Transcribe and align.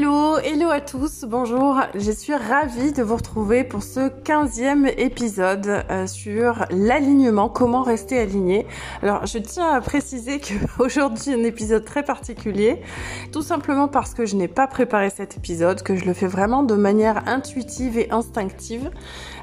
Hello, 0.00 0.38
hello 0.38 0.70
à 0.70 0.80
tous, 0.80 1.24
bonjour, 1.24 1.80
je 1.96 2.12
suis 2.12 2.32
ravie 2.32 2.92
de 2.92 3.02
vous 3.02 3.16
retrouver 3.16 3.64
pour 3.64 3.82
ce 3.82 4.08
15e 4.08 4.86
épisode 4.96 5.82
euh, 5.90 6.06
sur 6.06 6.66
l'alignement, 6.70 7.48
comment 7.48 7.82
rester 7.82 8.20
aligné. 8.20 8.64
Alors 9.02 9.26
je 9.26 9.38
tiens 9.38 9.72
à 9.72 9.80
préciser 9.80 10.40
qu'aujourd'hui 10.40 11.32
un 11.34 11.42
épisode 11.42 11.84
très 11.84 12.04
particulier, 12.04 12.80
tout 13.32 13.42
simplement 13.42 13.88
parce 13.88 14.14
que 14.14 14.24
je 14.24 14.36
n'ai 14.36 14.46
pas 14.46 14.68
préparé 14.68 15.10
cet 15.10 15.36
épisode, 15.36 15.82
que 15.82 15.96
je 15.96 16.04
le 16.04 16.12
fais 16.12 16.28
vraiment 16.28 16.62
de 16.62 16.76
manière 16.76 17.26
intuitive 17.26 17.98
et 17.98 18.08
instinctive. 18.12 18.92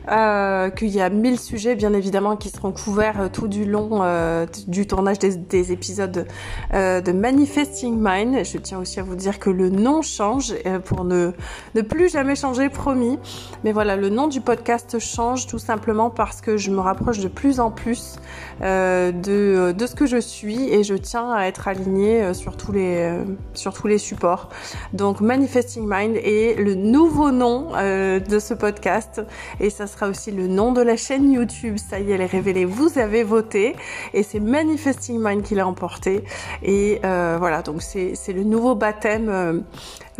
Euh, 0.07 0.69
qu'il 0.69 0.89
y 0.89 1.01
a 1.01 1.09
mille 1.09 1.39
sujets 1.39 1.73
bien 1.73 1.91
évidemment 1.93 2.35
qui 2.35 2.49
seront 2.49 2.71
couverts 2.71 3.21
euh, 3.21 3.27
tout 3.27 3.47
du 3.47 3.65
long 3.65 4.03
euh, 4.03 4.45
du 4.67 4.85
tournage 4.85 5.17
des, 5.17 5.35
des 5.35 5.71
épisodes 5.71 6.27
euh, 6.75 7.01
de 7.01 7.11
Manifesting 7.11 7.95
Mind. 7.97 8.45
Je 8.45 8.59
tiens 8.59 8.77
aussi 8.77 8.99
à 8.99 9.03
vous 9.03 9.15
dire 9.15 9.39
que 9.39 9.49
le 9.49 9.71
nom 9.71 10.03
change 10.03 10.53
euh, 10.67 10.77
pour 10.77 11.05
ne, 11.05 11.31
ne 11.73 11.81
plus 11.81 12.09
jamais 12.09 12.35
changer, 12.35 12.69
promis. 12.69 13.17
Mais 13.63 13.71
voilà, 13.71 13.95
le 13.95 14.09
nom 14.09 14.27
du 14.27 14.41
podcast 14.41 14.99
change 14.99 15.47
tout 15.47 15.57
simplement 15.57 16.11
parce 16.11 16.39
que 16.39 16.55
je 16.55 16.69
me 16.69 16.81
rapproche 16.81 17.17
de 17.17 17.27
plus 17.27 17.59
en 17.59 17.71
plus 17.71 18.17
de, 18.61 19.71
de 19.71 19.87
ce 19.87 19.95
que 19.95 20.05
je 20.05 20.17
suis 20.17 20.69
et 20.69 20.83
je 20.83 20.93
tiens 20.93 21.31
à 21.33 21.47
être 21.47 21.67
alignée 21.67 22.33
sur 22.33 22.55
tous 22.55 22.71
les, 22.71 23.11
sur 23.53 23.73
tous 23.73 23.87
les 23.87 23.97
supports. 23.97 24.49
Donc 24.93 25.19
Manifesting 25.19 25.83
Mind 25.85 26.15
est 26.15 26.55
le 26.59 26.75
nouveau 26.75 27.31
nom 27.31 27.71
de 27.71 28.39
ce 28.39 28.53
podcast 28.53 29.21
et 29.59 29.69
ça 29.69 29.87
sera 29.87 29.94
aussi 30.03 30.31
le 30.31 30.47
nom 30.47 30.71
de 30.71 30.81
la 30.81 30.97
chaîne 30.97 31.31
YouTube. 31.31 31.77
Ça 31.77 31.99
y 31.99 32.11
est, 32.11 32.15
elle 32.15 32.21
est 32.21 32.25
révélée. 32.25 32.65
Vous 32.65 32.99
avez 32.99 33.23
voté 33.23 33.75
et 34.13 34.23
c'est 34.23 34.39
Manifesting 34.39 35.19
Mind 35.19 35.43
qui 35.43 35.55
l'a 35.55 35.67
emporté. 35.67 36.23
Et 36.61 36.99
euh, 37.03 37.37
voilà, 37.39 37.61
donc 37.61 37.81
c'est 37.81 38.33
le 38.33 38.43
nouveau 38.43 38.75
baptême 38.75 39.29
euh, 39.29 39.59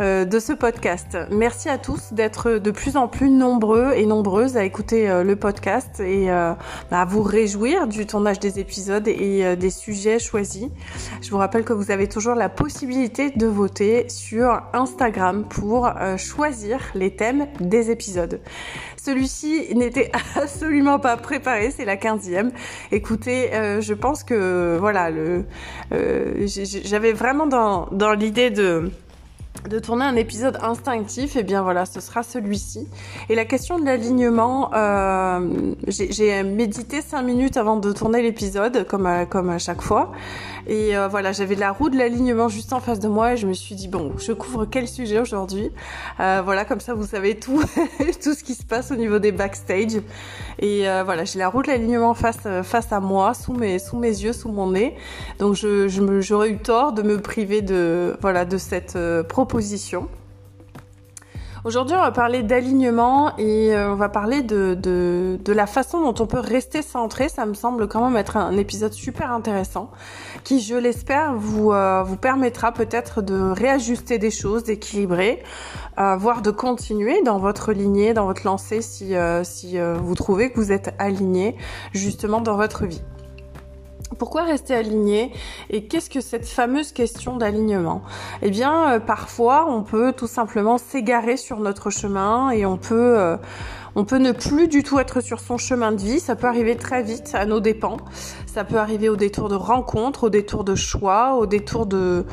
de 0.00 0.38
ce 0.38 0.52
podcast. 0.52 1.16
Merci 1.30 1.68
à 1.68 1.78
tous 1.78 2.12
d'être 2.12 2.58
de 2.58 2.70
plus 2.70 2.96
en 2.96 3.08
plus 3.08 3.30
nombreux 3.30 3.92
et 3.94 4.04
nombreuses 4.04 4.56
à 4.56 4.64
écouter 4.64 5.08
euh, 5.08 5.24
le 5.24 5.36
podcast 5.36 6.00
et 6.00 6.30
euh, 6.30 6.52
bah, 6.90 7.00
à 7.00 7.04
vous 7.04 7.22
réjouir 7.22 7.86
du 7.86 8.06
tournage 8.06 8.38
des 8.38 8.58
épisodes 8.58 9.08
et 9.08 9.44
euh, 9.44 9.56
des 9.56 9.70
sujets 9.70 10.18
choisis. 10.18 10.68
Je 11.22 11.30
vous 11.30 11.38
rappelle 11.38 11.64
que 11.64 11.72
vous 11.72 11.90
avez 11.90 12.08
toujours 12.08 12.34
la 12.34 12.48
possibilité 12.48 13.30
de 13.30 13.46
voter 13.46 14.08
sur 14.08 14.62
Instagram 14.72 15.44
pour 15.48 15.90
choisir 16.16 16.80
les 16.94 17.14
thèmes 17.14 17.46
des 17.60 17.90
épisodes. 17.90 18.40
Celui-ci 19.06 19.72
n'était 19.76 20.10
absolument 20.34 20.98
pas 20.98 21.16
préparé, 21.16 21.70
c'est 21.70 21.84
la 21.84 21.96
quinzième. 21.96 22.50
Écoutez, 22.90 23.54
euh, 23.54 23.80
je 23.80 23.94
pense 23.94 24.24
que 24.24 24.76
voilà, 24.80 25.10
euh, 25.12 25.42
j'avais 26.44 27.12
vraiment 27.12 27.46
dans 27.46 28.12
l'idée 28.14 28.50
de 28.50 28.90
de 29.68 29.78
tourner 29.78 30.04
un 30.04 30.16
épisode 30.16 30.58
instinctif, 30.62 31.36
et 31.36 31.40
eh 31.40 31.42
bien 31.42 31.62
voilà, 31.62 31.86
ce 31.86 32.00
sera 32.00 32.22
celui-ci. 32.22 32.88
Et 33.28 33.34
la 33.34 33.44
question 33.44 33.78
de 33.78 33.84
l'alignement, 33.84 34.70
euh, 34.74 35.74
j'ai 35.88 36.42
médité 36.42 37.02
cinq 37.02 37.22
minutes 37.22 37.56
avant 37.56 37.76
de 37.76 37.92
tourner 37.92 38.22
l'épisode, 38.22 38.86
comme 38.86 39.06
à, 39.06 39.26
comme 39.26 39.50
à 39.50 39.58
chaque 39.58 39.82
fois. 39.82 40.12
Et 40.66 40.96
euh, 40.96 41.08
voilà, 41.08 41.32
j'avais 41.32 41.54
la 41.54 41.70
roue 41.70 41.90
de 41.90 41.96
l'alignement 41.96 42.48
juste 42.48 42.72
en 42.72 42.80
face 42.80 42.98
de 42.98 43.08
moi 43.08 43.34
et 43.34 43.36
je 43.36 43.46
me 43.46 43.52
suis 43.52 43.74
dit 43.74 43.88
bon, 43.88 44.12
je 44.18 44.32
couvre 44.32 44.64
quel 44.64 44.88
sujet 44.88 45.20
aujourd'hui? 45.20 45.70
Euh, 46.20 46.42
Voilà, 46.44 46.64
comme 46.64 46.80
ça 46.80 46.94
vous 46.94 47.06
savez 47.06 47.38
tout, 47.38 47.62
tout 48.22 48.34
ce 48.34 48.42
qui 48.42 48.54
se 48.54 48.64
passe 48.64 48.90
au 48.90 48.96
niveau 48.96 49.18
des 49.18 49.32
backstage. 49.32 50.00
Et 50.58 50.88
euh, 50.88 51.02
voilà, 51.04 51.24
j'ai 51.24 51.38
la 51.38 51.48
roue 51.48 51.62
de 51.62 51.68
l'alignement 51.68 52.14
face 52.14 52.38
euh, 52.46 52.62
face 52.62 52.92
à 52.92 53.00
moi, 53.00 53.34
sous 53.34 53.52
mes 53.52 53.78
sous 53.78 53.96
mes 53.98 54.08
yeux, 54.08 54.32
sous 54.32 54.50
mon 54.50 54.70
nez. 54.70 54.96
Donc 55.38 55.54
je 55.54 55.86
j'aurais 56.20 56.50
eu 56.50 56.58
tort 56.58 56.92
de 56.92 57.02
me 57.02 57.20
priver 57.20 57.62
de 57.62 58.16
voilà 58.22 58.44
de 58.44 58.56
cette 58.56 58.96
euh, 58.96 59.22
Aujourd'hui, 61.66 61.96
on 61.96 62.00
va 62.00 62.12
parler 62.12 62.44
d'alignement 62.44 63.36
et 63.38 63.74
euh, 63.74 63.90
on 63.90 63.96
va 63.96 64.08
parler 64.08 64.42
de, 64.42 65.38
la 65.48 65.66
façon 65.66 66.00
dont 66.00 66.14
on 66.22 66.26
peut 66.26 66.38
rester 66.38 66.80
centré. 66.80 67.28
Ça 67.28 67.44
me 67.44 67.54
semble 67.54 67.88
quand 67.88 68.04
même 68.04 68.16
être 68.16 68.36
un 68.36 68.56
épisode 68.56 68.92
super 68.92 69.32
intéressant 69.32 69.90
qui, 70.44 70.60
je 70.60 70.76
l'espère, 70.76 71.34
vous, 71.34 71.72
euh, 71.72 72.04
permettra 72.20 72.70
peut-être 72.70 73.20
de 73.20 73.34
réajuster 73.50 74.18
des 74.18 74.30
choses, 74.30 74.62
d'équilibrer, 74.62 75.42
euh, 75.98 76.16
voire 76.16 76.40
de 76.42 76.52
continuer 76.52 77.22
dans 77.22 77.38
votre 77.38 77.72
lignée, 77.72 78.14
dans 78.14 78.26
votre 78.26 78.46
lancée 78.46 78.82
si, 78.82 79.16
vous 79.16 80.14
trouvez 80.14 80.52
que 80.52 80.60
vous 80.60 80.70
êtes 80.70 80.94
aligné 81.00 81.56
justement 81.92 82.40
dans 82.40 82.56
votre 82.56 82.86
vie. 82.86 83.02
Pourquoi 84.18 84.44
rester 84.44 84.72
aligné 84.72 85.32
Et 85.68 85.86
qu'est-ce 85.86 86.08
que 86.08 86.20
cette 86.20 86.46
fameuse 86.46 86.92
question 86.92 87.36
d'alignement? 87.36 88.02
Eh 88.40 88.50
bien, 88.50 88.92
euh, 88.92 89.00
parfois, 89.00 89.66
on 89.68 89.82
peut 89.82 90.12
tout 90.12 90.28
simplement 90.28 90.78
s'égarer 90.78 91.36
sur 91.36 91.58
notre 91.58 91.90
chemin 91.90 92.50
et 92.50 92.64
on 92.64 92.76
peut, 92.76 93.18
euh, 93.18 93.36
on 93.96 94.04
peut 94.04 94.18
ne 94.18 94.30
plus 94.30 94.68
du 94.68 94.84
tout 94.84 95.00
être 95.00 95.20
sur 95.20 95.40
son 95.40 95.58
chemin 95.58 95.90
de 95.90 96.00
vie. 96.00 96.20
Ça 96.20 96.36
peut 96.36 96.46
arriver 96.46 96.76
très 96.76 97.02
vite 97.02 97.32
à 97.34 97.46
nos 97.46 97.58
dépens. 97.58 97.96
Ça 98.46 98.62
peut 98.62 98.78
arriver 98.78 99.08
au 99.08 99.16
détour 99.16 99.48
de 99.48 99.56
rencontres, 99.56 100.24
au 100.24 100.30
détour 100.30 100.62
de 100.62 100.76
choix, 100.76 101.34
au 101.34 101.46
détour 101.46 101.84
de 101.86 102.24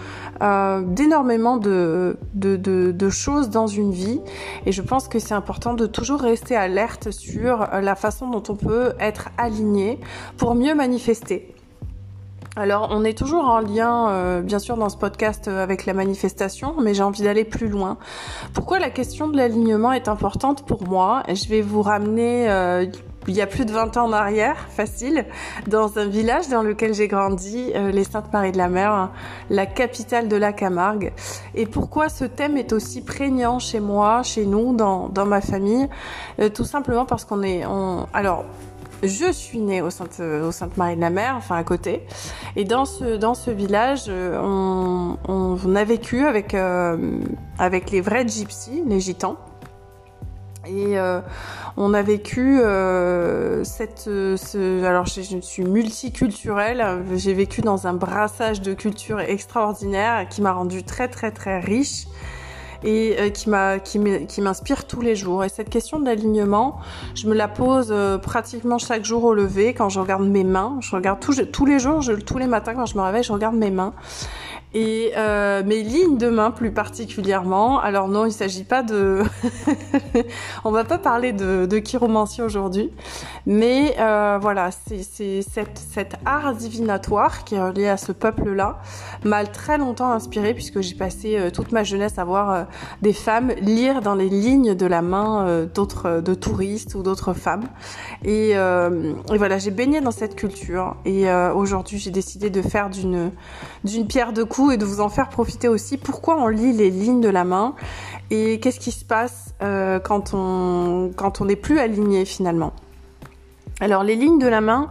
euh, 0.43 0.81
d'énormément 0.85 1.57
de, 1.57 2.17
de, 2.35 3.09
choses 3.09 3.49
dans 3.49 3.67
une 3.67 3.91
vie. 3.91 4.21
Et 4.67 4.71
je 4.71 4.81
pense 4.83 5.07
que 5.07 5.17
c'est 5.17 5.33
important 5.33 5.73
de 5.73 5.87
toujours 5.87 6.21
rester 6.21 6.55
alerte 6.55 7.09
sur 7.09 7.67
la 7.71 7.95
façon 7.95 8.29
dont 8.29 8.43
on 8.47 8.55
peut 8.55 8.93
être 8.99 9.29
aligné 9.37 9.99
pour 10.37 10.53
mieux 10.53 10.75
manifester. 10.75 11.52
Alors, 12.55 12.89
on 12.91 13.03
est 13.03 13.17
toujours 13.17 13.45
en 13.45 13.59
lien, 13.61 14.09
euh, 14.11 14.41
bien 14.41 14.59
sûr, 14.59 14.77
dans 14.77 14.89
ce 14.89 14.97
podcast 14.97 15.47
euh, 15.47 15.63
avec 15.63 15.87
la 15.87 15.93
manifestation, 15.95 16.75
mais 16.79 16.93
j'ai 16.93 17.01
envie 17.01 17.23
d'aller 17.23 17.45
plus 17.45 17.67
loin. 17.67 17.97
Pourquoi 18.53 18.77
la 18.77 18.91
question 18.91 19.27
de 19.27 19.35
l'alignement 19.35 19.91
est 19.91 20.07
importante 20.07 20.63
pour 20.67 20.87
moi? 20.87 21.23
Je 21.29 21.47
vais 21.47 21.61
vous 21.61 21.81
ramener 21.81 22.47
euh, 22.51 22.85
il 23.27 23.35
y 23.35 23.41
a 23.41 23.47
plus 23.47 23.65
de 23.65 23.71
20 23.71 23.97
ans 23.97 24.05
en 24.05 24.13
arrière, 24.13 24.57
facile, 24.69 25.25
dans 25.67 25.97
un 25.97 26.07
village 26.07 26.49
dans 26.49 26.61
lequel 26.61 26.93
j'ai 26.93 27.07
grandi, 27.07 27.71
euh, 27.75 27.91
les 27.91 28.03
Saintes-Maries 28.03 28.51
de 28.51 28.57
la 28.57 28.69
Mer, 28.69 29.11
la 29.49 29.65
capitale 29.65 30.27
de 30.27 30.35
la 30.35 30.53
Camargue. 30.53 31.13
Et 31.55 31.65
pourquoi 31.65 32.09
ce 32.09 32.25
thème 32.25 32.57
est 32.57 32.73
aussi 32.73 33.01
prégnant 33.01 33.59
chez 33.59 33.79
moi, 33.79 34.23
chez 34.23 34.45
nous, 34.45 34.75
dans, 34.75 35.09
dans 35.09 35.25
ma 35.25 35.41
famille? 35.41 35.87
Euh, 36.39 36.49
Tout 36.49 36.65
simplement 36.65 37.05
parce 37.05 37.25
qu'on 37.25 37.43
est... 37.43 37.65
On... 37.65 38.07
Alors, 38.13 38.45
je 39.03 39.31
suis 39.31 39.59
née 39.59 39.81
au 39.81 39.89
Sainte, 39.89 40.19
au 40.19 40.51
Sainte 40.51 40.77
Marie 40.77 40.95
de 40.95 41.01
la 41.01 41.09
Mer, 41.09 41.35
enfin 41.37 41.55
à 41.55 41.63
côté. 41.63 42.03
Et 42.55 42.63
dans 42.63 42.85
ce 42.85 43.17
dans 43.17 43.33
ce 43.33 43.51
village, 43.51 44.09
on, 44.09 45.17
on, 45.27 45.57
on 45.63 45.75
a 45.75 45.83
vécu 45.83 46.25
avec 46.25 46.53
euh, 46.53 46.97
avec 47.59 47.91
les 47.91 48.01
vrais 48.01 48.27
gypsies, 48.27 48.83
les 48.85 48.99
gitans. 48.99 49.37
Et 50.65 50.97
euh, 50.97 51.19
on 51.75 51.93
a 51.93 52.01
vécu 52.01 52.61
euh, 52.61 53.65
cette, 53.65 54.03
ce, 54.03 54.85
alors 54.85 55.05
je, 55.05 55.21
je, 55.21 55.39
suis 55.41 55.63
multiculturelle. 55.63 57.03
J'ai 57.15 57.33
vécu 57.33 57.61
dans 57.61 57.85
un 57.85 57.93
brassage 57.93 58.61
de 58.61 58.73
cultures 58.73 59.19
extraordinaire 59.19 60.27
qui 60.29 60.41
m'a 60.41 60.53
rendu 60.53 60.83
très 60.83 61.09
très 61.09 61.31
très 61.31 61.59
riche 61.59 62.05
et 62.83 63.15
euh, 63.19 63.29
qui 63.29 64.41
m'inspire 64.41 64.85
tous 64.85 65.01
les 65.01 65.15
jours. 65.15 65.43
Et 65.43 65.49
cette 65.49 65.69
question 65.69 65.99
de 65.99 66.05
l'alignement, 66.05 66.79
je 67.15 67.27
me 67.27 67.33
la 67.33 67.47
pose 67.47 67.89
euh, 67.91 68.17
pratiquement 68.17 68.77
chaque 68.77 69.05
jour 69.05 69.23
au 69.23 69.33
lever 69.33 69.73
quand 69.73 69.89
je 69.89 69.99
regarde 69.99 70.23
mes 70.23 70.43
mains. 70.43 70.77
Je 70.81 70.95
regarde 70.95 71.19
tous, 71.19 71.65
les 71.65 71.79
jours, 71.79 72.01
tous 72.25 72.37
les 72.37 72.47
matins 72.47 72.73
quand 72.73 72.85
je 72.85 72.97
me 72.97 73.01
réveille, 73.01 73.23
je 73.23 73.33
regarde 73.33 73.55
mes 73.55 73.71
mains 73.71 73.93
et 74.73 75.11
euh, 75.17 75.63
mes 75.63 75.83
lignes 75.83 76.17
de 76.17 76.29
main 76.29 76.51
plus 76.51 76.71
particulièrement. 76.71 77.79
Alors 77.79 78.07
non, 78.07 78.25
il 78.25 78.31
s'agit 78.31 78.63
pas 78.63 78.83
de, 78.83 79.21
on 80.63 80.71
va 80.71 80.83
pas 80.83 80.97
parler 80.97 81.33
de, 81.33 81.65
de 81.65 81.77
chiromancie 81.79 82.41
aujourd'hui, 82.41 82.91
mais 83.45 83.95
euh, 83.99 84.39
voilà, 84.41 84.69
c'est 84.71 85.41
cette, 85.41 85.77
cet 85.77 86.15
art 86.25 86.53
divinatoire 86.55 87.43
qui 87.43 87.55
est 87.55 87.61
relié 87.61 87.87
à 87.87 87.97
ce 87.97 88.11
peuple-là 88.11 88.79
m'a 89.23 89.45
très 89.45 89.77
longtemps 89.77 90.11
inspiré 90.11 90.53
puisque 90.53 90.81
j'ai 90.81 90.95
passé 90.95 91.37
euh, 91.37 91.49
toute 91.49 91.71
ma 91.71 91.83
jeunesse 91.83 92.17
à 92.17 92.23
voir 92.23 92.51
euh, 92.51 92.63
des 93.01 93.13
femmes 93.13 93.51
lire 93.61 94.01
dans 94.01 94.15
les 94.15 94.29
lignes 94.29 94.75
de 94.75 94.85
la 94.85 95.01
main 95.01 95.45
euh, 95.45 95.65
d'autres 95.65 96.21
de 96.21 96.33
touristes 96.33 96.95
ou 96.95 97.03
d'autres 97.03 97.33
femmes. 97.33 97.63
Et, 98.23 98.51
et 98.51 99.37
voilà, 99.37 99.57
j'ai 99.57 99.71
baigné 99.71 100.01
dans 100.01 100.11
cette 100.11 100.35
culture. 100.35 100.95
Et 101.05 101.31
aujourd'hui 101.31 101.97
j'ai 101.97 102.11
décidé 102.11 102.49
de 102.49 102.61
faire 102.61 102.89
d'une 102.89 103.31
d'une 103.83 104.07
pierre 104.07 104.33
deux 104.33 104.45
coups 104.45 104.62
et 104.71 104.77
de 104.77 104.85
vous 104.85 105.01
en 105.01 105.09
faire 105.09 105.29
profiter 105.29 105.67
aussi. 105.67 105.97
Pourquoi 105.97 106.37
on 106.37 106.47
lit 106.47 106.73
les 106.73 106.89
lignes 106.89 107.21
de 107.21 107.29
la 107.29 107.43
main 107.43 107.75
et 108.31 108.59
qu'est-ce 108.59 108.79
qui 108.79 108.91
se 108.91 109.05
passe 109.05 109.53
euh, 109.61 109.99
quand 109.99 110.33
on 110.33 111.11
quand 111.15 111.41
on 111.41 111.45
n'est 111.45 111.55
plus 111.55 111.79
aligné 111.79 112.25
finalement? 112.25 112.73
Alors 113.83 114.05
les 114.05 114.15
lignes 114.15 114.39
de 114.39 114.47
la 114.47 114.61
main, 114.61 114.89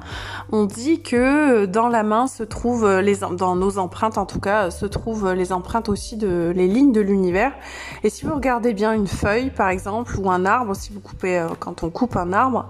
on 0.50 0.66
dit 0.66 1.00
que 1.00 1.64
dans 1.64 1.88
la 1.88 2.02
main 2.02 2.26
se 2.26 2.42
trouvent 2.42 3.00
les 3.00 3.16
dans 3.16 3.56
nos 3.56 3.78
empreintes 3.78 4.18
en 4.18 4.26
tout 4.26 4.38
cas 4.38 4.70
se 4.70 4.84
trouvent 4.84 5.32
les 5.32 5.54
empreintes 5.54 5.88
aussi 5.88 6.18
de 6.18 6.52
les 6.54 6.68
lignes 6.68 6.92
de 6.92 7.00
l'univers. 7.00 7.52
Et 8.04 8.10
si 8.10 8.26
vous 8.26 8.34
regardez 8.34 8.74
bien 8.74 8.92
une 8.92 9.06
feuille 9.06 9.48
par 9.48 9.70
exemple 9.70 10.14
ou 10.20 10.30
un 10.30 10.44
arbre, 10.44 10.76
si 10.76 10.92
vous 10.92 11.00
coupez 11.00 11.38
euh, 11.38 11.48
quand 11.58 11.82
on 11.84 11.88
coupe 11.88 12.16
un 12.16 12.34
arbre, 12.34 12.68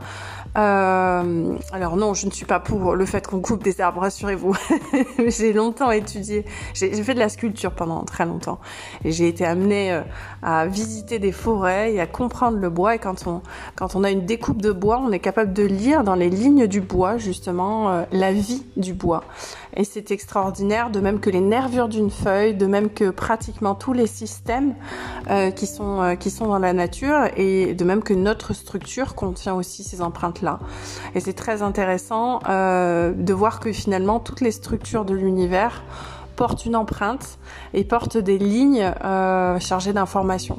Euh, 0.58 1.56
alors 1.72 1.96
non, 1.96 2.12
je 2.12 2.26
ne 2.26 2.30
suis 2.30 2.44
pas 2.44 2.60
pour 2.60 2.94
le 2.94 3.06
fait 3.06 3.26
qu'on 3.26 3.40
coupe 3.40 3.62
des 3.62 3.80
arbres, 3.80 4.02
rassurez-vous. 4.02 4.54
j'ai 5.26 5.52
longtemps 5.52 5.90
étudié, 5.90 6.44
j'ai 6.74 6.90
fait 7.02 7.14
de 7.14 7.19
la 7.19 7.30
sculpture 7.30 7.72
pendant 7.72 8.04
très 8.04 8.26
longtemps. 8.26 8.58
Et 9.04 9.12
j'ai 9.12 9.28
été 9.28 9.46
amenée 9.46 9.92
euh, 9.92 10.02
à 10.42 10.66
visiter 10.66 11.19
des 11.19 11.32
forêts 11.32 11.94
et 11.94 12.00
à 12.00 12.06
comprendre 12.06 12.58
le 12.58 12.69
bois. 12.69 12.96
Et 12.96 12.98
quand 12.98 13.26
on, 13.26 13.40
quand 13.76 13.94
on 13.94 14.04
a 14.04 14.10
une 14.10 14.26
découpe 14.26 14.60
de 14.60 14.72
bois, 14.72 15.00
on 15.02 15.10
est 15.10 15.20
capable 15.20 15.52
de 15.54 15.62
lire 15.62 16.04
les 16.14 16.30
lignes 16.30 16.66
du 16.66 16.80
bois, 16.80 17.18
justement, 17.18 17.90
euh, 17.90 18.04
la 18.12 18.32
vie 18.32 18.64
du 18.76 18.92
bois. 18.92 19.24
Et 19.76 19.84
c'est 19.84 20.10
extraordinaire, 20.10 20.90
de 20.90 21.00
même 21.00 21.20
que 21.20 21.30
les 21.30 21.40
nervures 21.40 21.88
d'une 21.88 22.10
feuille, 22.10 22.54
de 22.54 22.66
même 22.66 22.90
que 22.90 23.10
pratiquement 23.10 23.74
tous 23.74 23.92
les 23.92 24.06
systèmes 24.06 24.74
euh, 25.30 25.50
qui, 25.50 25.66
sont, 25.66 26.02
euh, 26.02 26.14
qui 26.14 26.30
sont 26.30 26.46
dans 26.46 26.58
la 26.58 26.72
nature, 26.72 27.28
et 27.36 27.74
de 27.74 27.84
même 27.84 28.02
que 28.02 28.14
notre 28.14 28.52
structure 28.52 29.14
contient 29.14 29.54
aussi 29.54 29.82
ces 29.82 30.02
empreintes-là. 30.02 30.60
Et 31.14 31.20
c'est 31.20 31.32
très 31.32 31.62
intéressant 31.62 32.40
de 32.42 33.32
voir 33.32 33.60
que 33.60 33.72
finalement 33.72 34.20
toutes 34.20 34.40
les 34.40 34.50
structures 34.50 35.04
de 35.04 35.14
l'univers 35.14 35.82
portent 36.36 36.66
une 36.66 36.76
empreinte 36.76 37.38
et 37.74 37.84
portent 37.84 38.18
des 38.18 38.38
lignes 38.38 38.92
chargées 39.60 39.92
d'informations. 39.92 40.58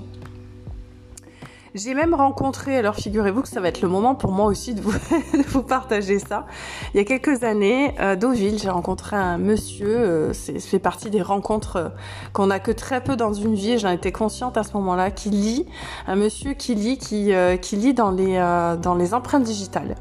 J'ai 1.76 1.96
même 1.96 2.14
rencontré, 2.14 2.78
alors 2.78 2.94
figurez-vous 2.94 3.42
que 3.42 3.48
ça 3.48 3.60
va 3.60 3.68
être 3.68 3.82
le 3.82 3.88
moment 3.88 4.14
pour 4.14 4.32
moi 4.32 4.46
aussi 4.46 4.76
de 4.76 4.82
vous, 4.82 4.92
de 5.34 5.42
vous 5.48 5.64
partager 5.64 6.20
ça. 6.20 6.46
Il 6.94 6.98
y 6.98 7.00
a 7.00 7.04
quelques 7.04 7.44
années, 7.44 7.98
à 7.98 8.16
Deauville, 8.16 8.60
j'ai 8.60 8.70
rencontré 8.70 9.16
un 9.16 9.40
monsieur, 9.40 9.88
euh, 9.88 10.34
c'est 10.34 10.60
fait 10.60 10.78
partie 10.78 11.10
des 11.10 11.24
rencontres 11.24 11.76
euh, 11.78 11.90
qu'on 12.32 12.52
a 12.52 12.60
que 12.60 12.70
très 12.70 13.04
peu 13.04 13.16
dans 13.16 13.34
une 13.34 13.56
vie, 13.56 13.80
j'en 13.80 13.90
étais 13.90 14.12
consciente 14.12 14.56
à 14.56 14.62
ce 14.62 14.74
moment-là, 14.74 15.10
qui 15.10 15.32
lit, 15.32 15.66
un 16.06 16.16
monsieur 16.16 16.54
qui 16.54 16.76
lit, 16.76 17.00
qui, 17.00 17.34
euh, 17.34 17.58
qui 17.58 17.76
lit 17.76 17.96
dans 17.96 18.12
les, 18.12 18.38
dans 18.80 18.94
les 18.94 19.16
empreintes 19.16 19.44
digitales, 19.44 19.96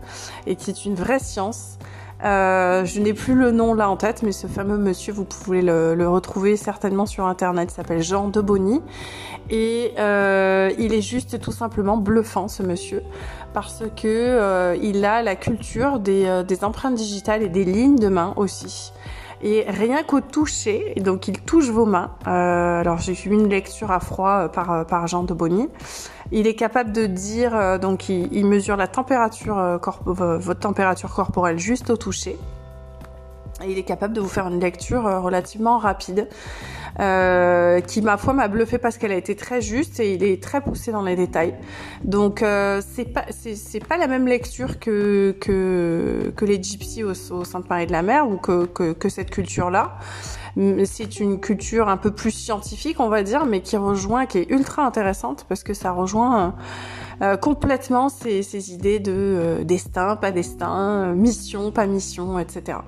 et 0.46 0.56
qui 0.56 0.68
est 0.68 0.84
une 0.84 0.94
vraie 0.94 1.20
science. 1.20 1.78
Euh, 2.24 2.84
je 2.84 3.00
n'ai 3.00 3.14
plus 3.14 3.34
le 3.34 3.50
nom 3.50 3.74
là 3.74 3.90
en 3.90 3.96
tête, 3.96 4.22
mais 4.22 4.32
ce 4.32 4.46
fameux 4.46 4.78
monsieur, 4.78 5.12
vous 5.12 5.24
pouvez 5.24 5.60
le, 5.60 6.08
retrouver 6.08 6.56
certainement 6.56 7.06
sur 7.06 7.26
internet. 7.26 7.70
Il 7.72 7.74
s'appelle 7.74 8.02
Jean 8.02 8.28
de 8.28 8.40
Bonny 8.40 8.80
et 9.50 9.92
euh, 9.98 10.70
il 10.78 10.94
est 10.94 11.00
juste 11.00 11.40
tout 11.40 11.52
simplement 11.52 11.96
bluffant 11.96 12.48
ce 12.48 12.62
monsieur 12.62 13.02
parce 13.52 13.82
que 13.96 14.06
euh, 14.06 14.76
il 14.80 15.04
a 15.04 15.22
la 15.22 15.36
culture 15.36 15.98
des 15.98 16.58
empreintes 16.62 16.94
digitales 16.94 17.42
et 17.42 17.48
des 17.48 17.64
lignes 17.64 17.98
de 17.98 18.08
main 18.08 18.34
aussi. 18.36 18.92
Et 19.42 19.64
rien 19.66 20.04
qu'au 20.04 20.20
toucher, 20.20 20.94
donc 20.98 21.26
il 21.26 21.40
touche 21.40 21.68
vos 21.68 21.84
mains. 21.84 22.12
Euh, 22.26 22.80
alors 22.80 22.98
j'ai 22.98 23.12
eu 23.12 23.30
une 23.30 23.48
lecture 23.48 23.90
à 23.90 23.98
froid 23.98 24.48
par, 24.48 24.86
par 24.86 25.06
Jean 25.08 25.24
de 25.24 25.34
Bonny. 25.34 25.68
Il 26.34 26.46
est 26.46 26.54
capable 26.54 26.92
de 26.92 27.04
dire, 27.04 27.54
euh, 27.54 27.76
donc 27.76 28.08
il, 28.08 28.46
mesure 28.46 28.76
la 28.76 28.88
température, 28.88 29.58
euh, 29.58 29.76
votre 30.06 30.60
température 30.60 31.12
corporelle 31.12 31.58
juste 31.58 31.90
au 31.90 31.98
toucher. 31.98 32.38
Et 33.62 33.70
il 33.70 33.78
est 33.78 33.82
capable 33.82 34.14
de 34.14 34.20
vous 34.22 34.28
faire 34.28 34.46
une 34.48 34.58
lecture 34.58 35.06
euh, 35.06 35.20
relativement 35.20 35.76
rapide, 35.76 36.28
qui 36.96 38.02
ma 38.02 38.16
foi 38.16 38.32
m'a 38.32 38.48
bluffé 38.48 38.78
parce 38.78 38.98
qu'elle 38.98 39.12
a 39.12 39.16
été 39.16 39.36
très 39.36 39.60
juste 39.60 40.00
et 40.00 40.14
il 40.14 40.24
est 40.24 40.42
très 40.42 40.60
poussé 40.60 40.92
dans 40.92 41.02
les 41.02 41.16
détails. 41.16 41.54
Donc 42.04 42.40
c'est 42.40 43.12
pas 43.12 43.24
c'est 43.30 43.86
pas 43.86 43.96
la 43.96 44.06
même 44.06 44.26
lecture 44.26 44.78
que 44.78 45.36
que, 45.40 46.32
que 46.36 46.44
les 46.44 46.62
gypsies 46.62 47.04
au, 47.04 47.12
au 47.30 47.44
Sainte-Marie 47.44 47.86
de 47.86 47.92
la 47.92 48.02
Mer 48.02 48.28
ou 48.28 48.36
que, 48.36 48.66
que, 48.66 48.92
que 48.92 49.08
cette 49.08 49.30
culture 49.30 49.70
là 49.70 49.98
c'est 50.84 51.20
une 51.20 51.40
culture 51.40 51.88
un 51.88 51.96
peu 51.96 52.10
plus 52.10 52.30
scientifique, 52.30 53.00
on 53.00 53.08
va 53.08 53.22
dire, 53.22 53.46
mais 53.46 53.60
qui 53.60 53.76
rejoint, 53.76 54.26
qui 54.26 54.38
est 54.38 54.50
ultra 54.50 54.84
intéressante 54.84 55.46
parce 55.48 55.62
que 55.62 55.74
ça 55.74 55.92
rejoint 55.92 56.54
euh, 57.20 57.36
complètement 57.36 58.08
ces, 58.08 58.42
ces, 58.42 58.72
idées 58.72 58.98
de 59.00 59.12
euh, 59.12 59.64
destin, 59.64 60.16
pas 60.16 60.30
destin, 60.30 61.12
mission, 61.14 61.70
pas 61.70 61.86
mission, 61.86 62.38
etc. 62.38 62.78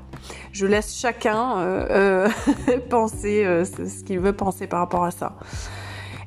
Je 0.53 0.67
laisse 0.67 0.97
chacun 0.97 1.59
euh, 1.59 2.29
penser 2.91 3.45
ce 3.65 4.05
qu'il 4.05 4.21
veut 4.21 4.33
penser 4.33 4.67
par 4.67 4.81
rapport 4.81 5.05
à 5.05 5.11
ça. 5.11 5.37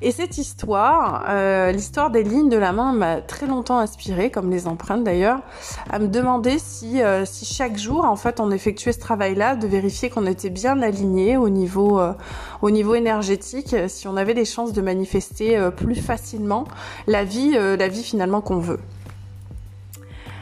Et 0.02 0.12
cette 0.12 0.38
histoire, 0.38 1.26
euh, 1.30 1.72
l'histoire 1.72 2.12
des 2.12 2.24
lignes 2.24 2.50
de 2.50 2.58
la 2.58 2.72
main 2.72 2.94
m'a 2.94 3.22
très 3.22 3.48
longtemps 3.48 3.80
inspirée, 3.80 4.30
comme 4.30 4.52
les 4.52 4.68
empreintes 4.68 5.04
d'ailleurs, 5.04 5.40
à 5.90 5.98
me 6.00 6.08
demander 6.08 6.60
si, 6.60 7.02
euh, 7.02 7.26
si 7.26 7.46
chaque 7.46 7.78
jour, 7.78 8.06
en 8.06 8.16
fait, 8.16 8.40
on 8.40 8.52
effectuait 8.52 8.92
ce 8.92 9.00
travail-là, 9.00 9.56
de 9.56 9.68
vérifier 9.68 10.10
qu'on 10.10 10.28
était 10.28 10.52
bien 10.52 10.82
aligné 10.82 11.38
au 11.38 11.50
niveau, 11.50 12.00
euh, 12.00 12.14
au 12.62 12.70
niveau 12.70 12.94
énergétique, 12.94 13.76
si 13.88 14.08
on 14.08 14.18
avait 14.18 14.36
des 14.36 14.46
chances 14.46 14.74
de 14.74 14.82
manifester 14.82 15.60
plus 15.76 15.96
facilement 15.96 16.66
la 17.08 17.24
vie, 17.24 17.52
la 17.52 17.88
vie 17.88 18.04
finalement 18.04 18.42
qu'on 18.42 18.60
veut. 18.60 18.80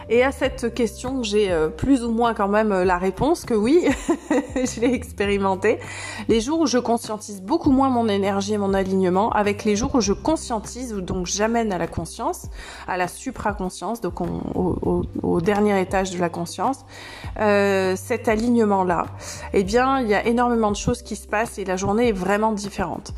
Et 0.08 0.24
à 0.24 0.32
cette 0.32 0.74
question, 0.74 1.24
j'ai 1.24 1.52
euh, 1.52 1.68
plus 1.68 2.04
ou 2.04 2.12
moins 2.12 2.36
quand 2.36 2.48
même 2.48 2.72
euh, 2.72 2.86
la 2.86 3.00
réponse 3.00 3.44
que 3.44 3.56
oui, 3.56 3.88
je 4.56 4.80
l'ai 4.80 4.94
expérimenté. 4.94 5.80
Les 6.28 6.42
jours 6.42 6.60
où 6.60 6.68
je 6.68 6.78
conscientise 6.78 7.42
beaucoup 7.42 7.72
moins 7.72 7.90
mon 7.90 8.08
énergie 8.08 8.54
et 8.54 8.58
mon 8.60 8.76
alignement, 8.76 9.32
avec 9.32 9.64
les 9.64 9.76
jours 9.76 9.96
où 9.96 10.02
je 10.02 10.14
conscientise, 10.14 10.94
ou 10.94 11.02
donc 11.02 11.26
j'amène 11.26 11.74
à 11.74 11.80
la 11.80 11.88
conscience, 11.88 12.50
à 12.88 12.98
la 12.98 13.08
supraconscience, 13.08 14.00
donc 14.00 14.22
au, 14.22 15.42
dernier 15.42 15.80
étage 15.82 16.12
de 16.12 16.20
la 16.20 16.30
conscience, 16.30 16.86
euh, 17.40 17.96
cet 17.96 18.28
alignement-là, 18.28 19.06
eh 19.54 19.64
bien, 19.64 20.00
il 20.00 20.08
y 20.08 20.14
a 20.14 20.26
énormément 20.26 20.72
de 20.72 20.76
choses 20.76 21.02
qui 21.02 21.16
se 21.16 21.28
passent 21.28 21.58
et 21.58 21.66
la 21.66 21.78
journée 21.78 22.10
est 22.10 22.18
vraiment 22.18 22.52
différente. 22.52 23.14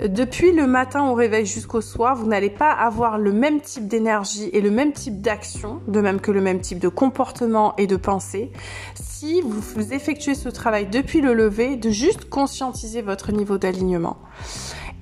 Depuis 0.00 0.52
le 0.52 0.66
matin 0.66 1.08
au 1.08 1.14
réveil 1.14 1.46
jusqu'au 1.46 1.80
soir, 1.80 2.16
vous 2.16 2.26
n'allez 2.26 2.50
pas 2.50 2.70
avoir 2.70 3.16
le 3.16 3.32
même 3.32 3.62
type 3.62 3.88
d'énergie 3.88 4.50
et 4.52 4.60
le 4.60 4.70
même 4.70 4.92
type 4.92 5.22
d'action, 5.22 5.80
de 5.88 6.02
même 6.02 6.20
que 6.20 6.30
le 6.30 6.42
même 6.42 6.60
type 6.60 6.78
de 6.78 6.88
comportement 6.88 7.74
et 7.76 7.86
de 7.86 7.96
pensée, 7.96 8.52
si 8.94 9.40
vous 9.40 9.94
effectuez 9.94 10.34
ce 10.34 10.50
travail 10.50 10.86
depuis 10.86 11.22
le 11.22 11.32
lever, 11.32 11.76
de 11.76 11.88
juste 11.88 12.28
conscientiser 12.28 13.00
votre 13.00 13.32
niveau 13.32 13.56
d'alignement. 13.56 14.18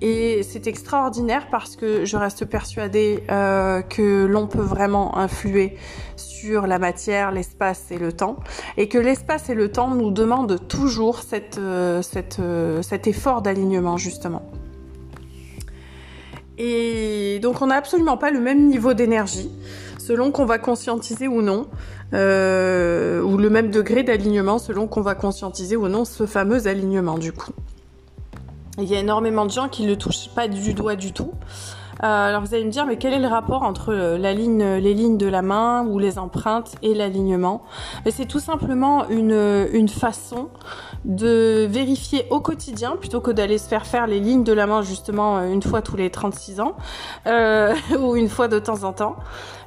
Et 0.00 0.42
c'est 0.44 0.68
extraordinaire 0.68 1.48
parce 1.50 1.74
que 1.74 2.04
je 2.04 2.16
reste 2.16 2.44
persuadée 2.44 3.24
euh, 3.30 3.82
que 3.82 4.26
l'on 4.26 4.46
peut 4.46 4.60
vraiment 4.60 5.18
influer 5.18 5.76
sur 6.14 6.68
la 6.68 6.78
matière, 6.78 7.32
l'espace 7.32 7.90
et 7.90 7.98
le 7.98 8.12
temps, 8.12 8.36
et 8.76 8.88
que 8.88 8.98
l'espace 8.98 9.48
et 9.48 9.54
le 9.54 9.72
temps 9.72 9.94
nous 9.94 10.12
demandent 10.12 10.68
toujours 10.68 11.20
cette, 11.20 11.58
euh, 11.58 12.00
cette, 12.02 12.38
euh, 12.38 12.82
cet 12.82 13.08
effort 13.08 13.42
d'alignement 13.42 13.96
justement. 13.96 14.42
Et 16.58 17.40
donc 17.42 17.62
on 17.62 17.66
n'a 17.66 17.76
absolument 17.76 18.16
pas 18.16 18.30
le 18.30 18.40
même 18.40 18.66
niveau 18.68 18.94
d'énergie 18.94 19.50
selon 20.04 20.30
qu'on 20.30 20.44
va 20.44 20.58
conscientiser 20.58 21.28
ou 21.28 21.40
non, 21.40 21.66
euh, 22.12 23.22
ou 23.22 23.38
le 23.38 23.48
même 23.48 23.70
degré 23.70 24.02
d'alignement 24.02 24.58
selon 24.58 24.86
qu'on 24.86 25.00
va 25.00 25.14
conscientiser 25.14 25.76
ou 25.76 25.88
non 25.88 26.04
ce 26.04 26.26
fameux 26.26 26.66
alignement 26.66 27.16
du 27.16 27.32
coup. 27.32 27.52
Il 28.76 28.84
y 28.84 28.94
a 28.94 28.98
énormément 28.98 29.46
de 29.46 29.50
gens 29.50 29.68
qui 29.68 29.84
ne 29.84 29.88
le 29.88 29.96
touchent 29.96 30.28
pas 30.34 30.46
du 30.46 30.74
doigt 30.74 30.96
du 30.96 31.12
tout. 31.12 31.32
Euh, 32.02 32.28
alors 32.28 32.42
vous 32.42 32.54
allez 32.54 32.64
me 32.64 32.70
dire, 32.70 32.84
mais 32.86 32.98
quel 32.98 33.14
est 33.14 33.20
le 33.20 33.28
rapport 33.28 33.62
entre 33.62 33.94
euh, 33.94 34.18
les 34.18 34.94
lignes 34.94 35.16
de 35.16 35.26
la 35.26 35.42
main 35.42 35.86
ou 35.86 35.98
les 35.98 36.18
empreintes 36.18 36.74
et 36.82 36.92
l'alignement? 36.92 37.62
C'est 38.10 38.26
tout 38.26 38.40
simplement 38.40 39.08
une 39.08 39.88
façon 39.88 40.48
de 41.04 41.66
vérifier 41.68 42.26
au 42.30 42.40
quotidien 42.40 42.96
plutôt 42.96 43.20
que 43.20 43.30
d'aller 43.30 43.58
se 43.58 43.68
faire 43.68 43.86
faire 43.86 44.06
les 44.06 44.20
lignes 44.20 44.44
de 44.44 44.52
la 44.52 44.66
main 44.66 44.82
justement 44.82 45.38
euh, 45.38 45.52
une 45.52 45.62
fois 45.62 45.82
tous 45.82 45.96
les 45.96 46.10
36 46.10 46.60
ans 46.60 46.76
euh, 47.26 47.74
ou 48.00 48.16
une 48.16 48.28
fois 48.28 48.48
de 48.48 48.58
temps 48.58 48.84
en 48.84 48.92
temps 48.92 49.16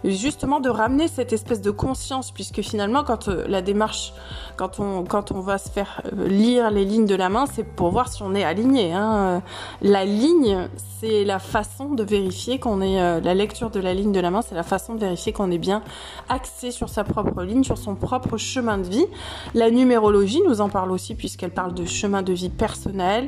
justement 0.04 0.60
de 0.60 0.70
ramener 0.70 1.08
cette 1.08 1.34
espèce 1.34 1.62
de 1.62 1.70
conscience 1.70 2.32
puisque 2.32 2.62
finalement 2.62 3.04
quand 3.04 3.28
euh, 3.28 3.46
la 3.48 3.62
démarche 3.62 4.14
quand 4.56 4.80
on 4.80 5.04
quand 5.04 5.32
on 5.32 5.40
va 5.40 5.60
se 5.60 5.70
faire 5.70 6.02
euh, 6.06 6.28
lire 6.28 6.72
les 6.72 6.86
lignes 6.86 7.06
de 7.06 7.16
la 7.16 7.30
main 7.30 7.46
c'est 7.46 7.64
pour 7.64 7.92
voir 7.92 8.12
si 8.12 8.24
on 8.24 8.34
est 8.34 8.44
aligné 8.44 8.94
hein. 8.94 9.44
la 9.82 10.06
ligne 10.06 10.68
c'est 11.00 11.24
la 11.24 11.38
façon 11.38 11.94
de 11.94 12.04
vérifier 12.04 12.60
qu'on 12.60 12.82
est 12.82 13.22
la 13.22 13.34
lecture 13.36 13.70
de 13.70 13.80
la 13.80 13.94
ligne 13.94 14.12
de 14.12 14.20
la 14.20 14.32
main 14.32 14.42
c'est 14.42 14.56
la 14.56 14.64
façon 14.64 14.96
de 14.96 15.00
vérifier 15.02 15.34
qu'on 15.34 15.52
est 15.52 15.60
bien 15.60 15.84
axé 16.30 16.72
sur 16.72 16.90
sa 16.90 17.04
propre 17.04 17.44
ligne 17.44 17.64
sur 17.64 17.78
son 17.78 17.96
propre 17.96 18.38
chemin 18.38 18.80
de 18.80 18.88
vie 18.88 19.06
la 19.54 19.70
numérologie 19.70 20.42
nous 20.48 20.62
en 20.62 20.70
parle 20.70 20.92
aussi 20.92 21.14
puisqu'elle 21.28 21.52
parle 21.52 21.74
de 21.74 21.84
chemin 21.84 22.22
de 22.22 22.32
vie 22.32 22.48
personnel. 22.48 23.28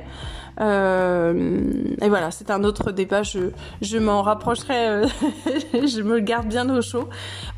Euh, 0.62 1.68
et 2.02 2.08
voilà, 2.08 2.32
c'est 2.32 2.50
un 2.50 2.64
autre 2.64 2.92
débat. 2.94 3.24
Je, 3.24 3.98
m'en 3.98 4.22
rapprocherai, 4.22 4.88
euh, 4.88 5.08
je 5.74 6.02
me 6.02 6.16
le 6.16 6.20
garde 6.22 6.48
bien 6.48 6.74
au 6.74 6.82
chaud 6.82 7.10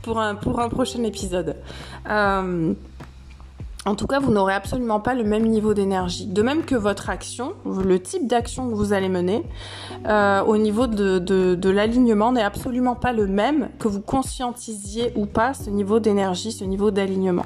pour 0.01 0.19
un, 0.19 0.33
prochain 0.33 1.03
épisode. 1.03 1.57
Euh, 2.09 2.73
en 3.85 3.95
tout 3.95 4.07
cas, 4.07 4.19
vous 4.19 4.31
n'aurez 4.31 4.55
absolument 4.55 4.99
pas 4.99 5.13
le 5.13 5.23
même 5.23 5.45
niveau 5.45 5.75
d'énergie. 5.75 6.25
De 6.25 6.41
même 6.41 6.63
que 6.63 6.75
votre 6.75 7.11
action, 7.11 7.53
le 7.65 7.99
type 7.99 8.27
d'action 8.27 8.67
que 8.67 8.73
vous 8.73 8.93
allez 8.93 9.09
mener, 9.09 9.43
au 10.47 10.57
niveau 10.57 10.87
de 10.87 11.69
l'alignement 11.69 12.31
n'est 12.31 12.41
absolument 12.41 12.95
pas 12.95 13.13
le 13.13 13.27
même 13.27 13.69
que 13.77 13.87
vous 13.87 14.01
conscientisiez 14.01 15.13
ou 15.15 15.27
pas 15.27 15.53
ce 15.53 15.69
niveau 15.69 15.99
d'énergie, 15.99 16.51
ce 16.51 16.63
niveau 16.63 16.89
d'alignement. 16.89 17.45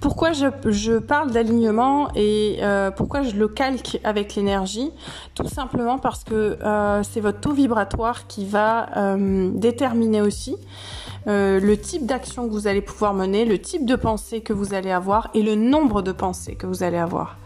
Pourquoi 0.00 0.30
je, 0.32 0.98
parle 0.98 1.32
d'alignement 1.32 2.08
et 2.14 2.58
euh, 2.62 2.92
pourquoi 2.92 3.22
je 3.22 3.34
le 3.34 3.48
calque 3.48 3.98
avec 4.04 4.36
l'énergie? 4.36 4.92
Tout 5.34 5.48
simplement 5.48 5.98
parce 5.98 6.22
que 6.22 6.56
euh, 6.62 7.02
c'est 7.02 7.20
votre 7.20 7.40
taux 7.40 7.52
vibratoire 7.52 8.28
qui 8.28 8.46
va 8.46 8.96
euh, 8.96 9.50
déterminer 9.52 10.20
aussi 10.20 10.56
le 11.30 11.74
type 11.74 12.06
d'action 12.06 12.48
que 12.48 12.52
vous 12.52 12.68
allez 12.68 12.80
pouvoir 12.80 13.12
mener, 13.12 13.44
le 13.44 13.58
type 13.58 13.84
de 13.84 13.96
pensée 13.96 14.40
que 14.40 14.54
vous 14.54 14.72
allez 14.72 14.90
avoir 14.90 15.28
et 15.34 15.42
le 15.42 15.56
nombre 15.56 16.00
de 16.00 16.10
pensées 16.10 16.54
que 16.54 16.66
vous 16.66 16.82
allez 16.82 16.96
avoir. 16.96 17.36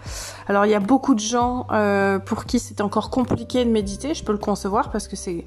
Alors 0.47 0.67
il 0.67 0.71
y 0.71 0.75
a 0.77 0.79
beaucoup 0.79 1.17
de 1.17 1.21
gens 1.21 1.67
pour 2.25 2.45
qui 2.45 2.61
c'est 2.61 2.81
encore 2.81 3.11
compliqué 3.11 3.65
de 3.65 3.71
méditer, 3.71 4.15
je 4.15 4.23
peux 4.23 4.31
le 4.31 4.39
concevoir 4.39 4.93
parce 4.93 5.09
que 5.09 5.17
c'est 5.17 5.45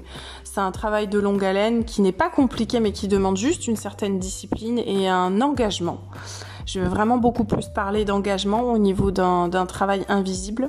un 0.58 0.70
travail 0.70 1.08
de 1.08 1.18
longue 1.18 1.42
haleine 1.42 1.86
qui 1.86 2.02
n'est 2.02 2.12
pas 2.12 2.28
compliqué 2.28 2.78
mais 2.78 2.92
qui 2.92 3.08
demande 3.08 3.38
juste 3.38 3.68
une 3.68 3.76
certaine 3.76 4.18
discipline 4.18 4.80
et 4.80 5.08
un 5.08 5.40
engagement. 5.40 6.02
Je 6.66 6.80
vais 6.80 6.88
vraiment 6.88 7.16
beaucoup 7.16 7.44
plus 7.44 7.68
parler 7.68 8.04
d'engagement 8.04 8.62
au 8.62 8.76
niveau 8.76 9.10
d'un 9.10 9.66
travail 9.66 10.04
invisible. 10.08 10.68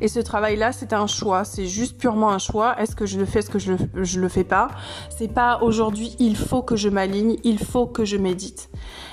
Et 0.00 0.08
ce 0.08 0.18
travail-là, 0.18 0.72
c'est 0.72 0.94
un 0.94 1.06
choix. 1.06 1.44
C'est 1.44 1.66
juste 1.66 1.98
purement 1.98 2.30
un 2.30 2.38
choix. 2.38 2.80
Est-ce 2.80 2.96
que 2.96 3.04
je 3.04 3.18
le 3.18 3.26
fais, 3.26 3.40
est-ce 3.40 3.50
que 3.50 3.58
je 3.58 3.72
le, 3.72 3.78
je 4.02 4.18
le 4.18 4.28
fais 4.28 4.44
pas? 4.44 4.68
C'est 5.10 5.28
pas 5.28 5.60
aujourd'hui, 5.62 6.16
il 6.18 6.36
faut 6.36 6.62
que 6.62 6.74
je 6.74 6.88
m'aligne, 6.88 7.36
il 7.44 7.58
faut 7.58 7.86
que 7.86 8.06
je 8.06 8.16
médite. 8.16 8.70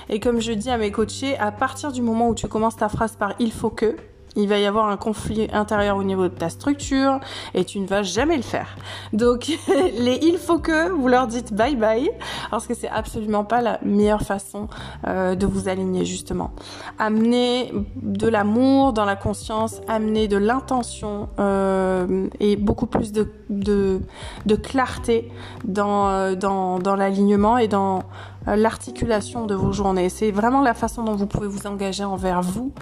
Et 0.08 0.18
comme 0.18 0.40
je 0.40 0.52
dis 0.52 0.70
à 0.70 0.78
mes 0.78 0.90
coachés, 0.90 1.36
à 1.36 1.52
partir 1.52 1.92
du 1.92 2.00
moment 2.00 2.30
où 2.30 2.34
tu 2.34 2.48
commences 2.48 2.76
ta 2.76 2.88
phrase 2.88 3.16
par 3.16 3.34
il 3.38 3.52
faut 3.52 3.70
que, 3.70 3.96
il 4.38 4.48
va 4.48 4.58
y 4.58 4.66
avoir 4.66 4.88
un 4.88 4.96
conflit 4.96 5.48
intérieur 5.52 5.96
au 5.96 6.04
niveau 6.04 6.28
de 6.28 6.34
ta 6.34 6.48
structure 6.48 7.18
et 7.54 7.64
tu 7.64 7.80
ne 7.80 7.86
vas 7.86 8.02
jamais 8.02 8.36
le 8.36 8.42
faire. 8.42 8.76
Donc 9.12 9.48
les 9.98 10.18
il 10.22 10.38
faut 10.38 10.58
que 10.58 10.90
vous 10.90 11.08
leur 11.08 11.26
dites 11.26 11.52
bye 11.52 11.74
bye 11.76 12.08
parce 12.50 12.66
que 12.66 12.74
c'est 12.74 12.88
absolument 12.88 13.44
pas 13.44 13.60
la 13.60 13.78
meilleure 13.82 14.22
façon 14.22 14.68
euh, 15.06 15.34
de 15.34 15.44
vous 15.46 15.68
aligner 15.68 16.04
justement. 16.04 16.52
Amener 16.98 17.72
de 17.96 18.28
l'amour 18.28 18.92
dans 18.92 19.04
la 19.04 19.16
conscience, 19.16 19.80
amener 19.88 20.28
de 20.28 20.36
l'intention 20.36 21.28
euh, 21.40 22.28
et 22.38 22.56
beaucoup 22.56 22.86
plus 22.86 23.12
de, 23.12 23.28
de, 23.50 24.00
de 24.46 24.54
clarté 24.54 25.30
dans, 25.64 26.08
euh, 26.08 26.34
dans, 26.36 26.78
dans 26.78 26.94
l'alignement 26.94 27.58
et 27.58 27.66
dans 27.66 28.04
l'articulation 28.46 29.44
de 29.46 29.54
vos 29.54 29.72
journées. 29.72 30.08
C'est 30.08 30.30
vraiment 30.30 30.62
la 30.62 30.72
façon 30.72 31.02
dont 31.04 31.14
vous 31.14 31.26
pouvez 31.26 31.48
vous 31.48 31.66
engager 31.66 32.04
envers 32.04 32.40
vous 32.40 32.72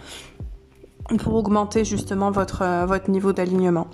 pour 1.19 1.35
augmenter 1.35 1.85
justement 1.85 2.31
votre, 2.31 2.63
euh, 2.63 2.87
votre 2.87 3.11
niveau 3.11 3.33
d'alignement. 3.33 3.87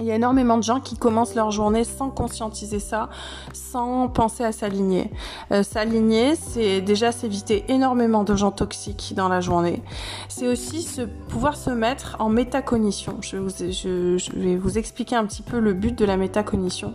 Il 0.00 0.06
y 0.06 0.12
a 0.12 0.14
énormément 0.14 0.56
de 0.56 0.62
gens 0.62 0.78
qui 0.78 0.96
commencent 0.96 1.34
leur 1.34 1.50
journée 1.50 1.82
sans 1.82 2.08
conscientiser 2.08 2.78
ça, 2.78 3.08
sans 3.52 4.06
penser 4.06 4.44
à 4.44 4.52
s'aligner. 4.52 5.10
Euh, 5.50 5.64
s'aligner, 5.64 6.36
c'est 6.36 6.80
déjà 6.80 7.10
s'éviter 7.10 7.64
énormément 7.66 8.22
de 8.22 8.36
gens 8.36 8.52
toxiques 8.52 9.14
dans 9.16 9.28
la 9.28 9.40
journée. 9.40 9.82
C'est 10.28 10.46
aussi 10.46 10.82
se, 10.82 11.02
pouvoir 11.02 11.56
se 11.56 11.70
mettre 11.70 12.14
en 12.20 12.28
métacognition. 12.28 13.16
Je, 13.22 13.38
vous, 13.38 13.50
je, 13.50 14.18
je 14.18 14.32
vais 14.38 14.56
vous 14.56 14.78
expliquer 14.78 15.16
un 15.16 15.24
petit 15.24 15.42
peu 15.42 15.58
le 15.58 15.72
but 15.72 15.98
de 15.98 16.04
la 16.04 16.16
métacognition. 16.16 16.94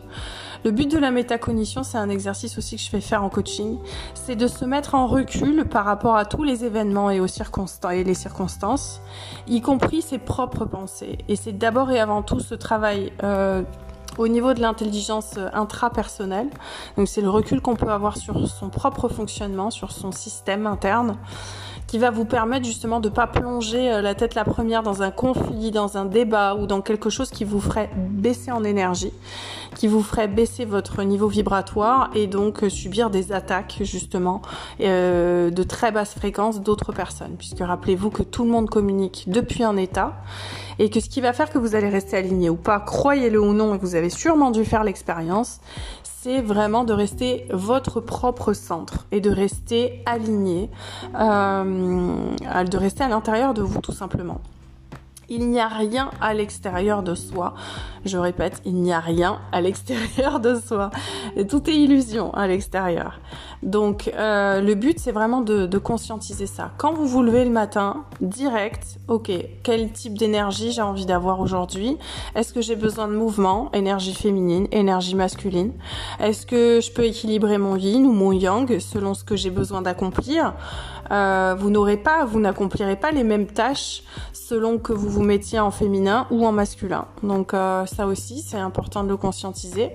Le 0.63 0.72
but 0.72 0.89
de 0.89 0.98
la 0.98 1.12
métacognition, 1.12 1.84
c'est 1.84 1.98
un 1.98 2.10
exercice 2.10 2.58
aussi 2.58 2.77
que 2.77 2.82
je 2.82 2.89
fais 2.89 3.01
faire 3.01 3.24
en 3.24 3.29
coaching, 3.29 3.79
c'est 4.13 4.38
de 4.38 4.48
se 4.48 4.63
mettre 4.63 4.96
en 4.96 5.08
recul 5.08 5.65
par 5.65 5.84
rapport 5.84 6.15
à 6.15 6.24
tous 6.24 6.43
les 6.43 6.63
événements 6.63 7.10
et 7.10 7.20
aux 7.20 7.27
circonstances 7.27 7.93
et 7.93 8.03
les 8.05 8.13
circonstances, 8.13 9.01
y 9.48 9.60
compris 9.60 10.01
ses 10.01 10.20
propres 10.20 10.63
pensées. 10.63 11.17
Et 11.27 11.36
c'est 11.36 11.51
d'abord 11.51 11.91
et 11.91 12.00
avant 12.00 12.22
tout 12.22 12.39
ce 12.39 12.55
travail 12.55 13.12
euh, 13.24 13.62
au 14.17 14.29
niveau 14.29 14.53
de 14.53 14.62
l'intelligence 14.62 15.38
intrapersonnelle. 15.53 16.50
Donc 16.98 17.10
c'est 17.10 17.22
le 17.22 17.29
recul 17.29 17.60
qu'on 17.60 17.75
peut 17.75 17.91
avoir 17.91 18.15
sur 18.15 18.48
son 18.48 18.70
propre 18.70 19.10
fonctionnement, 19.10 19.70
sur 19.70 19.91
son 19.91 20.13
système 20.13 20.65
interne 20.65 21.17
qui 21.93 22.00
va 22.00 22.10
vous 22.10 22.25
permettre 22.25 22.65
justement 22.65 23.00
de 23.00 23.08
pas 23.08 23.27
plonger 23.27 23.91
euh, 23.91 24.01
la 24.01 24.15
tête 24.15 24.34
la 24.34 24.46
première 24.46 24.82
dans 24.82 25.03
un 25.03 25.12
conflit, 25.12 25.70
dans 25.70 25.96
un 25.96 26.05
débat 26.05 26.55
ou 26.55 26.65
dans 26.65 26.82
quelque 26.82 27.12
chose 27.12 27.29
qui 27.29 27.43
vous 27.43 27.62
ferait 27.62 27.91
baisser 27.96 28.51
en 28.51 28.63
énergie, 28.63 29.13
qui 29.74 29.88
vous 29.88 30.01
ferait 30.01 30.27
baisser 30.27 30.65
votre 30.65 31.03
niveau 31.03 31.27
vibratoire 31.27 32.10
et 32.13 32.27
donc 32.27 32.63
euh, 32.63 32.70
subir 32.70 33.10
des 33.10 33.32
attaques 33.32 33.80
justement 33.82 34.42
euh, 34.82 35.50
de 35.50 35.63
très 35.63 35.92
basse 35.92 36.13
fréquence 36.13 36.62
d'autres 36.62 36.92
personnes. 36.92 37.36
Puisque 37.38 37.60
rappelez-vous 37.60 38.10
que 38.10 38.24
tout 38.24 38.44
le 38.44 38.51
monde 38.51 38.70
communique 38.70 39.25
depuis 39.27 39.63
un 39.63 39.77
état 39.77 40.13
et 40.80 40.89
que 40.89 41.00
ce 41.00 41.10
qui 41.10 41.22
va 41.22 41.34
faire 41.34 41.50
que 41.50 41.58
vous 41.58 41.75
allez 41.75 41.89
rester 41.89 42.18
aligné 42.18 42.50
ou 42.50 42.56
pas, 42.56 42.80
croyez-le 42.80 43.39
ou 43.39 43.53
non, 43.53 43.77
vous 43.77 43.96
avez 43.96 44.10
sûrement 44.10 44.51
dû 44.51 44.65
faire 44.65 44.84
l'expérience, 44.84 45.60
c'est 46.03 46.42
vraiment 46.42 46.86
de 46.86 46.94
rester 46.94 47.46
votre 47.51 48.00
propre 48.00 48.53
centre 48.53 49.06
et 49.12 49.20
de 49.20 49.30
rester 49.30 50.01
aligné, 50.06 50.70
euh, 51.20 51.63
de 52.63 52.77
rester 52.77 53.03
à 53.03 53.10
l'intérieur 53.10 53.53
de 53.53 53.62
vous 53.62 53.82
tout 53.82 53.92
simplement. 53.92 54.39
Il 55.35 55.49
n'y 55.49 55.59
a 55.59 55.67
rien 55.67 56.11
à 56.21 56.35
l'extérieur 56.35 57.01
de 57.01 57.15
soi. 57.15 57.55
Je 58.05 58.19
répète, 58.19 58.61
il 58.65 58.75
n'y 58.75 58.93
a 58.93 58.99
rien 58.99 59.39
à 59.51 59.61
l'extérieur 59.61 60.39
de 60.39 60.53
soi. 60.53 60.91
Et 61.35 61.47
tout 61.47 61.67
est 61.71 61.75
illusion 61.75 62.31
à 62.35 62.45
l'extérieur. 62.45 63.19
Donc 63.63 64.11
euh, 64.13 64.61
le 64.61 64.75
but 64.75 64.99
c'est 64.99 65.11
vraiment 65.11 65.41
de, 65.41 65.65
de, 65.65 65.77
conscientiser 65.79 66.45
ça. 66.45 66.71
Quand 66.77 66.93
vous 66.93 67.07
vous 67.07 67.23
levez 67.23 67.45
le 67.45 67.49
matin, 67.49 68.03
direct, 68.21 68.99
ok, 69.07 69.31
quel 69.63 69.91
type 69.91 70.19
d'énergie 70.19 70.71
j'ai 70.71 70.83
envie 70.83 71.07
d'avoir 71.07 71.39
aujourd'hui? 71.39 71.97
Est-ce 72.35 72.53
que 72.53 72.61
j'ai 72.61 72.75
besoin 72.75 73.07
de 73.07 73.13
mouvement, 73.13 73.71
énergie 73.73 74.13
féminine, 74.13 74.67
énergie 74.71 75.15
masculine 75.15 75.71
Est-ce 76.19 76.45
que 76.45 76.79
je 76.79 76.91
peux 76.91 77.05
équilibrer 77.05 77.57
mon 77.57 77.75
yin 77.75 78.05
ou 78.05 78.11
mon 78.11 78.33
yang 78.33 78.77
selon 78.79 79.15
ce 79.15 79.23
que 79.23 79.35
j'ai 79.35 79.49
besoin 79.49 79.81
d'accomplir? 79.81 80.53
Euh, 81.13 81.55
Vous 81.58 81.70
n'aurez 81.70 81.98
pas, 81.98 82.25
vous 82.25 82.39
n'accomplirez 82.39 82.96
pas 82.96 83.12
les 83.12 83.24
mêmes 83.24 83.48
tâches 83.48 84.03
selon 84.34 84.77
que 84.77 84.91
vous 84.91 85.10
vous 85.10 85.24
mettiez 85.24 85.60
en 85.60 85.72
féminin 85.72 86.27
ou 86.32 86.46
en 86.46 86.51
masculin. 86.51 87.05
Donc 87.22 87.53
euh, 87.53 87.86
ça 87.86 88.08
aussi 88.08 88.41
c'est 88.41 88.58
important 88.58 89.03
de 89.03 89.10
le 89.10 89.17
conscientiser. 89.17 89.91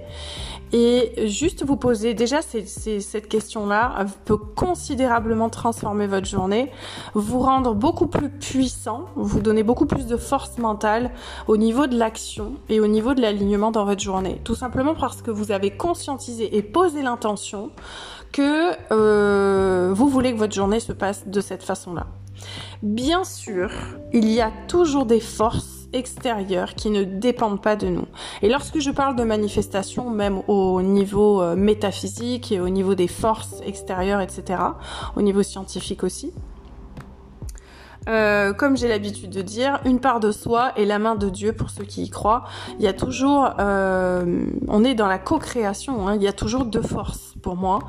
Et 0.72 1.28
juste 1.28 1.64
vous 1.64 1.76
poser, 1.76 2.12
déjà 2.12 2.40
cette 2.42 3.28
question-là 3.28 4.04
peut 4.26 4.36
considérablement 4.36 5.48
transformer 5.48 6.06
votre 6.06 6.26
journée, 6.26 6.70
vous 7.14 7.40
rendre 7.40 7.74
beaucoup 7.74 8.06
plus 8.06 8.28
puissant, 8.28 9.06
vous 9.16 9.40
donner 9.40 9.62
beaucoup 9.62 9.86
plus 9.86 10.06
de 10.06 10.16
force 10.16 10.58
mentale 10.58 11.10
au 11.46 11.56
niveau 11.56 11.86
de 11.86 11.96
l'action 11.96 12.54
et 12.68 12.80
au 12.80 12.86
niveau 12.86 13.14
de 13.14 13.22
l'alignement 13.22 13.70
dans 13.70 13.86
votre 13.86 14.02
journée. 14.02 14.40
Tout 14.44 14.54
simplement 14.54 14.94
parce 14.94 15.22
que 15.22 15.30
vous 15.30 15.52
avez 15.52 15.70
conscientisé 15.70 16.56
et 16.56 16.62
posé 16.62 17.02
l'intention 17.02 17.70
que 18.32 18.72
euh, 18.92 19.92
vous 19.94 20.08
voulez 20.08 20.32
que 20.32 20.38
votre 20.38 20.54
journée 20.54 20.80
se 20.80 20.92
passe 20.92 21.26
de 21.26 21.40
cette 21.40 21.62
façon-là. 21.62 22.06
Bien 22.82 23.24
sûr, 23.24 23.70
il 24.12 24.30
y 24.30 24.40
a 24.40 24.52
toujours 24.68 25.06
des 25.06 25.20
forces 25.20 25.88
extérieures 25.92 26.74
qui 26.74 26.90
ne 26.90 27.02
dépendent 27.02 27.62
pas 27.62 27.76
de 27.76 27.88
nous. 27.88 28.06
Et 28.42 28.48
lorsque 28.48 28.78
je 28.78 28.90
parle 28.90 29.16
de 29.16 29.24
manifestation, 29.24 30.10
même 30.10 30.42
au 30.46 30.82
niveau 30.82 31.42
euh, 31.42 31.56
métaphysique 31.56 32.52
et 32.52 32.60
au 32.60 32.68
niveau 32.68 32.94
des 32.94 33.08
forces 33.08 33.60
extérieures, 33.66 34.20
etc., 34.20 34.60
au 35.16 35.22
niveau 35.22 35.42
scientifique 35.42 36.04
aussi, 36.04 36.32
euh, 38.08 38.52
comme 38.52 38.76
j'ai 38.76 38.88
l'habitude 38.88 39.30
de 39.30 39.42
dire, 39.42 39.80
une 39.84 40.00
part 40.00 40.20
de 40.20 40.32
soi 40.32 40.72
et 40.76 40.86
la 40.86 40.98
main 40.98 41.14
de 41.14 41.28
Dieu 41.28 41.52
pour 41.52 41.70
ceux 41.70 41.84
qui 41.84 42.04
y 42.04 42.10
croient. 42.10 42.44
Il 42.78 42.84
y 42.84 42.88
a 42.88 42.92
toujours, 42.92 43.50
euh, 43.58 44.46
on 44.66 44.84
est 44.84 44.94
dans 44.94 45.06
la 45.06 45.18
co-création. 45.18 46.08
Hein, 46.08 46.16
il 46.16 46.22
y 46.22 46.28
a 46.28 46.32
toujours 46.32 46.64
deux 46.64 46.82
forces 46.82 47.34
pour 47.42 47.56
moi. 47.56 47.80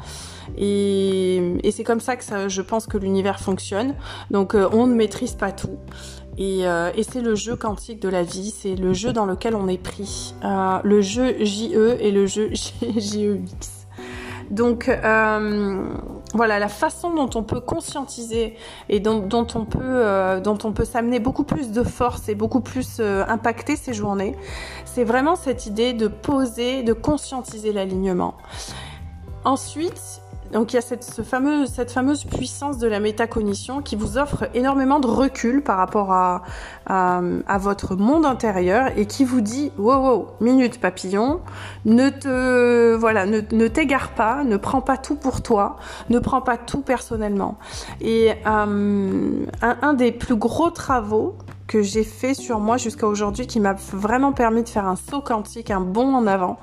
Et, 0.58 1.60
c'est 1.72 1.84
comme 1.84 2.02
ça 2.02 2.18
que 2.18 2.50
je 2.50 2.62
pense 2.62 2.88
que 2.88 2.98
l'univers 2.98 3.40
fonctionne. 3.40 3.96
Donc 4.32 4.56
euh, 4.56 4.68
on 4.74 4.88
ne 4.88 4.94
maîtrise 4.94 5.36
pas 5.36 5.52
tout. 5.52 5.78
Et, 6.38 6.62
et 6.62 7.04
c'est 7.04 7.20
le 7.20 7.36
jeu 7.36 7.58
quantique 7.58 8.02
de 8.02 8.08
la 8.08 8.24
vie, 8.24 8.52
c'est 8.52 8.76
le 8.76 8.94
jeu 8.94 9.12
dans 9.12 9.26
lequel 9.26 9.56
on 9.56 9.68
est 9.68 9.78
pris. 9.78 10.34
Le 10.42 11.02
jeu 11.02 11.36
JE 11.44 11.98
et 12.00 12.12
le 12.12 12.28
jeu 12.28 12.52
JEX. 12.54 13.79
Donc 14.50 14.90
euh, 14.90 15.84
voilà, 16.34 16.60
la 16.60 16.68
façon 16.68 17.14
dont 17.14 17.30
on 17.36 17.44
peut 17.44 17.60
conscientiser 17.60 18.56
et 18.90 19.00
dont, 19.00 19.48
on 19.56 19.66
peut, 19.66 19.80
euh, 19.82 20.42
peut 20.42 20.86
s'amener 20.86 21.20
beaucoup 21.20 21.44
plus 21.44 21.72
de 21.72 21.84
force 21.84 22.30
et 22.30 22.36
beaucoup 22.36 22.62
plus 22.62 22.98
euh, 23.00 23.24
impacter 23.28 23.76
ses 23.76 23.94
journées, 23.94 24.36
c'est 24.86 25.04
vraiment 25.04 25.36
cette 25.36 25.66
idée 25.66 25.94
de 25.94 26.08
poser, 26.08 26.84
de 26.84 26.94
conscientiser 26.94 27.74
l'alignement. 27.74 28.36
Ensuite, 29.46 30.22
donc 30.52 30.74
il 30.74 30.78
y 30.78 30.80
a 30.80 30.82
cette, 30.82 31.22
fameuse 31.24 32.24
puissance 32.26 32.78
de 32.78 32.88
la 32.88 33.00
métacognition 33.00 33.82
qui 33.82 33.96
vous 33.96 34.18
offre 34.18 34.50
énormément 34.54 35.00
de 35.00 35.08
recul 35.08 35.62
par 35.62 35.78
rapport 35.78 36.12
à, 36.12 36.42
votre 37.60 37.96
monde 37.96 38.26
intérieur 38.26 38.90
et 38.98 39.06
qui 39.06 39.26
vous 39.26 39.42
dit 39.42 39.72
wow 39.78 39.98
wow 39.98 40.28
minute 40.40 40.80
papillon, 40.80 41.42
ne 41.86 42.10
te 42.10 42.96
voilà 42.96 43.26
ne, 43.26 43.42
ne 43.52 43.68
t'égare 43.68 44.10
pas, 44.10 44.44
ne 44.44 44.58
prends 44.58 44.82
pas 44.82 44.98
tout 44.98 45.16
pour 45.16 45.42
toi, 45.42 45.78
ne 46.10 46.20
prends 46.20 46.42
pas 46.42 46.58
tout 46.58 46.82
personnellement. 46.82 47.58
Et 48.02 48.32
euh, 48.46 49.46
un, 49.62 49.78
un 49.82 49.94
des 49.94 50.12
plus 50.12 50.36
gros 50.36 50.70
travaux 50.70 51.36
que 51.68 51.84
j'ai 51.84 52.04
fait 52.04 52.34
sur 52.34 52.60
moi 52.60 52.78
jusqu'à 52.78 53.08
aujourd'hui 53.08 53.46
qui 53.46 53.60
m'a 53.60 53.74
vraiment 53.74 54.34
permis 54.34 54.64
de 54.64 54.70
faire 54.70 54.88
un 54.88 54.96
saut 54.96 55.22
quantique, 55.22 55.70
un 55.70 55.82
bond 55.82 56.16
en 56.16 56.26
avant 56.26 56.58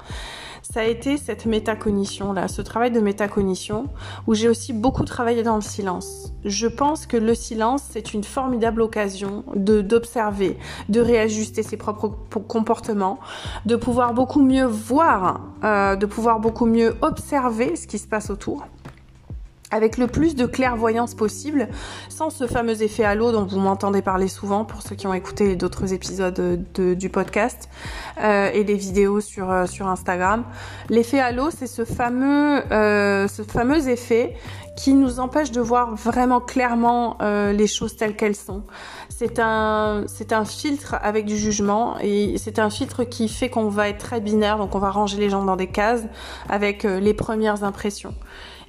ça 0.73 0.81
a 0.81 0.85
été 0.85 1.17
cette 1.17 1.47
métacognition 1.47 2.33
là, 2.33 2.49
ce 2.49 2.61
travail 2.61 2.91
de 2.91 3.01
métacognition 3.01 3.87
où 4.27 4.35
j'ai 4.35 4.49
aussi 4.49 4.73
beaucoup 4.73 5.05
travaillé 5.05 5.43
dans 5.43 5.55
le 5.55 5.63
silence. 5.63 6.33
Je 6.45 6.67
pense 6.67 7.07
que 7.07 7.17
le 7.17 7.35
silence 7.35 7.83
c'est 7.91 8.15
une 8.15 8.25
formidable 8.25 8.83
occasion 8.83 9.45
de 9.55 9.81
d'observer, 9.81 10.59
de 10.89 11.01
réajuster 11.01 11.63
ses 11.63 11.77
propres 11.77 12.09
comportements, 12.09 13.21
de 13.65 13.77
pouvoir 13.77 14.13
beaucoup 14.13 14.43
mieux 14.43 14.67
voir, 14.67 15.41
euh, 15.63 15.95
de 15.95 16.07
pouvoir 16.07 16.41
beaucoup 16.41 16.67
mieux 16.67 16.97
observer 17.01 17.77
ce 17.77 17.87
qui 17.87 17.99
se 17.99 18.09
passe 18.09 18.31
autour 18.31 18.67
avec 19.71 19.99
le 19.99 20.07
plus 20.07 20.37
de 20.37 20.47
clairvoyance 20.47 21.15
possible, 21.15 21.69
sans 22.09 22.31
ce 22.31 22.47
fameux 22.47 22.83
effet 22.83 23.05
halo 23.05 23.33
dont 23.33 23.45
vous 23.45 23.59
m'entendez 23.59 24.03
parler 24.03 24.29
souvent 24.29 24.65
pour 24.65 24.83
ceux 24.83 24.95
qui 24.95 25.07
ont 25.07 25.15
écouté 25.15 25.57
d'autres 25.57 25.93
épisodes 25.93 26.65
du 26.75 27.09
podcast 27.09 27.69
euh, 28.21 28.51
et 28.53 28.65
des 28.65 28.77
vidéos 28.77 29.21
sur, 29.21 29.51
euh, 29.51 29.67
sur 29.67 29.89
Instagram. 29.89 30.45
L'effet 30.89 31.21
halo, 31.21 31.51
c'est 31.51 31.67
ce 31.67 31.85
fameux, 31.85 32.63
euh, 32.73 33.27
ce 33.29 33.43
fameux 33.43 33.89
effet 33.89 34.37
qui 34.77 34.93
nous 34.93 35.19
empêche 35.21 35.51
de 35.51 35.61
voir 35.61 35.97
vraiment 35.97 36.41
clairement 36.41 37.17
euh, 37.23 37.53
les 37.53 37.67
choses 37.67 37.97
telles 37.97 38.15
qu'elles 38.15 38.37
sont. 38.37 38.63
C'est 39.09 39.41
un, 39.41 40.05
c'est 40.07 40.33
un 40.33 40.45
filtre 40.45 40.97
avec 41.03 41.25
du 41.25 41.37
jugement 41.37 41.97
et 42.01 42.37
c'est 42.39 42.59
un 42.59 42.69
filtre 42.69 43.05
qui 43.05 43.29
fait 43.29 43.49
qu'on 43.49 43.69
va 43.69 43.89
être 43.89 43.99
très 43.99 44.21
binaire, 44.21 44.59
donc 44.59 44.75
on 44.75 44.79
va 44.79 44.91
ranger 44.91 45.17
les 45.17 45.31
gens 45.31 45.45
dans 45.45 45.57
des 45.57 45.69
cases 45.69 46.03
avec 46.49 46.85
euh, 46.85 47.01
les 47.01 47.15
premières 47.15 47.65
impressions. 47.65 48.15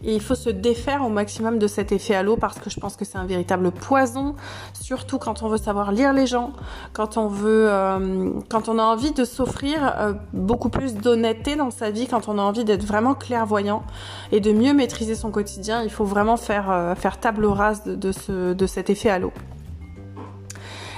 Et 0.03 0.13
il 0.13 0.21
faut 0.21 0.35
se 0.35 0.49
défaire 0.49 1.03
au 1.03 1.09
maximum 1.09 1.57
de 1.57 1.67
cet 1.67 1.91
effet 1.91 2.15
halo 2.15 2.37
parce 2.37 2.59
que 2.59 2.69
je 2.69 2.79
pense 2.79 2.95
que 2.95 3.05
c'est 3.05 3.17
un 3.17 3.25
véritable 3.25 3.71
poison, 3.71 4.35
surtout 4.73 5.17
quand 5.17 5.41
on 5.43 5.49
veut 5.49 5.57
savoir 5.57 5.91
lire 5.91 6.13
les 6.13 6.27
gens, 6.27 6.53
quand 6.93 7.17
on 7.17 7.27
veut, 7.27 7.67
euh, 7.69 8.29
quand 8.49 8.69
on 8.69 8.77
a 8.77 8.83
envie 8.83 9.11
de 9.11 9.25
s'offrir 9.25 9.79
euh, 9.97 10.13
beaucoup 10.33 10.69
plus 10.69 10.95
d'honnêteté 10.95 11.55
dans 11.55 11.71
sa 11.71 11.89
vie, 11.89 12.07
quand 12.07 12.27
on 12.27 12.37
a 12.37 12.41
envie 12.41 12.63
d'être 12.63 12.85
vraiment 12.85 13.15
clairvoyant 13.15 13.83
et 14.31 14.39
de 14.39 14.51
mieux 14.51 14.73
maîtriser 14.73 15.15
son 15.15 15.31
quotidien, 15.31 15.81
il 15.83 15.89
faut 15.89 16.05
vraiment 16.05 16.37
faire, 16.37 16.69
euh, 16.69 16.95
faire 16.95 17.19
table 17.19 17.45
rase 17.45 17.83
de, 17.83 17.95
de, 17.95 18.11
ce, 18.11 18.53
de 18.53 18.67
cet 18.67 18.89
effet 18.89 19.09
halo. 19.09 19.31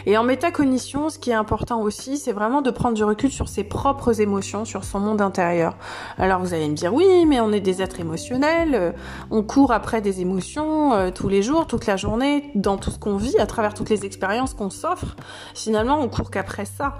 Et 0.09 0.17
en 0.17 0.23
métacognition, 0.23 1.09
ce 1.09 1.19
qui 1.19 1.29
est 1.29 1.35
important 1.35 1.81
aussi, 1.81 2.17
c'est 2.17 2.31
vraiment 2.31 2.63
de 2.63 2.71
prendre 2.71 2.95
du 2.95 3.03
recul 3.03 3.31
sur 3.31 3.47
ses 3.47 3.63
propres 3.63 4.21
émotions, 4.21 4.65
sur 4.65 4.83
son 4.83 4.99
monde 4.99 5.21
intérieur. 5.21 5.77
Alors 6.17 6.39
vous 6.39 6.55
allez 6.55 6.67
me 6.67 6.73
dire 6.73 6.91
oui, 6.91 7.27
mais 7.27 7.39
on 7.39 7.51
est 7.51 7.59
des 7.59 7.83
êtres 7.83 7.99
émotionnels, 7.99 8.73
euh, 8.73 8.91
on 9.29 9.43
court 9.43 9.71
après 9.71 10.01
des 10.01 10.19
émotions 10.19 10.93
euh, 10.93 11.11
tous 11.11 11.29
les 11.29 11.43
jours, 11.43 11.67
toute 11.67 11.85
la 11.85 11.95
journée, 11.95 12.49
dans 12.55 12.77
tout 12.77 12.89
ce 12.89 12.97
qu'on 12.97 13.17
vit, 13.17 13.37
à 13.37 13.45
travers 13.45 13.75
toutes 13.75 13.91
les 13.91 14.03
expériences 14.03 14.55
qu'on 14.55 14.71
s'offre. 14.71 15.15
Finalement, 15.53 15.99
on 15.99 16.09
court 16.09 16.31
qu'après 16.31 16.65
ça. 16.65 16.97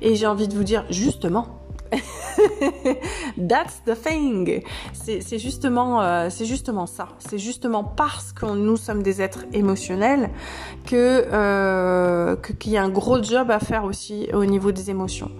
Et 0.00 0.14
j'ai 0.14 0.26
envie 0.26 0.48
de 0.48 0.54
vous 0.54 0.64
dire 0.64 0.86
justement, 0.88 1.65
That's 3.38 3.82
the 3.86 3.94
thing. 3.94 4.62
C'est 4.92 5.38
justement, 5.38 6.02
euh, 6.02 6.28
c'est 6.30 6.44
justement 6.44 6.86
ça. 6.86 7.08
C'est 7.18 7.38
justement 7.38 7.84
parce 7.84 8.32
que 8.32 8.46
nous 8.46 8.76
sommes 8.76 9.02
des 9.02 9.22
êtres 9.22 9.44
émotionnels 9.52 10.30
que 10.84 11.24
euh, 11.32 12.36
qu'il 12.36 12.72
y 12.72 12.76
a 12.76 12.82
un 12.82 12.88
gros 12.88 13.22
job 13.22 13.50
à 13.50 13.58
faire 13.58 13.84
aussi 13.84 14.28
au 14.32 14.44
niveau 14.44 14.72
des 14.72 14.90
émotions. 14.90 15.30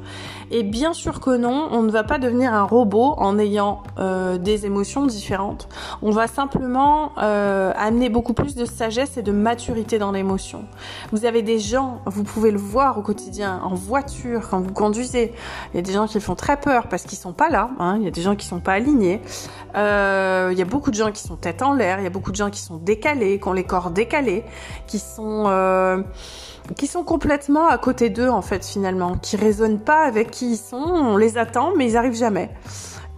Et 0.50 0.62
bien 0.62 0.93
sûr 0.93 1.21
que 1.21 1.37
non, 1.37 1.69
on 1.73 1.83
ne 1.83 1.91
va 1.91 2.05
pas 2.05 2.19
devenir 2.19 2.55
un 2.55 2.62
robot 2.62 3.15
en 3.19 3.38
ayant 3.38 3.83
euh, 3.99 4.38
des 4.38 4.67
émotions 4.67 5.07
différentes. 5.07 5.69
On 6.03 6.11
va 6.11 6.26
simplement 6.26 7.12
euh, 7.19 7.73
amener 7.76 8.09
beaucoup 8.09 8.33
plus 8.33 8.55
de 8.55 8.65
sagesse 8.65 9.17
et 9.17 9.23
de 9.23 9.33
maturité 9.33 9.99
dans 9.99 10.12
l'émotion. 10.12 10.65
Vous 11.12 11.25
avez 11.25 11.43
des 11.43 11.59
gens, 11.59 12.00
vous 12.07 12.23
pouvez 12.25 12.50
le 12.50 12.59
voir 12.59 12.99
au 12.99 13.03
quotidien, 13.03 13.61
en 13.65 13.75
voiture, 13.75 14.49
quand 14.49 14.61
vous 14.61 14.73
conduisez. 14.73 15.33
Il 15.73 15.76
y 15.76 15.81
a 15.81 15.83
des 15.83 15.93
gens 15.93 16.07
qui 16.07 16.21
font 16.21 16.35
très 16.35 16.59
peur 16.59 16.88
parce 16.88 17.05
qu'ils 17.05 17.19
sont 17.19 17.33
pas 17.33 17.49
là. 17.49 17.71
Hein. 17.79 17.97
Il 17.99 18.05
y 18.05 18.09
a 18.09 18.12
des 18.12 18.23
gens 18.23 18.37
qui 18.37 18.47
sont 18.47 18.61
pas 18.61 18.73
alignés. 18.73 19.21
Euh, 19.76 20.50
il 20.53 20.59
y 20.59 20.62
a 20.62 20.67
beaucoup 20.67 20.91
de 20.91 20.97
gens 20.97 21.11
qui 21.11 21.23
sont 21.23 21.37
tête 21.37 21.62
en 21.62 21.75
l'air. 21.75 21.99
Il 21.99 22.05
y 22.05 22.07
a 22.07 22.11
beaucoup 22.11 22.31
de 22.31 22.37
gens 22.37 22.50
qui 22.50 22.61
sont 22.61 22.76
décalés, 22.76 23.38
qui 23.38 23.49
ont 23.49 23.53
les 23.53 23.65
corps 23.65 23.91
décalés, 23.91 24.45
qui 24.87 24.99
sont 24.99 25.45
euh, 25.47 26.03
qui 26.75 26.87
sont 26.87 27.05
complètement 27.05 27.69
à 27.69 27.79
côté 27.79 28.11
d'eux 28.11 28.29
en 28.29 28.43
fait 28.43 28.65
finalement, 28.65 29.17
qui 29.17 29.37
résonnent 29.37 29.81
pas 29.81 30.05
avec 30.05 30.31
qui 30.31 30.53
ils 30.53 30.57
sont, 30.57 30.77
on 30.77 31.17
les 31.17 31.39
attend 31.39 31.73
mais 31.77 31.87
ils 31.87 31.97
arrivent 31.97 32.17
jamais. 32.17 32.51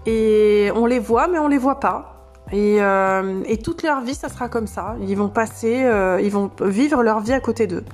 Et 0.07 0.71
on 0.75 0.87
les 0.87 0.99
voit 0.99 1.29
mais 1.29 1.39
on 1.39 1.49
les 1.49 1.59
voit 1.59 1.81
pas. 1.81 2.15
Et, 2.53 2.79
euh, 2.81 3.43
toute 3.63 3.83
leur 3.83 4.01
vie 4.01 4.15
ça 4.15 4.29
sera 4.29 4.49
comme 4.49 4.67
ça. 4.67 4.97
Ils 5.01 5.17
vont 5.17 5.29
passer, 5.29 5.85
euh, 5.85 6.21
ils 6.21 6.31
vont 6.31 6.51
vivre 6.61 7.03
leur 7.03 7.21
vie 7.21 7.33
à 7.33 7.41
côté 7.41 7.67
d'eux. 7.67 7.85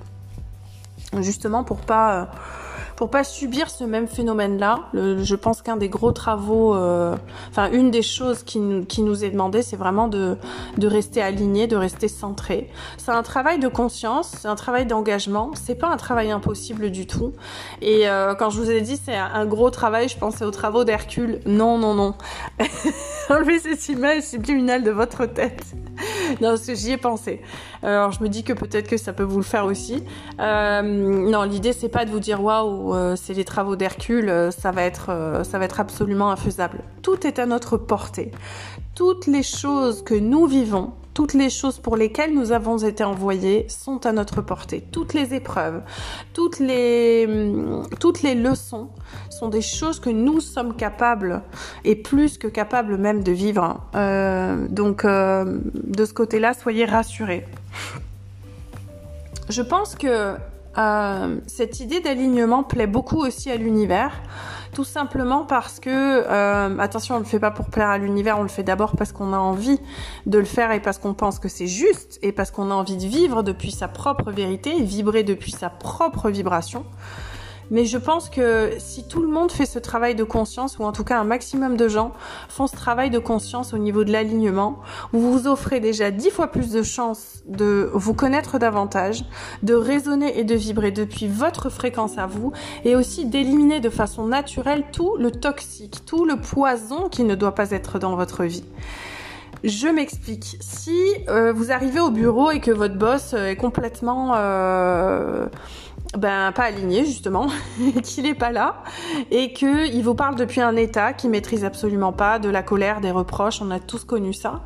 Justement 1.20 1.64
pour 1.64 1.78
pas 1.78 2.14
euh, 2.14 2.24
pour 2.96 3.10
pas 3.10 3.24
subir 3.24 3.70
ce 3.70 3.84
même 3.84 4.06
phénomène-là. 4.06 4.88
Je 4.94 5.34
pense 5.34 5.62
qu'un 5.62 5.76
des 5.76 5.88
gros 5.88 6.12
travaux, 6.12 6.74
euh, 6.74 7.16
enfin 7.50 7.70
une 7.70 7.90
des 7.90 8.02
choses 8.02 8.42
qui, 8.42 8.58
nous 8.58 9.24
est 9.24 9.30
demandé, 9.30 9.62
c'est 9.62 9.76
vraiment 9.76 10.08
de, 10.08 10.36
de 10.78 10.86
rester 10.86 11.22
aligné, 11.22 11.66
de 11.66 11.76
rester 11.76 12.08
centré. 12.08 12.70
C'est 12.96 13.12
un 13.12 13.22
travail 13.22 13.58
de 13.58 13.68
conscience, 13.68 14.32
c'est 14.40 14.48
un 14.48 14.56
travail 14.56 14.86
d'engagement. 14.86 15.50
C'est 15.54 15.74
pas 15.74 15.88
un 15.88 15.96
travail 15.96 16.30
impossible 16.30 16.90
du 16.90 17.06
tout. 17.06 17.32
Et 17.82 18.08
euh, 18.08 18.34
quand 18.34 18.50
je 18.50 18.60
vous 18.60 18.70
ai 18.70 18.80
dit 18.80 18.98
c'est 19.02 19.16
un 19.16 19.46
gros 19.46 19.70
travail, 19.70 20.08
je 20.08 20.18
pensais 20.18 20.44
aux 20.44 20.50
travaux 20.50 20.84
d'Hercule. 20.84 21.40
Non, 21.46 21.78
non, 21.78 21.94
non. 21.94 22.14
Enlevez 23.30 23.58
cette 23.58 23.88
image 23.88 24.22
subliminale 24.22 24.82
de 24.82 24.90
votre 24.90 25.26
tête. 25.26 25.64
non, 26.40 26.50
parce 26.50 26.66
que 26.66 26.74
j'y 26.74 26.92
ai 26.92 26.96
pensé. 26.96 27.40
Alors 27.82 28.12
je 28.12 28.22
me 28.22 28.28
dis 28.28 28.44
que 28.44 28.52
peut-être 28.52 28.88
que 28.88 28.96
ça 28.96 29.12
peut 29.12 29.22
vous 29.22 29.38
le 29.38 29.44
faire 29.44 29.64
aussi. 29.64 30.02
Euh, 30.40 30.82
non, 30.82 31.42
l'idée 31.44 31.72
c'est 31.72 31.88
pas 31.88 32.04
de 32.04 32.10
vous 32.10 32.20
dire 32.20 32.42
waouh, 32.42 32.94
euh, 32.94 33.16
c'est 33.16 33.34
les 33.34 33.44
travaux 33.44 33.76
d'Hercule, 33.76 34.28
euh, 34.28 34.50
ça 34.50 34.70
va 34.70 34.82
être, 34.82 35.42
ça 35.44 35.58
va 35.58 35.64
être 35.64 35.80
absolument 35.80 36.30
infaisable. 36.30 36.78
Tout 37.02 37.26
est 37.26 37.38
à 37.38 37.46
notre 37.46 37.76
portée. 37.76 38.30
Toutes 38.94 39.26
les 39.26 39.42
choses 39.42 40.04
que 40.04 40.14
nous 40.14 40.46
vivons, 40.46 40.92
toutes 41.14 41.34
les 41.34 41.50
choses 41.50 41.78
pour 41.78 41.96
lesquelles 41.96 42.32
nous 42.32 42.52
avons 42.52 42.78
été 42.78 43.02
envoyés 43.02 43.66
sont 43.68 44.04
à 44.06 44.12
notre 44.12 44.40
portée. 44.40 44.84
Toutes 44.92 45.14
les 45.14 45.34
épreuves, 45.34 45.82
toutes 46.32 46.58
les, 46.58 47.26
hum, 47.28 47.88
toutes 47.98 48.22
les 48.22 48.34
leçons 48.34 48.88
sont 49.30 49.48
des 49.48 49.62
choses 49.62 49.98
que 49.98 50.10
nous 50.10 50.40
sommes 50.40 50.76
capables 50.76 51.42
et 51.84 51.96
plus 51.96 52.38
que 52.38 52.46
capables 52.46 52.96
même 52.96 53.22
de 53.22 53.32
vivre. 53.32 53.80
Euh, 53.94 54.66
donc 54.68 55.04
euh, 55.04 55.58
de 55.74 56.04
ce 56.04 56.12
côté-là, 56.12 56.54
soyez 56.54 56.84
rassurés. 56.84 57.46
Je 59.48 59.62
pense 59.62 59.94
que 59.94 60.36
euh, 60.78 61.36
cette 61.46 61.80
idée 61.80 62.00
d'alignement 62.00 62.62
plaît 62.62 62.86
beaucoup 62.86 63.18
aussi 63.18 63.50
à 63.50 63.56
l'univers. 63.56 64.12
Tout 64.72 64.84
simplement 64.84 65.44
parce 65.44 65.78
que, 65.78 65.88
euh, 65.90 66.78
attention, 66.78 67.16
on 67.16 67.18
le 67.18 67.24
fait 67.24 67.38
pas 67.38 67.52
pour 67.52 67.66
plaire 67.66 67.88
à 67.88 67.98
l'univers, 67.98 68.38
on 68.40 68.42
le 68.42 68.48
fait 68.48 68.64
d'abord 68.64 68.96
parce 68.96 69.12
qu'on 69.12 69.32
a 69.32 69.38
envie 69.38 69.78
de 70.26 70.38
le 70.38 70.44
faire 70.44 70.72
et 70.72 70.80
parce 70.80 70.98
qu'on 70.98 71.14
pense 71.14 71.38
que 71.38 71.48
c'est 71.48 71.68
juste 71.68 72.18
et 72.22 72.32
parce 72.32 72.50
qu'on 72.50 72.70
a 72.72 72.74
envie 72.74 72.96
de 72.96 73.06
vivre 73.06 73.42
depuis 73.44 73.70
sa 73.70 73.86
propre 73.86 74.32
vérité 74.32 74.76
et 74.76 74.82
vibrer 74.82 75.22
depuis 75.22 75.52
sa 75.52 75.70
propre 75.70 76.28
vibration. 76.28 76.84
Mais 77.70 77.84
je 77.84 77.98
pense 77.98 78.28
que 78.28 78.72
si 78.78 79.06
tout 79.06 79.20
le 79.20 79.28
monde 79.28 79.50
fait 79.50 79.66
ce 79.66 79.78
travail 79.78 80.14
de 80.14 80.24
conscience, 80.24 80.78
ou 80.78 80.84
en 80.84 80.92
tout 80.92 81.04
cas 81.04 81.18
un 81.18 81.24
maximum 81.24 81.76
de 81.76 81.88
gens 81.88 82.12
font 82.48 82.66
ce 82.66 82.76
travail 82.76 83.10
de 83.10 83.18
conscience 83.18 83.74
au 83.74 83.78
niveau 83.78 84.04
de 84.04 84.12
l'alignement, 84.12 84.78
vous 85.12 85.32
vous 85.32 85.46
offrez 85.46 85.80
déjà 85.80 86.10
dix 86.10 86.30
fois 86.30 86.48
plus 86.48 86.70
de 86.70 86.82
chances 86.82 87.42
de 87.46 87.90
vous 87.94 88.14
connaître 88.14 88.58
davantage, 88.58 89.24
de 89.62 89.74
raisonner 89.74 90.38
et 90.38 90.44
de 90.44 90.54
vibrer 90.54 90.90
depuis 90.90 91.28
votre 91.28 91.70
fréquence 91.70 92.18
à 92.18 92.26
vous, 92.26 92.52
et 92.84 92.96
aussi 92.96 93.26
d'éliminer 93.26 93.80
de 93.80 93.90
façon 93.90 94.26
naturelle 94.26 94.84
tout 94.92 95.16
le 95.18 95.30
toxique, 95.30 96.04
tout 96.06 96.24
le 96.24 96.36
poison 96.36 97.08
qui 97.08 97.24
ne 97.24 97.34
doit 97.34 97.54
pas 97.54 97.70
être 97.70 97.98
dans 97.98 98.16
votre 98.16 98.44
vie. 98.44 98.64
Je 99.64 99.88
m'explique. 99.88 100.58
Si 100.60 101.00
euh, 101.28 101.50
vous 101.52 101.72
arrivez 101.72 101.98
au 102.00 102.10
bureau 102.10 102.50
et 102.50 102.60
que 102.60 102.70
votre 102.70 102.96
boss 102.96 103.32
est 103.32 103.56
complètement 103.56 104.32
euh, 104.36 105.46
ben 106.16 106.52
pas 106.52 106.64
aligné 106.64 107.04
justement, 107.04 107.48
qu'il 108.02 108.26
est 108.26 108.34
pas 108.34 108.52
là 108.52 108.82
et 109.30 109.52
que 109.52 109.86
il 109.86 110.02
vous 110.02 110.14
parle 110.14 110.36
depuis 110.36 110.60
un 110.60 110.76
état 110.76 111.12
qu'il 111.12 111.30
maîtrise 111.30 111.64
absolument 111.64 112.12
pas, 112.12 112.38
de 112.38 112.48
la 112.48 112.62
colère, 112.62 113.00
des 113.00 113.10
reproches, 113.10 113.60
on 113.60 113.70
a 113.70 113.80
tous 113.80 114.04
connu 114.04 114.32
ça. 114.32 114.62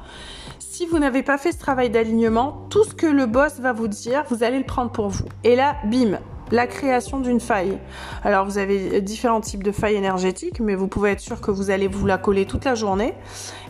Si 0.58 0.86
vous 0.86 0.98
n'avez 0.98 1.22
pas 1.22 1.38
fait 1.38 1.52
ce 1.52 1.58
travail 1.58 1.90
d'alignement, 1.90 2.66
tout 2.70 2.84
ce 2.84 2.94
que 2.94 3.06
le 3.06 3.26
boss 3.26 3.58
va 3.58 3.72
vous 3.72 3.88
dire, 3.88 4.24
vous 4.30 4.42
allez 4.44 4.58
le 4.58 4.64
prendre 4.64 4.92
pour 4.92 5.08
vous. 5.08 5.24
Et 5.42 5.56
là, 5.56 5.76
bim, 5.84 6.18
la 6.50 6.66
création 6.66 7.20
d'une 7.20 7.40
faille. 7.40 7.78
Alors 8.24 8.44
vous 8.44 8.58
avez 8.58 9.00
différents 9.00 9.40
types 9.40 9.62
de 9.62 9.72
failles 9.72 9.96
énergétiques, 9.96 10.60
mais 10.60 10.74
vous 10.74 10.88
pouvez 10.88 11.10
être 11.10 11.20
sûr 11.20 11.40
que 11.40 11.50
vous 11.50 11.70
allez 11.70 11.88
vous 11.88 12.06
la 12.06 12.18
coller 12.18 12.46
toute 12.46 12.64
la 12.64 12.74
journée 12.74 13.14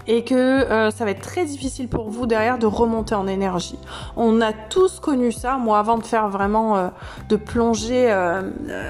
et 0.09 0.25
que 0.25 0.35
euh, 0.35 0.91
ça 0.91 1.05
va 1.05 1.11
être 1.11 1.21
très 1.21 1.45
difficile 1.45 1.87
pour 1.87 2.09
vous 2.09 2.27
derrière 2.27 2.59
de 2.59 2.67
remonter 2.67 3.15
en 3.15 3.27
énergie. 3.27 3.79
On 4.17 4.41
a 4.41 4.53
tous 4.53 5.01
connu 5.01 5.31
ça. 5.31 5.59
Moi, 5.59 5.79
avant 5.79 5.99
de 5.99 6.05
faire 6.05 6.29
vraiment 6.29 6.77
euh, 6.77 6.89
de 7.29 7.37
plonger 7.37 8.11
euh, 8.11 8.43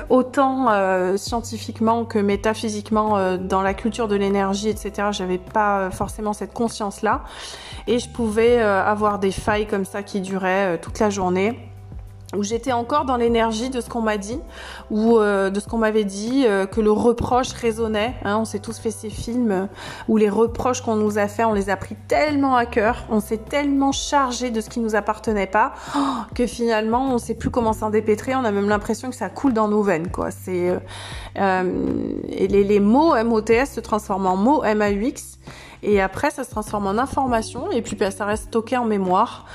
autant 0.09 0.69
scientifiquement 1.17 2.05
que 2.05 2.19
métaphysiquement 2.21 3.37
dans 3.37 3.63
la 3.63 3.75
culture 3.75 4.07
de 4.07 4.15
l'énergie, 4.15 4.69
etc., 4.69 5.09
j'avais 5.11 5.39
pas 5.39 5.91
forcément 5.91 6.33
cette 6.33 6.53
conscience-là 6.53 7.25
et 7.89 7.99
je 7.99 8.09
pouvais 8.09 8.61
avoir 8.61 9.19
des 9.19 9.33
failles 9.33 9.67
comme 9.67 9.85
ça 9.85 10.03
qui 10.05 10.21
duraient 10.21 10.79
toute 10.79 11.01
la 11.01 11.11
journée 11.11 11.68
où 12.37 12.43
j'étais 12.43 12.73
encore 12.73 13.07
dans 13.07 13.17
l'énergie 13.17 13.71
de 13.71 13.81
ce 13.81 13.89
qu'on 13.89 14.03
m'a 14.03 14.19
dit 14.19 14.39
ou 14.91 15.19
euh, 15.19 15.49
de 15.49 15.61
ce 15.61 15.67
qu'on 15.67 15.79
m'avait 15.79 16.05
dit, 16.05 16.45
euh, 16.47 16.67
que 16.67 16.81
le 16.81 16.91
reproche 16.91 17.53
résonnait. 17.53 18.15
Hein, 18.23 18.39
on 18.41 18.45
s'est 18.45 18.59
tous 18.59 18.79
fait 18.79 18.91
ces 18.91 19.09
films 19.09 19.51
euh, 19.51 19.67
où 20.09 20.19
les 20.19 20.29
reproches 20.29 20.83
qu'on 20.83 20.97
nous 20.97 21.17
a 21.17 21.27
fait, 21.27 21.45
on 21.45 21.55
les 21.55 21.71
a 21.71 21.77
pris 21.77 21.97
tellement 22.07 22.55
à 22.55 22.67
cœur, 22.67 23.05
on 23.09 23.21
s'est 23.21 23.39
tellement 23.39 23.93
chargé 23.93 24.51
de 24.51 24.61
ce 24.61 24.69
qui 24.69 24.81
nous 24.81 24.95
appartenait 24.95 25.47
pas 25.47 25.73
que 26.35 26.47
finalement 26.47 27.15
on 27.15 27.19
sait 27.19 27.35
plus 27.35 27.51
comment 27.51 27.73
s'en 27.73 27.89
dépêtrer. 27.89 28.35
On 28.35 28.45
a 28.45 28.53
même 28.53 28.69
l'impression 28.69 29.09
que 29.09 29.17
ça 29.17 29.31
coule 29.31 29.55
dans 29.55 29.69
nos 29.69 29.83
veines, 29.83 30.11
quoi. 30.11 30.31
C'est 30.31 30.79
et 31.37 32.49
les, 32.49 32.65
les 32.65 32.81
mots 32.81 33.15
MOTS 33.25 33.67
se 33.67 33.81
transforment 33.81 34.27
en 34.27 34.37
mots 34.37 34.63
MAUX 34.63 35.39
et 35.83 36.01
après, 36.01 36.31
ça 36.31 36.45
se 36.45 36.51
transforme 36.51 36.87
en 36.87 36.99
information 36.99 37.71
et 37.71 37.83
puis 37.83 37.97
bah, 37.97 38.11
ça 38.11 38.25
reste 38.25 38.45
stocké 38.45 38.77
en 38.77 38.85
mémoire, 38.85 39.47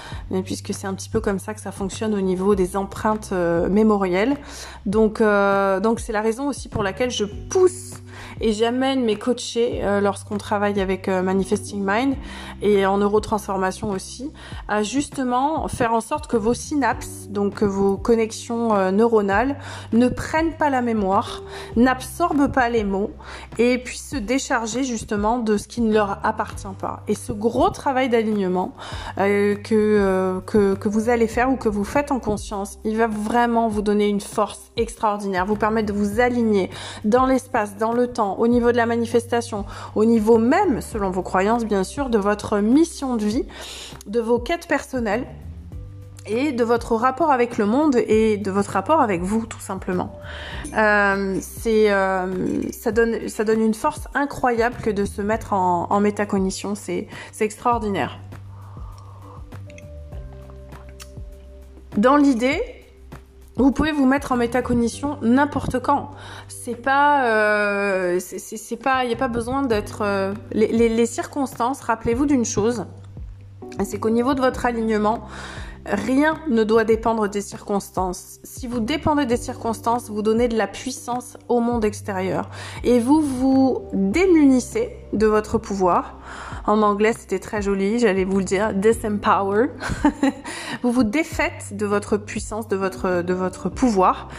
puisque 0.45 0.73
c'est 0.73 0.87
un 0.87 0.93
petit 0.93 1.09
peu 1.09 1.19
comme 1.19 1.39
ça 1.39 1.53
que 1.53 1.61
ça 1.61 1.71
fonctionne 1.71 2.13
au 2.13 2.21
niveau 2.21 2.55
des 2.55 2.77
empreintes 2.77 3.29
euh, 3.33 3.69
mémorielles. 3.69 4.37
Donc, 4.85 5.21
euh, 5.21 5.79
donc 5.79 5.99
c'est 5.99 6.13
la 6.13 6.21
raison 6.21 6.47
aussi 6.47 6.69
pour 6.69 6.83
laquelle 6.83 7.11
je 7.11 7.25
pousse 7.25 8.02
et 8.43 8.51
j'amène 8.51 9.05
mes 9.05 9.15
coachés 9.15 9.79
euh, 9.83 10.01
lorsqu'on 10.01 10.37
travaille 10.37 10.81
avec 10.81 11.07
euh, 11.07 11.21
Manifesting 11.21 11.81
Mind 11.81 12.15
et 12.61 12.85
en 12.85 12.97
neurotransformation 12.97 13.89
aussi 13.89 14.33
à 14.67 14.83
justement 14.83 15.65
faire 15.69 15.93
en 15.93 16.01
sorte 16.01 16.27
que 16.27 16.35
vos 16.35 16.53
synapses, 16.53 17.29
donc 17.29 17.63
vos 17.63 17.95
connexions 17.95 18.75
euh, 18.75 18.91
neuronales, 18.91 19.55
ne 19.93 20.09
prennent 20.09 20.57
pas 20.57 20.69
la 20.69 20.81
mémoire, 20.81 21.41
n'absorbent 21.77 22.51
pas 22.51 22.67
les 22.67 22.83
mots 22.83 23.11
et 23.57 23.77
puissent 23.77 24.09
se 24.09 24.17
décharger 24.17 24.83
justement 24.83 25.39
de 25.39 25.55
ce 25.55 25.69
qui 25.69 25.79
ne 25.79 25.93
leur 25.93 26.19
appartient 26.25 26.67
pas. 26.77 27.01
Et 27.07 27.15
ce 27.15 27.31
gros 27.31 27.69
travail 27.69 28.09
d'alignement 28.09 28.73
que, 29.15 30.41
que, 30.45 30.73
que 30.75 30.89
vous 30.89 31.07
allez 31.07 31.27
faire 31.27 31.49
ou 31.49 31.55
que 31.55 31.69
vous 31.69 31.85
faites 31.85 32.11
en 32.11 32.19
conscience, 32.19 32.77
il 32.83 32.97
va 32.97 33.07
vraiment 33.07 33.69
vous 33.69 33.81
donner 33.81 34.09
une 34.09 34.19
force 34.19 34.71
extraordinaire, 34.75 35.45
vous 35.45 35.55
permettre 35.55 35.93
de 35.93 35.97
vous 35.97 36.19
aligner 36.19 36.69
dans 37.05 37.25
l'espace, 37.25 37.77
dans 37.77 37.93
le 37.93 38.07
temps 38.07 38.32
au 38.39 38.47
niveau 38.47 38.71
de 38.71 38.77
la 38.77 38.85
manifestation, 38.85 39.65
au 39.95 40.05
niveau 40.05 40.37
même, 40.37 40.81
selon 40.81 41.09
vos 41.09 41.23
croyances 41.23 41.65
bien 41.65 41.83
sûr, 41.83 42.09
de 42.09 42.17
votre 42.17 42.59
mission 42.59 43.15
de 43.15 43.25
vie, 43.25 43.45
de 44.07 44.19
vos 44.19 44.39
quêtes 44.39 44.67
personnelles 44.67 45.25
et 46.25 46.51
de 46.51 46.63
votre 46.63 46.95
rapport 46.95 47.31
avec 47.31 47.57
le 47.57 47.65
monde 47.65 47.95
et 47.95 48.37
de 48.37 48.51
votre 48.51 48.71
rapport 48.71 49.01
avec 49.01 49.21
vous 49.21 49.45
tout 49.45 49.59
simplement. 49.59 50.13
Euh, 50.77 51.37
c'est 51.41 51.91
euh, 51.91 52.61
ça 52.71 52.91
donne 52.91 53.27
ça 53.27 53.43
donne 53.43 53.61
une 53.61 53.73
force 53.73 54.07
incroyable 54.13 54.75
que 54.81 54.89
de 54.89 55.05
se 55.05 55.21
mettre 55.21 55.53
en, 55.53 55.87
en 55.89 55.99
métacognition, 55.99 56.75
c'est 56.75 57.07
c'est 57.31 57.45
extraordinaire. 57.45 58.19
Dans 61.97 62.17
l'idée, 62.17 62.82
vous 63.55 63.71
pouvez 63.71 63.91
vous 63.91 64.05
mettre 64.05 64.31
en 64.31 64.37
métacognition 64.37 65.17
n'importe 65.21 65.79
quand. 65.79 66.11
C'est 66.47 66.75
pas, 66.75 67.27
euh, 67.27 68.19
c'est 68.19 68.77
pas, 68.77 69.03
il 69.03 69.07
n'y 69.07 69.13
a 69.13 69.17
pas 69.17 69.27
besoin 69.27 69.61
d'être. 69.61 70.01
Euh, 70.01 70.33
les, 70.53 71.05
circonstances. 71.05 71.81
Rappelez-vous 71.81 72.25
d'une 72.25 72.45
chose, 72.45 72.85
c'est 73.83 73.99
qu'au 73.99 74.09
niveau 74.09 74.33
de 74.33 74.41
votre 74.41 74.65
alignement, 74.65 75.27
rien 75.85 76.39
ne 76.49 76.63
doit 76.63 76.83
dépendre 76.83 77.27
des 77.27 77.41
circonstances. 77.41 78.39
Si 78.43 78.67
vous 78.67 78.79
dépendez 78.79 79.25
des 79.25 79.37
circonstances, 79.37 80.09
vous 80.09 80.21
donnez 80.21 80.47
de 80.47 80.57
la 80.57 80.67
puissance 80.67 81.37
au 81.49 81.59
monde 81.59 81.85
extérieur 81.85 82.49
et 82.83 82.99
vous 82.99 83.21
vous 83.21 83.83
démunissez 83.93 84.95
de 85.11 85.27
votre 85.27 85.57
pouvoir. 85.57 86.17
En 86.65 86.81
anglais, 86.81 87.13
c'était 87.17 87.39
très 87.39 87.61
joli, 87.61 87.99
j'allais 87.99 88.23
vous 88.23 88.39
le 88.39 88.45
dire, 88.45 88.73
disempower. 88.73 89.67
vous 90.81 90.91
vous 90.91 91.03
défaites 91.03 91.75
de 91.75 91.85
votre 91.85 92.15
puissance, 92.15 92.67
de 92.69 92.77
votre, 92.77 93.21
de 93.21 93.33
votre 93.33 93.67
pouvoir 93.67 94.29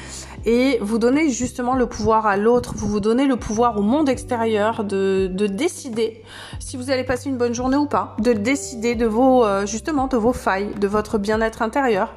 et 0.46 0.78
vous 0.80 0.98
donnez 0.98 1.30
justement 1.30 1.74
le 1.74 1.86
pouvoir 1.86 2.26
à 2.26 2.36
l'autre, 2.36 2.74
vous 2.76 2.86
vous 2.86 3.00
donnez 3.00 3.26
le 3.26 3.36
pouvoir 3.36 3.78
au 3.78 3.82
monde 3.82 4.08
extérieur 4.08 4.84
de, 4.84 5.28
de 5.32 5.46
décider 5.46 6.22
si 6.58 6.76
vous 6.76 6.90
allez 6.90 7.04
passer 7.04 7.28
une 7.28 7.36
bonne 7.36 7.54
journée 7.54 7.76
ou 7.76 7.86
pas, 7.86 8.16
de 8.20 8.32
décider 8.32 8.94
de 8.94 9.06
vos, 9.06 9.44
euh, 9.44 9.66
justement, 9.66 10.06
de 10.06 10.16
vos 10.16 10.32
failles, 10.32 10.74
de 10.80 10.86
votre 10.86 11.18
bien-être 11.18 11.62
intérieur 11.62 12.14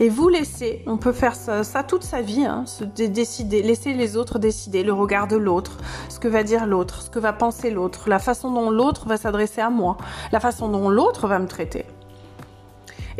et 0.00 0.08
vous 0.08 0.30
laissez, 0.30 0.82
on 0.86 0.96
peut 0.96 1.12
faire 1.12 1.34
ça, 1.34 1.82
toute 1.82 2.02
sa 2.02 2.22
vie, 2.22 2.46
hein, 2.46 2.64
se 2.64 2.84
décider, 2.84 3.62
laisser 3.62 3.92
les 3.92 4.16
autres 4.16 4.38
décider, 4.38 4.82
le 4.82 4.94
regard 4.94 5.28
de 5.28 5.36
l'autre, 5.36 5.76
ce 6.08 6.18
que 6.18 6.26
va 6.26 6.42
dire 6.42 6.66
l'autre, 6.66 7.02
ce 7.02 7.10
que 7.10 7.18
va 7.18 7.34
penser 7.34 7.70
l'autre, 7.70 8.08
la 8.08 8.18
façon 8.18 8.50
dont 8.50 8.70
l'autre 8.70 9.06
va 9.06 9.18
s'adresser 9.18 9.60
à 9.60 9.68
moi, 9.68 9.98
la 10.32 10.40
façon 10.40 10.68
dont 10.68 10.88
l'autre 10.88 11.28
va 11.28 11.38
me 11.38 11.46
traiter. 11.46 11.84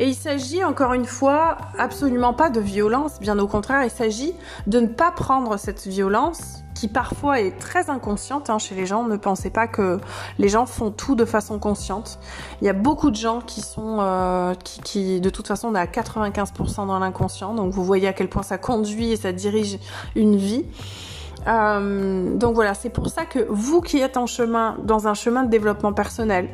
Et 0.01 0.09
il 0.09 0.15
s'agit 0.15 0.65
encore 0.65 0.95
une 0.95 1.05
fois 1.05 1.59
absolument 1.79 2.33
pas 2.33 2.49
de 2.49 2.59
violence, 2.59 3.21
bien 3.21 3.39
au 3.39 3.47
contraire, 3.47 3.85
il 3.85 3.91
s'agit 3.91 4.33
de 4.67 4.81
ne 4.81 4.87
pas 4.87 5.11
prendre 5.11 5.59
cette 5.59 5.87
violence 5.87 6.65
qui 6.75 6.89
parfois 6.89 7.43
est 7.43 7.59
très 7.59 7.91
inconsciente 7.91 8.49
hein, 8.49 8.59
chez 8.59 8.75
les 8.75 8.87
gens. 8.87 9.05
Ne 9.05 9.19
pensez 9.19 9.51
pas 9.51 9.67
que 9.67 10.01
les 10.39 10.49
gens 10.49 10.65
font 10.65 10.91
tout 10.91 11.17
de 11.17 11.27
façon 11.27 11.59
consciente. 11.59 12.19
Il 12.63 12.65
y 12.65 12.71
a 12.71 12.73
beaucoup 12.73 13.11
de 13.11 13.17
gens 13.17 13.43
qui 13.43 13.61
sont, 13.61 13.99
euh, 14.01 14.55
qui, 14.55 14.81
qui, 14.81 15.21
de 15.21 15.29
toute 15.29 15.47
façon, 15.47 15.69
on 15.69 15.75
est 15.75 15.79
à 15.79 15.85
95% 15.85 16.87
dans 16.87 16.99
l'inconscient. 16.99 17.53
Donc 17.53 17.75
vous 17.75 17.85
voyez 17.85 18.09
à 18.09 18.15
quel 18.15 18.31
point 18.31 18.43
ça 18.43 18.57
conduit 18.57 19.13
et 19.13 19.17
ça 19.17 19.33
dirige 19.33 19.79
une 20.17 20.37
vie. 20.37 20.65
Euh, 21.47 22.35
donc 22.37 22.55
voilà, 22.55 22.73
c'est 22.73 22.89
pour 22.89 23.09
ça 23.11 23.27
que 23.27 23.47
vous 23.51 23.83
qui 23.83 23.99
êtes 23.99 24.17
en 24.17 24.27
chemin, 24.27 24.77
dans 24.83 25.09
un 25.09 25.15
chemin 25.15 25.43
de 25.45 25.51
développement 25.51 25.93
personnel, 25.93 26.49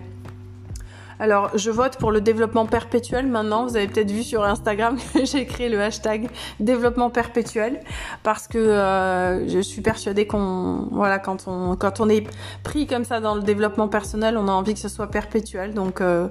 alors, 1.18 1.56
je 1.56 1.70
vote 1.70 1.96
pour 1.96 2.12
le 2.12 2.20
développement 2.20 2.66
perpétuel 2.66 3.26
maintenant. 3.26 3.66
Vous 3.66 3.76
avez 3.76 3.86
peut-être 3.86 4.10
vu 4.10 4.22
sur 4.22 4.44
Instagram 4.44 4.98
que 5.14 5.24
j'ai 5.24 5.46
créé 5.46 5.68
le 5.68 5.80
hashtag 5.80 6.28
développement 6.60 7.08
perpétuel 7.10 7.80
parce 8.22 8.48
que 8.48 8.58
euh, 8.58 9.48
je 9.48 9.58
suis 9.60 9.80
persuadée 9.80 10.26
qu'on, 10.26 10.88
voilà, 10.90 11.18
quand 11.18 11.44
on, 11.46 11.76
quand 11.76 12.00
on 12.00 12.08
est 12.08 12.26
pris 12.62 12.86
comme 12.86 13.04
ça 13.04 13.20
dans 13.20 13.34
le 13.34 13.42
développement 13.42 13.88
personnel, 13.88 14.36
on 14.36 14.48
a 14.48 14.52
envie 14.52 14.74
que 14.74 14.80
ce 14.80 14.88
soit 14.88 15.10
perpétuel. 15.10 15.72
Donc, 15.72 16.00
euh, 16.00 16.28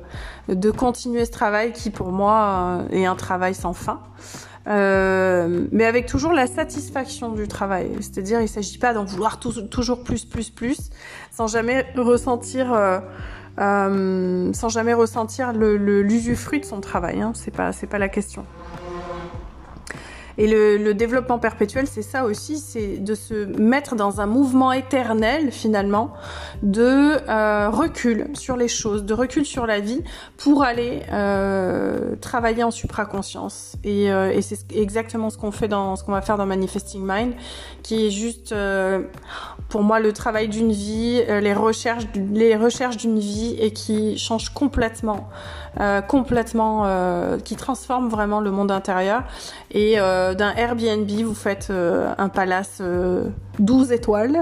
de 0.49 0.69
continuer 0.69 1.25
ce 1.25 1.31
travail 1.31 1.71
qui, 1.73 1.89
pour 1.89 2.11
moi, 2.11 2.85
euh, 2.91 2.95
est 2.95 3.05
un 3.05 3.15
travail 3.15 3.55
sans 3.55 3.73
fin. 3.73 4.01
Euh, 4.67 5.67
mais 5.71 5.85
avec 5.85 6.07
toujours 6.07 6.33
la 6.33 6.47
satisfaction 6.47 7.31
du 7.31 7.47
travail. 7.47 7.91
C'est-à-dire, 8.01 8.41
il 8.41 8.49
s'agit 8.49 8.79
pas 8.79 8.93
d'en 8.93 9.05
vouloir 9.05 9.39
toujours 9.39 10.03
plus, 10.03 10.25
plus, 10.25 10.49
plus, 10.49 10.89
sans 11.31 11.47
jamais 11.47 11.85
ressentir 11.95 12.75
sans 13.57 14.69
jamais 14.69 14.93
ressentir 14.93 15.53
l'usufruit 15.53 16.59
de 16.59 16.65
son 16.65 16.81
travail. 16.81 17.21
Hein. 17.21 17.31
C'est 17.35 17.51
pas, 17.51 17.71
pas 17.89 17.99
la 17.99 18.09
question. 18.09 18.45
Et 20.37 20.47
le, 20.47 20.77
le 20.77 20.93
développement 20.93 21.39
perpétuel, 21.39 21.87
c'est 21.87 22.01
ça 22.01 22.25
aussi, 22.25 22.57
c'est 22.57 22.97
de 22.97 23.15
se 23.15 23.45
mettre 23.59 23.95
dans 23.95 24.21
un 24.21 24.25
mouvement 24.25 24.71
éternel 24.71 25.51
finalement 25.51 26.13
de 26.63 27.17
euh, 27.29 27.69
recul 27.69 28.27
sur 28.33 28.57
les 28.57 28.67
choses, 28.67 29.05
de 29.05 29.13
recul 29.13 29.45
sur 29.45 29.65
la 29.65 29.79
vie 29.79 30.01
pour 30.37 30.63
aller 30.63 31.03
euh, 31.11 32.15
travailler 32.21 32.63
en 32.63 32.71
supraconscience. 32.71 33.75
Et, 33.83 34.11
euh, 34.11 34.31
et 34.31 34.41
c'est 34.41 34.71
exactement 34.75 35.29
ce 35.29 35.37
qu'on 35.37 35.51
fait 35.51 35.67
dans 35.67 35.95
ce 35.95 36.03
qu'on 36.03 36.11
va 36.11 36.21
faire 36.21 36.37
dans 36.37 36.45
Manifesting 36.45 37.01
Mind, 37.05 37.33
qui 37.83 38.07
est 38.07 38.11
juste 38.11 38.51
euh, 38.51 39.03
pour 39.69 39.83
moi 39.83 39.99
le 39.99 40.11
travail 40.13 40.47
d'une 40.47 40.71
vie, 40.71 41.23
euh, 41.29 41.39
les 41.39 41.53
recherches, 41.53 42.05
les 42.15 42.55
recherches 42.55 42.97
d'une 42.97 43.19
vie 43.19 43.55
et 43.59 43.71
qui 43.71 44.17
change 44.17 44.49
complètement, 44.49 45.29
complètement, 46.07 46.87
qui 47.43 47.55
transforme 47.55 48.09
vraiment 48.09 48.39
le 48.39 48.51
monde 48.51 48.71
intérieur 48.71 49.23
et 49.71 49.95
euh, 49.97 50.33
d'un 50.33 50.53
Airbnb, 50.53 51.09
vous 51.09 51.33
faites 51.33 51.67
euh, 51.69 52.13
un 52.17 52.29
palace 52.29 52.81
12 53.59 53.91
euh, 53.91 53.93
étoiles. 53.93 54.39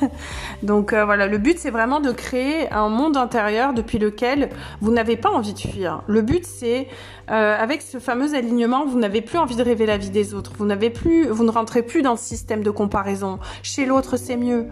Donc 0.62 0.94
voilà, 0.94 1.26
le 1.26 1.38
but 1.38 1.58
c'est 1.58 1.70
vraiment 1.70 2.00
de 2.00 2.10
créer 2.10 2.70
un 2.70 2.88
monde 2.88 3.16
intérieur 3.16 3.74
depuis 3.74 3.98
lequel 3.98 4.48
vous 4.80 4.90
n'avez 4.90 5.16
pas 5.16 5.30
envie 5.30 5.52
de 5.52 5.58
fuir. 5.58 6.02
Le 6.06 6.22
but 6.22 6.46
c'est 6.46 6.88
avec 7.28 7.80
ce 7.80 7.98
fameux 7.98 8.34
alignement, 8.34 8.84
vous 8.84 8.98
n'avez 8.98 9.22
plus 9.22 9.38
envie 9.38 9.56
de 9.56 9.62
rêver 9.62 9.86
la 9.86 9.96
vie 9.96 10.10
des 10.10 10.34
autres. 10.34 10.52
Vous 10.58 10.66
n'avez 10.66 10.90
plus, 10.90 11.28
vous 11.28 11.44
ne 11.44 11.50
rentrez 11.50 11.82
plus 11.82 12.02
dans 12.02 12.12
le 12.12 12.18
système 12.18 12.62
de 12.62 12.70
comparaison. 12.70 13.38
Chez 13.62 13.86
l'autre, 13.86 14.18
c'est 14.18 14.36
mieux. 14.36 14.66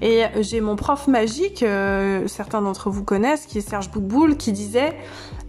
Et 0.00 0.22
j'ai 0.40 0.62
mon 0.62 0.74
prof 0.74 1.06
magique, 1.06 1.62
certains 2.26 2.62
d'entre 2.62 2.88
vous 2.88 3.04
connaissent, 3.04 3.44
qui 3.44 3.58
est 3.58 3.68
Serge 3.68 3.90
Boutboul, 3.90 4.38
qui 4.38 4.52
disait, 4.52 4.96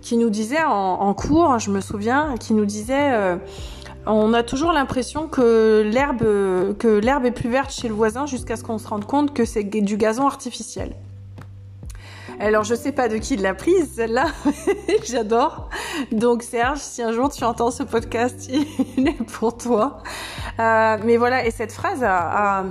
qui 0.10 0.18
nous 0.18 0.32
disait 0.32 0.64
en, 0.66 1.14
cours, 1.14 1.60
je 1.60 1.70
me 1.70 1.82
souviens, 1.82 2.34
qui 2.40 2.56
nous 2.56 2.66
disait 2.66 3.38
on 4.08 4.34
a 4.34 4.42
toujours 4.42 4.72
l'impression 4.72 5.28
que 5.28 5.84
l'herbe 5.86 7.26
est 7.26 7.32
plus 7.32 7.50
verte 7.52 7.72
chez 7.72 7.88
le 7.88 7.94
voisin 7.94 8.26
jusqu'à 8.26 8.56
ce 8.56 8.64
qu'on 8.64 8.80
se 8.80 8.88
rende 8.88 9.06
compte 9.06 9.36
que 9.36 9.46
c'est 9.46 9.64
du 9.64 9.98
gazon 9.98 10.26
artificiel. 10.26 10.96
Alors 12.42 12.64
je 12.64 12.74
sais 12.74 12.94
pas 12.94 13.10
de 13.10 13.18
qui 13.18 13.36
l'a 13.36 13.54
prise 13.54 13.92
celle-là, 13.96 14.28
j'adore. 15.06 15.70
Donc 16.14 16.42
Serge, 16.42 16.80
si 16.80 17.02
un 17.02 17.12
jour 17.12 17.30
tu 17.30 17.44
entends 17.44 17.70
ce 17.70 17.84
podcast, 17.84 18.50
il 18.98 19.10
est 19.10 19.24
pour 19.24 19.58
toi. 19.58 19.98
Euh, 20.58 20.98
mais 21.04 21.18
voilà, 21.18 21.46
et 21.46 21.52
cette 21.52 21.74
phrase, 21.74 22.00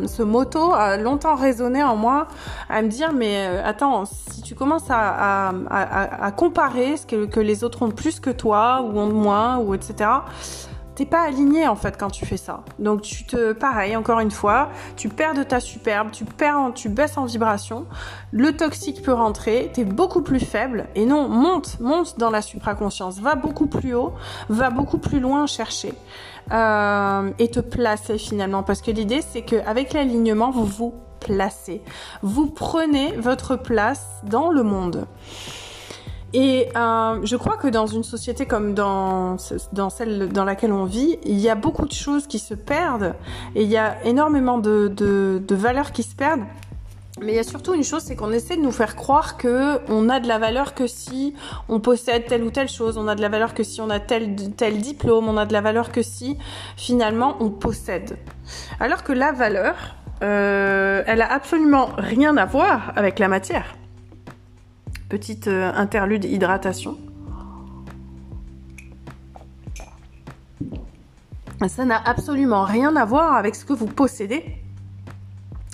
ce 0.08 0.22
motto 0.22 0.72
a 0.72 0.96
longtemps 0.96 1.34
résonné 1.34 1.82
en 1.82 1.96
moi, 1.96 2.28
à 2.70 2.80
me 2.80 2.88
dire 2.88 3.12
mais 3.12 3.46
euh, 3.46 3.62
attends, 3.62 4.06
si 4.06 4.40
tu 4.40 4.54
commences 4.54 4.90
à, 4.90 5.50
à, 5.68 6.24
à 6.24 6.32
comparer 6.32 6.96
ce 6.96 7.04
que, 7.04 7.26
que 7.26 7.40
les 7.40 7.62
autres 7.62 7.82
ont 7.82 7.90
plus 7.90 8.20
que 8.20 8.30
toi 8.30 8.80
ou 8.82 8.98
ont 8.98 9.12
moins 9.12 9.58
ou 9.58 9.74
etc 9.74 10.08
t'es 10.98 11.06
pas 11.06 11.22
aligné 11.22 11.68
en 11.68 11.76
fait 11.76 11.96
quand 11.96 12.10
tu 12.10 12.26
fais 12.26 12.36
ça. 12.36 12.64
Donc 12.80 13.02
tu 13.02 13.22
te, 13.24 13.52
pareil, 13.52 13.94
encore 13.94 14.18
une 14.18 14.32
fois, 14.32 14.70
tu 14.96 15.08
perds 15.08 15.34
de 15.34 15.44
ta 15.44 15.60
superbe, 15.60 16.10
tu 16.10 16.24
perds, 16.24 16.72
tu 16.74 16.88
baisses 16.88 17.16
en 17.16 17.24
vibration, 17.24 17.86
le 18.32 18.56
toxique 18.56 19.02
peut 19.02 19.12
rentrer, 19.12 19.70
t'es 19.72 19.84
beaucoup 19.84 20.22
plus 20.22 20.40
faible. 20.40 20.88
Et 20.96 21.06
non, 21.06 21.28
monte, 21.28 21.78
monte 21.78 22.18
dans 22.18 22.30
la 22.30 22.42
supraconscience, 22.42 23.20
va 23.20 23.36
beaucoup 23.36 23.68
plus 23.68 23.94
haut, 23.94 24.12
va 24.48 24.70
beaucoup 24.70 24.98
plus 24.98 25.20
loin 25.20 25.46
chercher 25.46 25.94
euh, 26.50 27.30
et 27.38 27.48
te 27.48 27.60
placer 27.60 28.18
finalement. 28.18 28.64
Parce 28.64 28.82
que 28.82 28.90
l'idée 28.90 29.20
c'est 29.22 29.42
qu'avec 29.42 29.92
l'alignement 29.92 30.50
vous 30.50 30.66
vous 30.66 30.94
placez, 31.20 31.80
vous 32.22 32.48
prenez 32.48 33.12
votre 33.18 33.54
place 33.54 34.04
dans 34.24 34.50
le 34.50 34.64
monde. 34.64 35.06
Et 36.34 36.68
euh, 36.76 37.20
je 37.24 37.36
crois 37.36 37.56
que 37.56 37.68
dans 37.68 37.86
une 37.86 38.04
société 38.04 38.44
comme 38.44 38.74
dans, 38.74 39.36
dans 39.72 39.90
celle 39.90 40.28
dans 40.28 40.44
laquelle 40.44 40.72
on 40.72 40.84
vit, 40.84 41.18
il 41.24 41.38
y 41.38 41.48
a 41.48 41.54
beaucoup 41.54 41.86
de 41.86 41.92
choses 41.92 42.26
qui 42.26 42.38
se 42.38 42.54
perdent 42.54 43.14
et 43.54 43.62
il 43.62 43.70
y 43.70 43.78
a 43.78 44.02
énormément 44.04 44.58
de, 44.58 44.88
de, 44.88 45.42
de 45.46 45.54
valeurs 45.54 45.92
qui 45.92 46.02
se 46.02 46.14
perdent. 46.14 46.44
Mais 47.20 47.32
il 47.32 47.36
y 47.36 47.40
a 47.40 47.44
surtout 47.44 47.74
une 47.74 47.82
chose, 47.82 48.02
c'est 48.02 48.14
qu'on 48.14 48.30
essaie 48.30 48.56
de 48.56 48.62
nous 48.62 48.70
faire 48.70 48.94
croire 48.94 49.36
que 49.36 49.80
on 49.90 50.08
a 50.08 50.20
de 50.20 50.28
la 50.28 50.38
valeur 50.38 50.74
que 50.74 50.86
si 50.86 51.34
on 51.68 51.80
possède 51.80 52.26
telle 52.26 52.44
ou 52.44 52.50
telle 52.50 52.68
chose, 52.68 52.96
on 52.96 53.08
a 53.08 53.16
de 53.16 53.22
la 53.22 53.28
valeur 53.28 53.54
que 53.54 53.64
si 53.64 53.80
on 53.80 53.90
a 53.90 53.98
tel 53.98 54.36
diplôme, 54.36 55.28
on 55.28 55.36
a 55.36 55.46
de 55.46 55.52
la 55.52 55.60
valeur 55.60 55.90
que 55.90 56.02
si 56.02 56.38
finalement 56.76 57.36
on 57.40 57.50
possède. 57.50 58.18
Alors 58.78 59.02
que 59.02 59.12
la 59.12 59.32
valeur, 59.32 59.74
euh, 60.22 61.02
elle 61.06 61.22
a 61.22 61.32
absolument 61.32 61.90
rien 61.96 62.36
à 62.36 62.44
voir 62.44 62.92
avec 62.94 63.18
la 63.18 63.26
matière. 63.26 63.74
Petite 65.08 65.48
euh, 65.48 65.72
interlude 65.74 66.24
hydratation. 66.24 66.98
Ça 71.66 71.84
n'a 71.84 72.00
absolument 72.04 72.62
rien 72.62 72.94
à 72.94 73.04
voir 73.04 73.34
avec 73.34 73.54
ce 73.54 73.64
que 73.64 73.72
vous 73.72 73.86
possédez. 73.86 74.44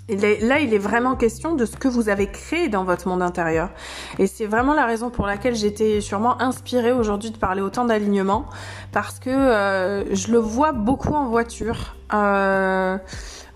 Là, 0.09 0.61
il 0.61 0.75
est 0.75 0.79
vraiment 0.79 1.17
question 1.17 1.55
de 1.55 1.65
ce 1.65 1.77
que 1.77 1.89
vous 1.89 2.11
avez 2.11 2.27
créé 2.27 2.69
dans 2.69 2.85
votre 2.85 3.09
monde 3.09 3.23
intérieur. 3.23 3.71
Et 4.19 4.27
c'est 4.27 4.45
vraiment 4.45 4.75
la 4.75 4.85
raison 4.85 5.09
pour 5.09 5.27
laquelle 5.27 5.55
j'étais 5.55 6.03
sûrement 6.03 6.43
inspirée 6.43 6.93
aujourd'hui 6.93 7.31
de 7.31 7.39
parler 7.39 7.63
autant 7.63 7.87
d'alignement, 7.87 8.45
parce 8.93 9.19
que 9.19 9.31
euh, 9.31 10.15
je 10.15 10.31
le 10.31 10.39
vois 10.39 10.73
beaucoup 10.73 11.15
en 11.15 11.25
voiture. 11.25 11.97
Euh, 12.13 12.99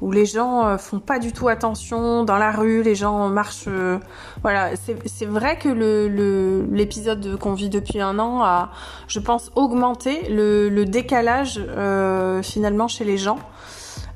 où 0.01 0.13
les 0.13 0.27
gens 0.27 0.67
euh, 0.67 0.79
font 0.79 1.01
pas 1.01 1.19
du 1.19 1.33
tout 1.33 1.49
attention 1.49 2.25
dans 2.25 2.39
la 2.39 2.51
rue, 2.51 2.83
les 2.83 2.95
gens 2.95 3.29
marchent. 3.29 3.65
Euh, 3.67 3.99
voilà, 4.43 4.71
c'est 4.77 5.27
vrai 5.27 5.59
que 5.59 5.69
le 5.69 6.67
l'épisode 6.73 7.39
qu'on 7.39 7.53
vit 7.53 7.69
depuis 7.69 8.01
un 8.01 8.19
an 8.19 8.43
a, 8.43 8.71
je 9.09 9.19
pense, 9.19 9.51
augmenté 9.57 10.29
le, 10.31 10.69
le 10.69 10.85
décalage 10.85 11.61
euh, 11.69 12.43
finalement 12.43 12.89
chez 12.89 13.05
les 13.05 13.19
gens. 13.19 13.39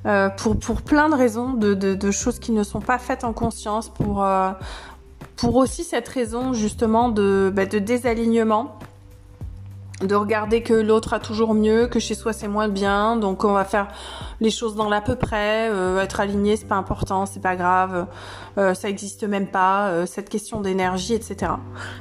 Euh, 0.05 0.29
pour, 0.31 0.59
pour 0.59 0.83
plein 0.83 1.09
de 1.09 1.15
raisons, 1.15 1.53
de, 1.53 1.75
de, 1.75 1.95
de, 1.95 2.11
choses 2.11 2.39
qui 2.41 2.51
ne 2.53 2.65
sont 2.65 2.81
pas 2.81 2.99
faites 2.99 3.23
en 3.23 3.33
conscience, 3.33 3.89
pour, 3.89 4.27
pour 5.37 5.57
aussi 5.57 5.85
cette 5.85 6.09
raison 6.09 6.53
justement 6.53 7.09
de, 7.09 7.53
bah, 7.55 7.67
de 7.67 7.79
désalignement 7.79 8.79
de 10.03 10.15
regarder 10.15 10.63
que 10.63 10.75
l'autre 10.75 11.13
a 11.15 11.21
toujours 11.21 11.55
mieux, 11.55 11.87
que 11.87 11.99
chez 11.99 12.15
soi 12.15 12.33
c'est 12.33 12.49
moins 12.49 12.69
bien, 12.69 13.17
donc 13.17 13.45
on 13.45 13.53
va 13.53 13.65
faire 13.65 13.89
les 14.41 14.51
choses 14.51 14.75
dans 14.75 14.89
l'à 14.89 15.01
peu 15.01 15.17
près, 15.17 15.69
euh, 15.71 16.01
être 16.01 16.21
aligné 16.21 16.57
c'est 16.57 16.67
pas 16.67 16.77
important, 16.77 17.27
c'est 17.27 17.41
pas 17.41 17.57
grave, 17.57 18.07
euh, 18.59 18.75
ça 18.75 18.89
existe 18.89 19.25
même 19.25 19.47
pas, 19.47 19.89
euh, 19.89 20.07
cette 20.07 20.29
question 20.29 20.61
d'énergie, 20.61 21.15
etc. 21.15 21.53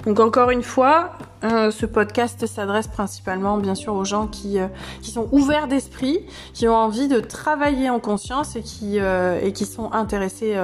Donc 0.05 0.19
encore 0.19 0.49
une 0.49 0.63
fois, 0.63 1.11
ce 1.43 1.87
podcast 1.87 2.45
s'adresse 2.45 2.87
principalement 2.87 3.57
bien 3.57 3.73
sûr 3.73 3.95
aux 3.95 4.05
gens 4.05 4.27
qui, 4.27 4.59
qui 5.01 5.09
sont 5.09 5.27
ouverts 5.31 5.67
d'esprit, 5.67 6.23
qui 6.53 6.67
ont 6.67 6.75
envie 6.75 7.07
de 7.07 7.19
travailler 7.19 7.89
en 7.89 7.99
conscience 7.99 8.55
et 8.55 8.61
qui, 8.61 8.99
et 8.99 9.51
qui 9.51 9.65
sont 9.65 9.91
intéressés 9.91 10.55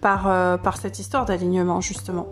par, 0.00 0.58
par 0.60 0.78
cette 0.78 0.98
histoire 0.98 1.26
d'alignement 1.26 1.82
justement 1.82 2.28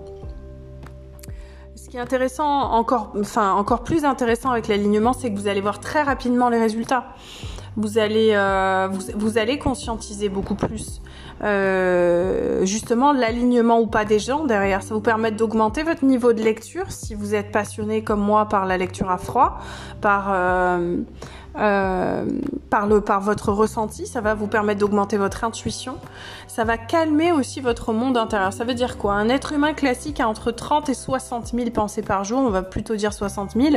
qui 1.94 1.98
est 1.98 2.02
intéressant, 2.02 2.72
encore, 2.72 3.12
enfin, 3.20 3.52
encore 3.52 3.84
plus 3.84 4.04
intéressant 4.04 4.50
avec 4.50 4.66
l'alignement, 4.66 5.12
c'est 5.12 5.32
que 5.32 5.38
vous 5.38 5.46
allez 5.46 5.60
voir 5.60 5.78
très 5.78 6.02
rapidement 6.02 6.48
les 6.48 6.58
résultats. 6.58 7.14
Vous 7.76 7.98
allez, 7.98 8.30
euh, 8.32 8.88
vous, 9.14 9.38
allez 9.38 9.60
conscientiser 9.60 10.28
beaucoup 10.28 10.56
plus. 10.56 11.00
Euh, 11.44 12.64
justement, 12.64 13.12
l'alignement 13.12 13.78
ou 13.78 13.86
pas 13.86 14.04
des 14.04 14.18
gens 14.18 14.44
derrière, 14.44 14.82
ça 14.82 14.92
vous 14.92 15.00
permet 15.00 15.30
d'augmenter 15.30 15.84
votre 15.84 16.04
niveau 16.04 16.32
de 16.32 16.42
lecture 16.42 16.90
si 16.90 17.14
vous 17.14 17.32
êtes 17.36 17.52
passionné 17.52 18.02
comme 18.02 18.20
moi 18.20 18.48
par 18.48 18.66
la 18.66 18.76
lecture 18.76 19.08
à 19.08 19.18
froid, 19.18 19.60
par 20.00 20.32
euh, 20.32 20.96
euh, 21.56 22.24
par, 22.68 22.86
le, 22.86 23.00
par 23.00 23.20
votre 23.20 23.52
ressenti, 23.52 24.06
ça 24.06 24.20
va 24.20 24.34
vous 24.34 24.48
permettre 24.48 24.80
d'augmenter 24.80 25.16
votre 25.16 25.44
intuition, 25.44 25.96
ça 26.48 26.64
va 26.64 26.76
calmer 26.76 27.30
aussi 27.30 27.60
votre 27.60 27.92
monde 27.92 28.16
intérieur. 28.16 28.52
Ça 28.52 28.64
veut 28.64 28.74
dire 28.74 28.98
quoi? 28.98 29.14
Un 29.14 29.28
être 29.28 29.52
humain 29.52 29.72
classique 29.72 30.20
a 30.20 30.28
entre 30.28 30.50
30 30.50 30.88
et 30.88 30.94
60 30.94 31.52
000 31.54 31.70
pensées 31.70 32.02
par 32.02 32.24
jour, 32.24 32.40
on 32.40 32.50
va 32.50 32.62
plutôt 32.62 32.96
dire 32.96 33.12
60 33.12 33.52
000. 33.52 33.76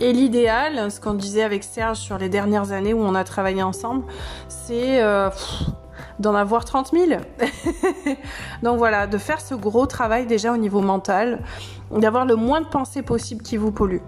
Et 0.00 0.12
l'idéal, 0.12 0.90
ce 0.90 1.00
qu'on 1.00 1.14
disait 1.14 1.42
avec 1.42 1.64
Serge 1.64 1.98
sur 1.98 2.16
les 2.18 2.28
dernières 2.28 2.72
années 2.72 2.94
où 2.94 3.00
on 3.00 3.14
a 3.14 3.24
travaillé 3.24 3.62
ensemble, 3.62 4.04
c'est... 4.48 5.02
Euh, 5.02 5.30
d'en 6.18 6.34
avoir 6.34 6.64
30 6.64 6.92
000. 6.92 7.20
Donc 8.62 8.78
voilà, 8.78 9.06
de 9.06 9.18
faire 9.18 9.40
ce 9.40 9.54
gros 9.54 9.86
travail 9.86 10.26
déjà 10.26 10.52
au 10.52 10.58
niveau 10.58 10.82
mental, 10.82 11.40
d'avoir 11.90 12.26
le 12.26 12.36
moins 12.36 12.60
de 12.60 12.66
pensées 12.66 13.02
possible 13.02 13.42
qui 13.42 13.56
vous 13.56 13.72
polluent 13.72 14.02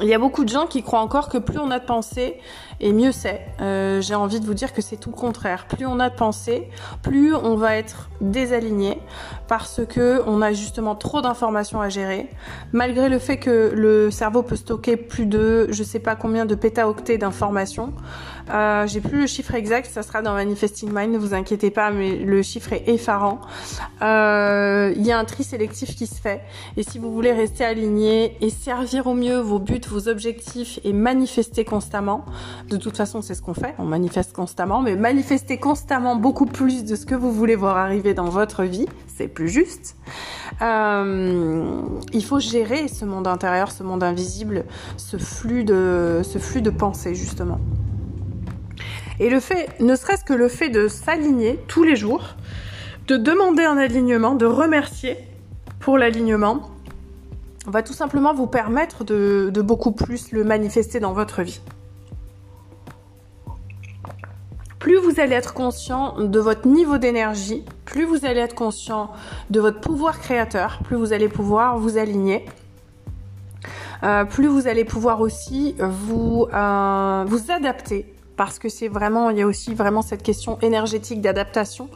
il 0.00 0.06
y 0.06 0.14
a 0.14 0.18
beaucoup 0.18 0.44
de 0.44 0.48
gens 0.48 0.66
qui 0.66 0.82
croient 0.82 1.00
encore 1.00 1.28
que 1.28 1.38
plus 1.38 1.58
on 1.58 1.70
a 1.70 1.78
de 1.78 1.84
pensées, 1.84 2.36
et 2.80 2.92
mieux 2.92 3.12
c'est. 3.12 3.40
Euh, 3.60 4.00
J'ai 4.00 4.14
envie 4.14 4.38
de 4.38 4.46
vous 4.46 4.54
dire 4.54 4.72
que 4.72 4.82
c'est 4.82 4.96
tout 4.96 5.10
le 5.10 5.16
contraire. 5.16 5.66
Plus 5.66 5.86
on 5.86 5.98
a 5.98 6.10
de 6.10 6.14
pensées, 6.14 6.68
plus 7.02 7.34
on 7.34 7.56
va 7.56 7.76
être 7.76 8.08
désaligné 8.20 9.00
parce 9.48 9.80
que 9.88 10.22
on 10.26 10.42
a 10.42 10.52
justement 10.52 10.94
trop 10.94 11.20
d'informations 11.20 11.80
à 11.80 11.88
gérer. 11.88 12.28
Malgré 12.72 13.08
le 13.08 13.18
fait 13.18 13.38
que 13.38 13.72
le 13.74 14.10
cerveau 14.10 14.42
peut 14.42 14.56
stocker 14.56 14.96
plus 14.96 15.26
de, 15.26 15.66
je 15.70 15.82
sais 15.82 15.98
pas 15.98 16.14
combien 16.16 16.46
de 16.46 16.54
pétaoctets 16.54 17.18
d'informations. 17.18 17.92
Euh, 18.50 18.86
J'ai 18.86 19.00
plus 19.00 19.20
le 19.20 19.26
chiffre 19.26 19.54
exact, 19.54 19.90
ça 19.92 20.02
sera 20.02 20.22
dans 20.22 20.34
Manifesting 20.34 20.90
Mind, 20.92 21.12
ne 21.12 21.18
vous 21.18 21.34
inquiétez 21.34 21.70
pas, 21.70 21.90
mais 21.90 22.16
le 22.16 22.42
chiffre 22.42 22.72
est 22.72 22.88
effarant. 22.88 23.40
Euh, 24.02 24.92
il 24.96 25.06
y 25.06 25.12
a 25.12 25.18
un 25.18 25.24
tri 25.24 25.44
sélectif 25.44 25.94
qui 25.94 26.06
se 26.06 26.20
fait. 26.20 26.42
Et 26.76 26.82
si 26.82 26.98
vous 26.98 27.12
voulez 27.12 27.32
rester 27.32 27.64
aligné 27.64 28.36
et 28.40 28.50
servir 28.50 29.06
au 29.06 29.14
mieux 29.14 29.38
vos 29.38 29.58
buts, 29.58 29.80
vos 29.88 30.08
objectifs 30.08 30.80
et 30.84 30.92
manifester 30.92 31.64
constamment, 31.64 32.24
de 32.68 32.76
toute 32.76 32.96
façon, 32.96 33.22
c'est 33.22 33.34
ce 33.34 33.42
qu'on 33.42 33.54
fait. 33.54 33.74
On 33.78 33.84
manifeste 33.84 34.32
constamment, 34.32 34.80
mais 34.80 34.96
manifester 34.96 35.58
constamment 35.58 36.16
beaucoup 36.16 36.46
plus 36.46 36.84
de 36.84 36.96
ce 36.96 37.06
que 37.06 37.14
vous 37.14 37.32
voulez 37.32 37.56
voir 37.56 37.76
arriver 37.76 38.14
dans 38.14 38.28
votre 38.28 38.64
vie, 38.64 38.86
c'est 39.06 39.28
plus 39.28 39.48
juste. 39.48 39.96
Euh, 40.62 41.82
il 42.12 42.24
faut 42.24 42.40
gérer 42.40 42.88
ce 42.88 43.04
monde 43.04 43.26
intérieur, 43.26 43.70
ce 43.70 43.82
monde 43.82 44.02
invisible, 44.02 44.64
ce 44.96 45.16
flux 45.16 45.64
de, 45.64 46.22
ce 46.24 46.38
flux 46.38 46.62
de 46.62 46.70
pensée 46.70 47.14
justement. 47.14 47.58
Et 49.20 49.30
le 49.30 49.40
fait, 49.40 49.68
ne 49.80 49.96
serait-ce 49.96 50.24
que 50.24 50.32
le 50.32 50.48
fait 50.48 50.68
de 50.68 50.88
s'aligner 50.88 51.58
tous 51.68 51.82
les 51.82 51.96
jours, 51.96 52.36
de 53.06 53.16
demander 53.16 53.64
un 53.64 53.76
alignement, 53.76 54.34
de 54.34 54.46
remercier 54.46 55.16
pour 55.80 55.98
l'alignement, 55.98 56.70
va 57.66 57.82
tout 57.82 57.92
simplement 57.92 58.32
vous 58.32 58.46
permettre 58.46 59.04
de 59.04 59.62
beaucoup 59.62 59.92
plus 59.92 60.32
le 60.32 60.44
manifester 60.44 61.00
dans 61.00 61.12
votre 61.12 61.42
vie. 61.42 61.60
plus 64.88 64.96
vous 64.96 65.20
allez 65.20 65.34
être 65.34 65.52
conscient 65.52 66.14
de 66.18 66.38
votre 66.38 66.66
niveau 66.66 66.96
d'énergie, 66.96 67.62
plus 67.84 68.06
vous 68.06 68.24
allez 68.24 68.40
être 68.40 68.54
conscient 68.54 69.10
de 69.50 69.60
votre 69.60 69.80
pouvoir 69.80 70.18
créateur, 70.18 70.78
plus 70.82 70.96
vous 70.96 71.12
allez 71.12 71.28
pouvoir 71.28 71.78
vous 71.78 71.98
aligner. 71.98 72.46
Euh, 74.02 74.24
plus 74.24 74.46
vous 74.46 74.66
allez 74.66 74.86
pouvoir 74.86 75.20
aussi 75.20 75.74
vous 75.78 76.46
euh, 76.54 77.24
vous 77.26 77.50
adapter 77.50 78.14
parce 78.38 78.58
que 78.58 78.70
c'est 78.70 78.88
vraiment 78.88 79.28
il 79.28 79.36
y 79.36 79.42
a 79.42 79.46
aussi 79.46 79.74
vraiment 79.74 80.00
cette 80.00 80.22
question 80.22 80.58
énergétique 80.62 81.20
d'adaptation 81.20 81.90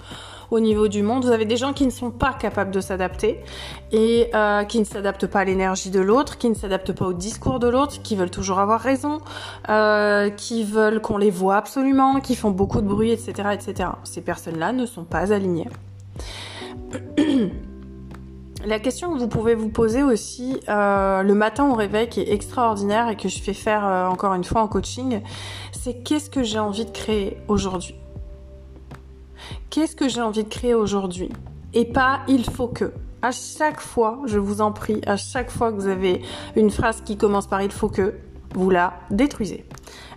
au 0.51 0.61
niveau 0.61 0.89
du 0.89 1.03
monde. 1.03 1.25
Vous 1.25 1.31
avez 1.31 1.47
des 1.47 1.57
gens 1.57 1.73
qui 1.73 1.87
ne 1.87 1.91
sont 1.91 2.11
pas 2.11 2.35
capables 2.35 2.71
de 2.71 2.81
s'adapter 2.81 3.41
et 3.91 4.29
euh, 4.35 4.65
qui 4.65 4.79
ne 4.81 4.85
s'adaptent 4.85 5.27
pas 5.27 5.41
à 5.41 5.45
l'énergie 5.45 5.91
de 5.91 6.01
l'autre, 6.01 6.37
qui 6.37 6.51
ne 6.51 6.55
s'adaptent 6.55 6.93
pas 6.93 7.07
au 7.07 7.15
discours 7.15 7.59
de 7.59 7.69
l'autre, 7.69 8.03
qui 8.03 8.17
veulent 8.17 8.31
toujours 8.31 8.59
avoir 8.59 8.81
raison, 8.81 9.23
euh, 9.71 10.29
qui 10.29 10.65
veulent 10.65 11.01
qu'on 11.01 11.17
les 11.17 11.31
voit 11.31 11.57
absolument, 11.57 12.21
qui 12.21 12.37
font 12.37 12.51
beaucoup 12.51 12.83
de 12.83 12.89
bruit, 12.89 13.13
etc., 13.13 13.49
etc. 13.55 13.89
Ces 14.05 14.21
personnes-là 14.21 14.73
ne 14.73 14.85
sont 14.85 15.05
pas 15.05 15.33
alignées. 15.33 15.69
La 18.65 18.79
question 18.79 19.13
que 19.13 19.19
vous 19.19 19.27
pouvez 19.27 19.57
vous 19.57 19.71
poser 19.71 20.05
aussi 20.05 20.61
euh, 20.69 21.23
le 21.23 21.35
matin 21.35 21.69
au 21.69 21.75
réveil 21.75 22.09
qui 22.09 22.21
est 22.21 22.33
extraordinaire 22.33 23.09
et 23.09 23.17
que 23.17 23.29
je 23.29 23.41
fais 23.41 23.55
faire 23.55 23.85
euh, 23.85 24.07
encore 24.07 24.35
une 24.35 24.45
fois 24.45 24.63
en 24.63 24.69
coaching, 24.69 25.21
c'est 25.73 26.05
qu'est-ce 26.05 26.31
que 26.31 26.45
j'ai 26.45 26.61
envie 26.61 26.85
de 26.85 26.91
créer 26.91 27.39
aujourd'hui? 27.49 27.97
Qu'est-ce 29.71 29.97
que 29.97 30.09
j'ai 30.09 30.21
envie 30.21 30.45
de 30.45 30.49
créer 30.49 30.75
aujourd'hui? 30.75 31.29
Et 31.75 31.85
pas 31.85 32.21
il 32.29 32.45
faut 32.45 32.69
que. 32.69 32.93
À 33.21 33.33
chaque 33.33 33.81
fois, 33.81 34.21
je 34.27 34.39
vous 34.39 34.61
en 34.61 34.73
prie, 34.73 35.01
à 35.07 35.17
chaque 35.17 35.51
fois 35.51 35.73
que 35.73 35.77
vous 35.77 35.89
avez 35.89 36.23
une 36.55 36.71
phrase 36.71 37.03
qui 37.05 37.17
commence 37.17 37.47
par 37.47 37.63
il 37.63 37.71
faut 37.71 37.89
que, 37.89 38.15
vous 38.55 38.71
la 38.71 38.95
détruisez. 39.11 39.65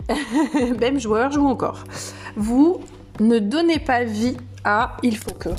même 0.80 1.00
joueur 1.00 1.32
joue 1.32 1.46
encore. 1.46 1.82
Vous 2.36 2.80
ne 3.18 3.38
donnez 3.38 3.78
pas 3.78 4.04
vie 4.04 4.36
à 4.64 4.96
il 5.02 5.16
faut 5.16 5.34
que. 5.34 5.50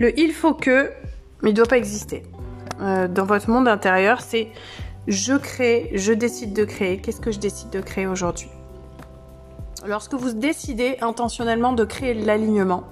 Le 0.00 0.18
il 0.18 0.32
faut 0.32 0.54
que, 0.54 0.90
il 1.42 1.50
ne 1.50 1.52
doit 1.52 1.66
pas 1.66 1.76
exister. 1.76 2.22
Euh, 2.80 3.06
dans 3.06 3.26
votre 3.26 3.50
monde 3.50 3.68
intérieur, 3.68 4.22
c'est 4.22 4.48
je 5.06 5.34
crée, 5.34 5.90
je 5.94 6.14
décide 6.14 6.54
de 6.54 6.64
créer. 6.64 6.98
Qu'est-ce 6.98 7.20
que 7.20 7.30
je 7.30 7.38
décide 7.38 7.68
de 7.68 7.80
créer 7.80 8.06
aujourd'hui? 8.06 8.48
Lorsque 9.86 10.14
vous 10.14 10.32
décidez 10.32 10.96
intentionnellement 11.02 11.74
de 11.74 11.84
créer 11.84 12.14
l'alignement, 12.14 12.84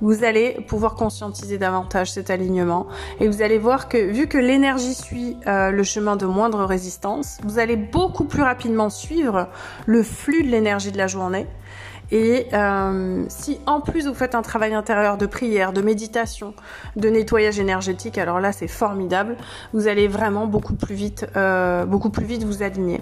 vous 0.00 0.24
allez 0.24 0.52
pouvoir 0.66 0.94
conscientiser 0.94 1.58
davantage 1.58 2.10
cet 2.10 2.30
alignement 2.30 2.86
et 3.20 3.28
vous 3.28 3.42
allez 3.42 3.58
voir 3.58 3.90
que 3.90 3.98
vu 3.98 4.26
que 4.26 4.38
l'énergie 4.38 4.94
suit 4.94 5.36
euh, 5.46 5.70
le 5.70 5.82
chemin 5.82 6.16
de 6.16 6.24
moindre 6.24 6.64
résistance, 6.64 7.38
vous 7.44 7.58
allez 7.58 7.76
beaucoup 7.76 8.24
plus 8.24 8.42
rapidement 8.42 8.88
suivre 8.88 9.48
le 9.84 10.02
flux 10.02 10.42
de 10.42 10.48
l'énergie 10.48 10.90
de 10.90 10.98
la 10.98 11.06
journée. 11.06 11.46
Et 12.12 12.46
euh, 12.52 13.24
si 13.28 13.60
en 13.66 13.80
plus 13.80 14.06
vous 14.06 14.14
faites 14.14 14.34
un 14.34 14.42
travail 14.42 14.74
intérieur 14.74 15.16
de 15.16 15.26
prière, 15.26 15.72
de 15.72 15.80
méditation, 15.80 16.54
de 16.96 17.08
nettoyage 17.08 17.60
énergétique, 17.60 18.18
alors 18.18 18.40
là 18.40 18.52
c'est 18.52 18.68
formidable. 18.68 19.36
Vous 19.72 19.86
allez 19.86 20.08
vraiment 20.08 20.46
beaucoup 20.46 20.74
plus 20.74 20.94
vite, 20.94 21.26
euh, 21.36 21.84
beaucoup 21.84 22.10
plus 22.10 22.24
vite 22.24 22.42
vous 22.42 22.62
aligner. 22.62 23.00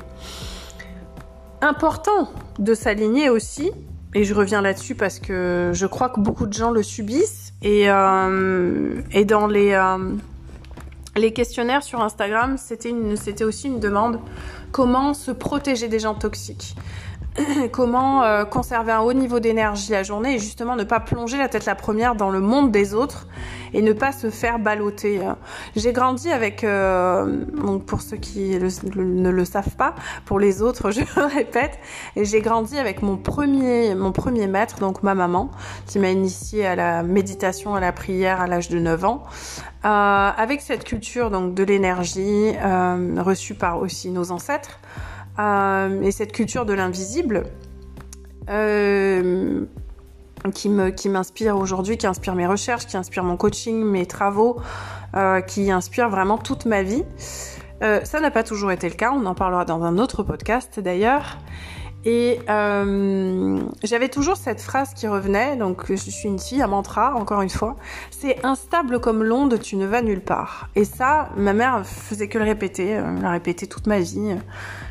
Important 1.60 2.30
de 2.58 2.74
s'aligner 2.74 3.30
aussi 3.30 3.72
et 4.14 4.24
je 4.24 4.34
reviens 4.34 4.60
là-dessus 4.60 4.94
parce 4.94 5.18
que 5.18 5.70
je 5.72 5.86
crois 5.86 6.10
que 6.10 6.20
beaucoup 6.20 6.46
de 6.46 6.52
gens 6.52 6.70
le 6.70 6.82
subissent. 6.82 7.54
Et, 7.62 7.90
euh, 7.90 9.00
et 9.10 9.24
dans 9.24 9.48
les, 9.48 9.76
les 11.16 11.32
questionnaires 11.32 11.82
sur 11.82 12.00
Instagram, 12.00 12.56
c'était 12.56 13.44
aussi 13.44 13.66
une 13.66 13.80
demande 13.80 14.20
comment 14.70 15.14
se 15.14 15.30
protéger 15.30 15.88
des 15.88 15.98
gens 15.98 16.14
toxiques? 16.14 16.76
comment 17.72 18.22
euh, 18.22 18.44
conserver 18.44 18.92
un 18.92 19.00
haut 19.00 19.12
niveau 19.12 19.40
d'énergie 19.40 19.92
la 19.92 20.02
journée 20.02 20.34
et 20.34 20.38
justement 20.38 20.76
ne 20.76 20.84
pas 20.84 21.00
plonger 21.00 21.38
la 21.38 21.48
tête 21.48 21.66
la 21.66 21.74
première 21.74 22.14
dans 22.14 22.30
le 22.30 22.40
monde 22.40 22.70
des 22.70 22.94
autres 22.94 23.26
et 23.74 23.82
ne 23.82 23.92
pas 23.92 24.12
se 24.12 24.30
faire 24.30 24.58
balloter. 24.58 25.20
J'ai 25.76 25.92
grandi 25.92 26.32
avec, 26.32 26.64
euh, 26.64 27.44
donc 27.54 27.84
pour 27.84 28.00
ceux 28.00 28.16
qui 28.16 28.58
ne 28.58 29.30
le 29.30 29.44
savent 29.44 29.76
pas, 29.76 29.94
pour 30.24 30.38
les 30.38 30.62
autres, 30.62 30.90
je 30.92 31.00
le 31.00 31.24
répète, 31.26 31.78
j'ai 32.16 32.40
grandi 32.40 32.78
avec 32.78 33.02
mon 33.02 33.16
premier, 33.16 33.94
mon 33.94 34.12
premier 34.12 34.46
maître, 34.46 34.78
donc 34.78 35.02
ma 35.02 35.14
maman, 35.14 35.50
qui 35.86 35.98
m'a 35.98 36.10
initié 36.10 36.66
à 36.66 36.76
la 36.76 37.02
méditation, 37.02 37.74
à 37.74 37.80
la 37.80 37.92
prière 37.92 38.40
à 38.40 38.46
l'âge 38.46 38.70
de 38.70 38.78
9 38.78 39.04
ans. 39.04 39.22
Euh, 39.84 39.88
avec 39.88 40.60
cette 40.60 40.84
culture 40.84 41.30
donc 41.30 41.54
de 41.54 41.62
l'énergie 41.62 42.52
reçue 43.18 43.54
par 43.54 43.78
aussi 43.80 44.10
nos 44.10 44.32
ancêtres, 44.32 44.80
euh, 44.80 45.17
et 45.38 46.10
cette 46.10 46.32
culture 46.32 46.66
de 46.66 46.72
l'invisible 46.72 47.44
euh, 48.50 49.64
qui 50.54 50.68
me 50.68 50.90
qui 50.90 51.08
m'inspire 51.08 51.56
aujourd'hui, 51.56 51.96
qui 51.96 52.06
inspire 52.06 52.34
mes 52.34 52.46
recherches, 52.46 52.86
qui 52.86 52.96
inspire 52.96 53.22
mon 53.24 53.36
coaching, 53.36 53.84
mes 53.84 54.06
travaux, 54.06 54.60
euh, 55.14 55.40
qui 55.40 55.70
inspire 55.70 56.08
vraiment 56.08 56.38
toute 56.38 56.66
ma 56.66 56.82
vie. 56.82 57.04
ça 57.80 58.20
n'a 58.20 58.30
pas 58.30 58.42
toujours 58.42 58.72
été 58.72 58.88
le 58.88 58.96
cas, 58.96 59.12
on 59.12 59.24
en 59.26 59.34
parlera 59.34 59.64
dans 59.64 59.82
un 59.84 59.98
autre 59.98 60.22
podcast 60.22 60.80
d'ailleurs. 60.80 61.38
Et 62.10 62.40
euh, 62.48 63.60
j'avais 63.84 64.08
toujours 64.08 64.38
cette 64.38 64.62
phrase 64.62 64.94
qui 64.94 65.06
revenait, 65.06 65.56
donc 65.56 65.90
je 65.90 65.94
suis 65.96 66.26
une 66.26 66.38
fille, 66.38 66.62
un 66.62 66.66
mantra, 66.66 67.14
encore 67.14 67.42
une 67.42 67.50
fois, 67.50 67.76
c'est 68.10 68.42
instable 68.46 68.98
comme 68.98 69.22
l'onde, 69.22 69.60
tu 69.60 69.76
ne 69.76 69.84
vas 69.84 70.00
nulle 70.00 70.22
part. 70.22 70.70
Et 70.74 70.86
ça, 70.86 71.28
ma 71.36 71.52
mère 71.52 71.84
faisait 71.84 72.28
que 72.28 72.38
le 72.38 72.44
répéter, 72.44 72.92
elle 72.92 73.20
l'a 73.20 73.30
répété 73.30 73.66
toute 73.66 73.86
ma 73.86 74.00
vie. 74.00 74.38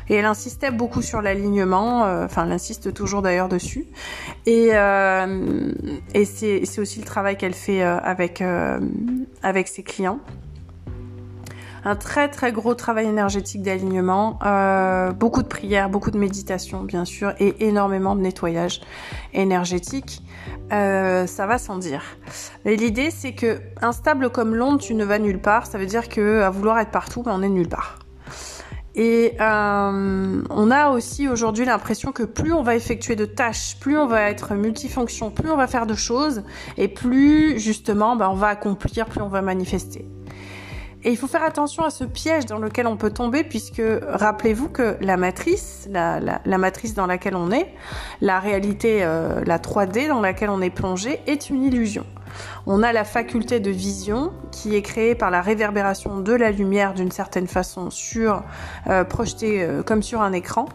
Et 0.08 0.14
elle 0.14 0.26
insistait 0.26 0.70
beaucoup 0.70 1.02
sur 1.02 1.20
l'alignement, 1.20 2.04
euh, 2.04 2.26
enfin 2.26 2.44
elle 2.46 2.52
insiste 2.52 2.94
toujours 2.94 3.20
d'ailleurs 3.20 3.48
dessus. 3.48 3.86
Et, 4.46 4.68
euh, 4.74 5.72
et 6.14 6.24
c'est 6.24 6.78
aussi 6.78 7.00
le 7.00 7.04
travail 7.04 7.36
qu'elle 7.36 7.52
fait 7.52 7.82
euh, 7.82 7.98
avec, 7.98 8.44
avec 9.42 9.66
ses 9.66 9.82
clients 9.82 10.20
un 11.84 11.96
très 11.96 12.28
très 12.28 12.52
gros 12.52 12.74
travail 12.74 13.06
énergétique 13.06 13.62
d'alignement, 13.62 14.38
euh, 14.44 15.12
beaucoup 15.12 15.42
de 15.42 15.48
prières, 15.48 15.88
beaucoup 15.88 16.10
de 16.10 16.18
méditation 16.18 16.82
bien 16.82 17.04
sûr 17.04 17.32
et 17.38 17.66
énormément 17.66 18.16
de 18.16 18.20
nettoyage 18.20 18.80
énergétique. 19.32 20.22
Euh, 20.72 21.26
ça 21.26 21.46
va 21.46 21.58
sans 21.58 21.78
dire. 21.78 22.02
Et 22.64 22.76
l'idée 22.76 23.10
c'est 23.10 23.32
que 23.32 23.60
instable 23.80 24.30
comme 24.30 24.54
l'onde, 24.54 24.80
tu 24.80 24.94
ne 24.94 25.04
vas 25.04 25.18
nulle 25.18 25.40
part. 25.40 25.66
Ça 25.66 25.78
veut 25.78 25.86
dire 25.86 26.08
que 26.08 26.42
à 26.42 26.50
vouloir 26.50 26.78
être 26.78 26.90
partout, 26.90 27.22
ben, 27.22 27.32
on 27.34 27.42
est 27.42 27.48
nulle 27.48 27.68
part. 27.68 27.98
Et 28.94 29.34
euh, 29.40 30.42
on 30.50 30.70
a 30.72 30.90
aussi 30.90 31.28
aujourd'hui 31.28 31.64
l'impression 31.64 32.10
que 32.10 32.24
plus 32.24 32.52
on 32.52 32.62
va 32.62 32.74
effectuer 32.74 33.14
de 33.14 33.26
tâches, 33.26 33.76
plus 33.78 33.96
on 33.96 34.08
va 34.08 34.22
être 34.28 34.54
multifonction, 34.54 35.30
plus 35.30 35.48
on 35.50 35.56
va 35.56 35.68
faire 35.68 35.86
de 35.86 35.94
choses, 35.94 36.42
et 36.76 36.88
plus 36.88 37.60
justement 37.60 38.16
ben, 38.16 38.28
on 38.28 38.34
va 38.34 38.48
accomplir, 38.48 39.06
plus 39.06 39.20
on 39.20 39.28
va 39.28 39.40
manifester. 39.40 40.04
Et 41.04 41.10
il 41.10 41.16
faut 41.16 41.28
faire 41.28 41.44
attention 41.44 41.84
à 41.84 41.90
ce 41.90 42.04
piège 42.04 42.46
dans 42.46 42.58
lequel 42.58 42.86
on 42.86 42.96
peut 42.96 43.10
tomber, 43.10 43.44
puisque 43.44 43.82
rappelez-vous 44.08 44.68
que 44.68 44.96
la 45.00 45.16
matrice, 45.16 45.88
la, 45.90 46.40
matrice 46.58 46.94
dans 46.94 47.06
laquelle 47.06 47.36
on 47.36 47.52
est, 47.52 47.72
la 48.20 48.40
réalité, 48.40 49.00
euh, 49.02 49.42
la 49.44 49.58
3D 49.58 50.08
dans 50.08 50.20
laquelle 50.20 50.50
on 50.50 50.60
est 50.60 50.70
plongé, 50.70 51.20
est 51.26 51.50
une 51.50 51.62
illusion. 51.62 52.04
On 52.66 52.82
a 52.82 52.92
la 52.92 53.04
faculté 53.04 53.60
de 53.60 53.70
vision 53.70 54.32
qui 54.50 54.74
est 54.74 54.82
créée 54.82 55.14
par 55.14 55.30
la 55.30 55.40
réverbération 55.40 56.20
de 56.20 56.32
la 56.32 56.50
lumière 56.50 56.94
d'une 56.94 57.12
certaine 57.12 57.46
façon 57.46 57.90
sur 57.90 58.42
euh, 58.88 59.04
projetée 59.04 59.62
euh, 59.62 59.82
comme 59.82 60.02
sur 60.02 60.20
un 60.20 60.32
écran, 60.32 60.66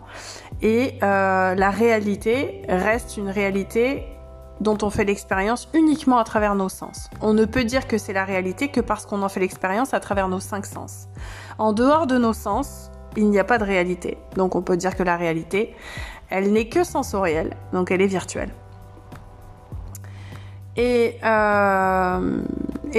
et 0.62 0.98
la 1.02 1.70
réalité 1.70 2.62
reste 2.70 3.18
une 3.18 3.30
réalité 3.30 4.06
dont 4.64 4.78
on 4.82 4.90
fait 4.90 5.04
l'expérience 5.04 5.70
uniquement 5.74 6.18
à 6.18 6.24
travers 6.24 6.56
nos 6.56 6.70
sens. 6.70 7.10
On 7.22 7.34
ne 7.34 7.46
peut 7.46 7.64
dire 7.64 7.88
que 7.88 7.98
c'est 7.98 8.14
la 8.14 8.26
réalité 8.26 8.70
que 8.70 8.82
parce 8.82 9.06
qu'on 9.06 9.22
en 9.22 9.30
fait 9.30 9.42
l'expérience 9.42 9.94
à 9.94 10.00
travers 10.00 10.28
nos 10.30 10.40
cinq 10.40 10.66
sens. 10.66 11.08
En 11.58 11.74
dehors 11.74 12.08
de 12.08 12.18
nos 12.18 12.34
sens, 12.34 12.90
il 13.16 13.30
n'y 13.30 13.40
a 13.40 13.44
pas 13.44 13.58
de 13.58 13.64
réalité. 13.64 14.18
Donc 14.36 14.56
on 14.56 14.62
peut 14.62 14.78
dire 14.78 14.96
que 14.96 15.04
la 15.04 15.18
réalité, 15.18 15.76
elle 16.30 16.52
n'est 16.52 16.70
que 16.70 16.84
sensorielle, 16.84 17.56
donc 17.74 17.92
elle 17.92 18.02
est 18.02 18.08
virtuelle. 18.08 18.50
Et, 20.76 21.20
euh, 21.24 22.42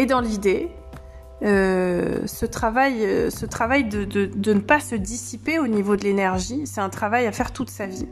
dans 0.09 0.20
l'idée, 0.20 0.70
euh, 1.44 2.20
ce 2.24 2.46
travail, 2.46 3.04
euh, 3.04 3.28
ce 3.28 3.44
travail 3.44 3.85
de, 3.85 4.04
de, 4.04 4.24
de, 4.24 4.54
ne 4.54 4.61
pas 4.61 4.80
se 4.80 4.94
dissiper 4.94 5.59
au 5.59 5.66
niveau 5.66 5.94
de 5.94 6.02
l'énergie, 6.02 6.62
c'est 6.64 6.80
un 6.80 6.88
travail 6.88 7.26
à 7.26 7.33
faire 7.33 7.52
toute 7.52 7.68
sa 7.68 7.85
vie. 7.85 8.07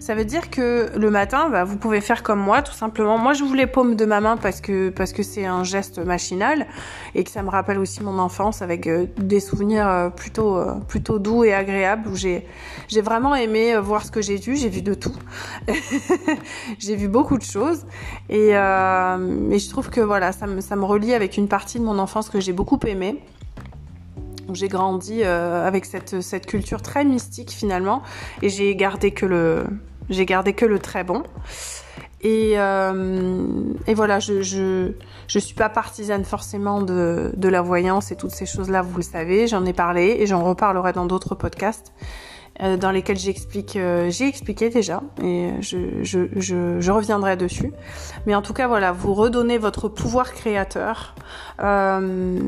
Ça 0.00 0.14
veut 0.14 0.24
dire 0.24 0.48
que 0.48 0.90
le 0.96 1.10
matin, 1.10 1.50
bah, 1.50 1.64
vous 1.64 1.76
pouvez 1.76 2.00
faire 2.00 2.22
comme 2.22 2.40
moi, 2.40 2.62
tout 2.62 2.72
simplement. 2.72 3.18
Moi, 3.18 3.34
je 3.34 3.44
vous 3.44 3.52
les 3.52 3.66
paume 3.66 3.94
de 3.94 4.06
ma 4.06 4.20
main 4.20 4.38
parce 4.38 4.62
que 4.62 4.88
parce 4.88 5.12
que 5.12 5.22
c'est 5.22 5.44
un 5.44 5.64
geste 5.64 5.98
machinal 5.98 6.66
et 7.14 7.24
que 7.24 7.30
ça 7.30 7.42
me 7.42 7.50
rappelle 7.50 7.78
aussi 7.78 8.02
mon 8.02 8.18
enfance 8.18 8.62
avec 8.62 8.86
euh, 8.86 9.06
des 9.18 9.40
souvenirs 9.40 10.10
plutôt 10.16 10.58
plutôt 10.86 11.18
doux 11.18 11.44
et 11.44 11.52
agréables 11.52 12.08
où 12.08 12.16
j'ai 12.16 12.46
j'ai 12.88 13.02
vraiment 13.02 13.34
aimé 13.34 13.76
voir 13.76 14.02
ce 14.04 14.10
que 14.10 14.22
j'ai 14.22 14.36
vu. 14.36 14.56
J'ai 14.56 14.70
vu 14.70 14.80
de 14.80 14.94
tout. 14.94 15.14
j'ai 16.78 16.96
vu 16.96 17.08
beaucoup 17.08 17.36
de 17.36 17.42
choses 17.42 17.84
et 18.30 18.52
mais 18.52 19.58
je 19.58 19.68
trouve 19.68 19.90
que 19.90 20.00
voilà, 20.00 20.32
ça 20.32 20.46
me 20.46 20.62
ça 20.62 20.74
me 20.74 20.84
relie 20.84 21.12
avec 21.12 21.36
une 21.36 21.48
partie 21.48 21.78
de 21.78 21.84
mon 21.84 21.98
enfance 21.98 22.30
que 22.30 22.40
j'ai 22.40 22.52
beaucoup 22.52 22.77
aimé. 22.86 23.22
J'ai 24.52 24.68
grandi 24.68 25.22
euh, 25.22 25.66
avec 25.66 25.84
cette, 25.84 26.20
cette 26.20 26.46
culture 26.46 26.80
très 26.80 27.04
mystique 27.04 27.50
finalement 27.50 28.02
et 28.40 28.48
j'ai 28.48 28.74
gardé 28.76 29.10
que 29.10 29.26
le 29.26 29.64
j'ai 30.08 30.24
gardé 30.24 30.54
que 30.54 30.64
le 30.64 30.78
très 30.78 31.04
bon. 31.04 31.22
Et, 32.20 32.54
euh, 32.56 33.74
et 33.86 33.94
voilà, 33.94 34.18
je, 34.18 34.42
je, 34.42 34.92
je 35.28 35.38
suis 35.38 35.54
pas 35.54 35.68
partisane 35.68 36.24
forcément 36.24 36.82
de, 36.82 37.30
de 37.36 37.48
la 37.48 37.62
voyance 37.62 38.10
et 38.10 38.16
toutes 38.16 38.32
ces 38.32 38.46
choses-là, 38.46 38.82
vous 38.82 38.96
le 38.96 39.02
savez, 39.02 39.46
j'en 39.46 39.64
ai 39.66 39.72
parlé 39.72 40.16
et 40.18 40.26
j'en 40.26 40.42
reparlerai 40.42 40.92
dans 40.92 41.06
d'autres 41.06 41.36
podcasts 41.36 41.92
dans 42.80 42.90
lesquels 42.90 43.18
j'explique, 43.18 43.78
j'ai 44.08 44.26
expliqué 44.26 44.68
déjà 44.68 45.02
et 45.22 45.50
je, 45.60 46.02
je, 46.02 46.28
je, 46.36 46.80
je, 46.80 46.90
reviendrai 46.90 47.36
dessus. 47.36 47.72
Mais 48.26 48.34
en 48.34 48.42
tout 48.42 48.52
cas, 48.52 48.66
voilà, 48.66 48.92
vous 48.92 49.14
redonnez 49.14 49.58
votre 49.58 49.88
pouvoir 49.88 50.32
créateur 50.32 51.14
euh, 51.60 52.38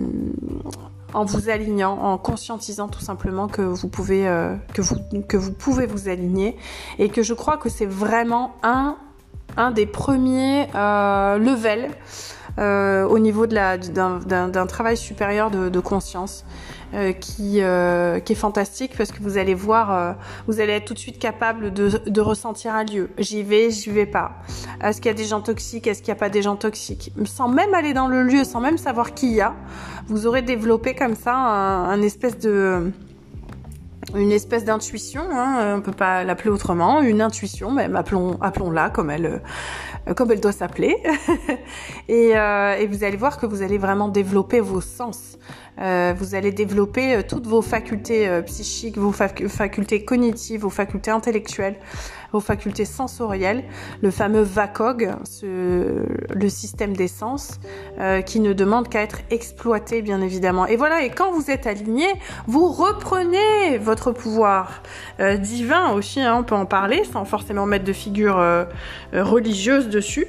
en 1.13 1.25
vous 1.25 1.49
alignant, 1.49 1.99
en 1.99 2.19
conscientisant 2.19 2.89
tout 2.89 3.01
simplement 3.01 3.49
que 3.49 3.63
vous 3.63 3.89
pouvez, 3.89 4.29
euh, 4.29 4.55
que 4.75 4.83
vous, 4.83 4.97
que 5.29 5.37
vous 5.37 5.53
pouvez 5.53 5.87
vous 5.87 6.09
aligner 6.09 6.57
et 6.99 7.09
que 7.09 7.23
je 7.23 7.35
crois 7.35 7.57
que 7.57 7.69
c'est 7.69 7.87
vraiment 7.87 8.55
un, 8.63 8.97
un 9.57 9.71
des 9.71 9.87
premiers 9.87 10.69
euh, 10.75 11.39
levels 11.39 11.91
euh, 12.59 13.05
au 13.07 13.19
niveau 13.19 13.47
d'un, 13.47 13.79
travail 14.69 14.97
supérieur 14.97 15.51
de, 15.51 15.69
de 15.69 15.81
conscience. 15.81 16.45
Euh, 16.93 17.13
qui, 17.13 17.63
euh, 17.63 18.19
qui 18.19 18.33
est 18.33 18.37
fantastique 18.37 18.97
parce 18.99 19.13
que 19.13 19.23
vous 19.23 19.39
allez 19.39 19.55
voir, 19.55 19.95
euh, 19.95 20.13
vous 20.49 20.59
allez 20.59 20.73
être 20.73 20.87
tout 20.87 20.95
de 20.95 20.99
suite 20.99 21.21
capable 21.21 21.73
de, 21.73 21.89
de 22.05 22.21
ressentir 22.21 22.75
un 22.75 22.83
lieu. 22.83 23.11
J'y 23.17 23.45
vais, 23.45 23.71
j'y 23.71 23.91
vais 23.91 24.07
pas. 24.07 24.33
Est-ce 24.83 25.01
qu'il 25.01 25.07
y 25.07 25.15
a 25.15 25.17
des 25.17 25.25
gens 25.25 25.41
toxiques? 25.41 25.87
Est-ce 25.87 26.03
qu'il 26.03 26.13
n'y 26.13 26.19
a 26.19 26.21
pas 26.21 26.31
des 26.31 26.43
gens 26.43 26.57
toxiques? 26.57 27.13
Sans 27.27 27.47
même 27.47 27.75
aller 27.75 27.93
dans 27.93 28.09
le 28.09 28.25
lieu, 28.25 28.43
sans 28.43 28.61
même 28.61 28.77
savoir 28.77 29.15
qui 29.15 29.35
y 29.35 29.41
a, 29.41 29.55
vous 30.09 30.27
aurez 30.27 30.43
développé 30.43 30.97
comme 30.97 31.15
ça 31.15 31.33
un, 31.33 31.91
un 31.91 32.03
espèce 32.03 32.37
de 32.41 32.91
une 34.15 34.33
espèce 34.33 34.65
d'intuition, 34.65 35.23
hein, 35.31 35.77
on 35.77 35.81
peut 35.81 35.93
pas 35.93 36.25
l'appeler 36.25 36.51
autrement, 36.51 37.01
une 37.01 37.21
intuition, 37.21 37.71
même 37.71 37.97
appelons, 37.97 38.39
appelons-la 38.41 38.91
comme 38.91 39.11
elle, 39.11 39.43
euh, 40.09 40.15
comme 40.15 40.31
elle 40.31 40.41
doit 40.41 40.53
s'appeler. 40.53 40.97
et, 42.09 42.37
euh, 42.37 42.77
et, 42.77 42.87
vous 42.87 43.05
allez 43.05 43.17
voir 43.17 43.39
que 43.39 43.47
vous 43.47 43.63
allez 43.63 43.79
vraiment 43.79 44.09
développer 44.09 44.61
vos 44.61 44.81
sens. 44.81 45.39
Euh, 45.79 46.13
vous 46.17 46.35
allez 46.35 46.53
développer 46.53 47.15
euh, 47.15 47.23
toutes 47.27 47.47
vos 47.47 47.63
facultés 47.63 48.29
euh, 48.29 48.43
psychiques, 48.43 48.99
vos 48.99 49.13
facultés 49.13 50.05
cognitives, 50.05 50.61
vos 50.61 50.71
facultés 50.71 51.11
intellectuelles, 51.11 51.77
vos 52.33 52.41
facultés 52.41 52.85
sensorielles, 52.85 53.65
le 54.03 54.11
fameux 54.11 54.43
VACOG, 54.43 55.11
ce, 55.25 56.05
le 56.35 56.49
système 56.49 56.97
des 56.97 57.09
sens, 57.09 57.59
qui 58.25 58.39
ne 58.39 58.53
demande 58.53 58.89
qu'à 58.89 59.03
être 59.03 59.19
exploité, 59.31 60.01
bien 60.01 60.21
évidemment. 60.21 60.67
Et 60.67 60.77
voilà, 60.77 61.03
et 61.03 61.11
quand 61.11 61.33
vous 61.33 61.51
êtes 61.51 61.67
aligné, 61.67 62.07
vous 62.47 62.69
reprenez 62.69 63.79
votre 63.79 64.13
pouvoir 64.13 64.83
divin 65.19 65.91
aussi, 65.91 66.21
hein, 66.21 66.37
on 66.39 66.45
peut 66.45 66.55
en 66.55 66.67
parler, 66.67 67.03
sans 67.03 67.25
forcément 67.25 67.67
mettre 67.67 67.85
de 67.85 67.93
figure 67.93 68.41
religieuse 69.13 69.89
dessus. 69.89 70.29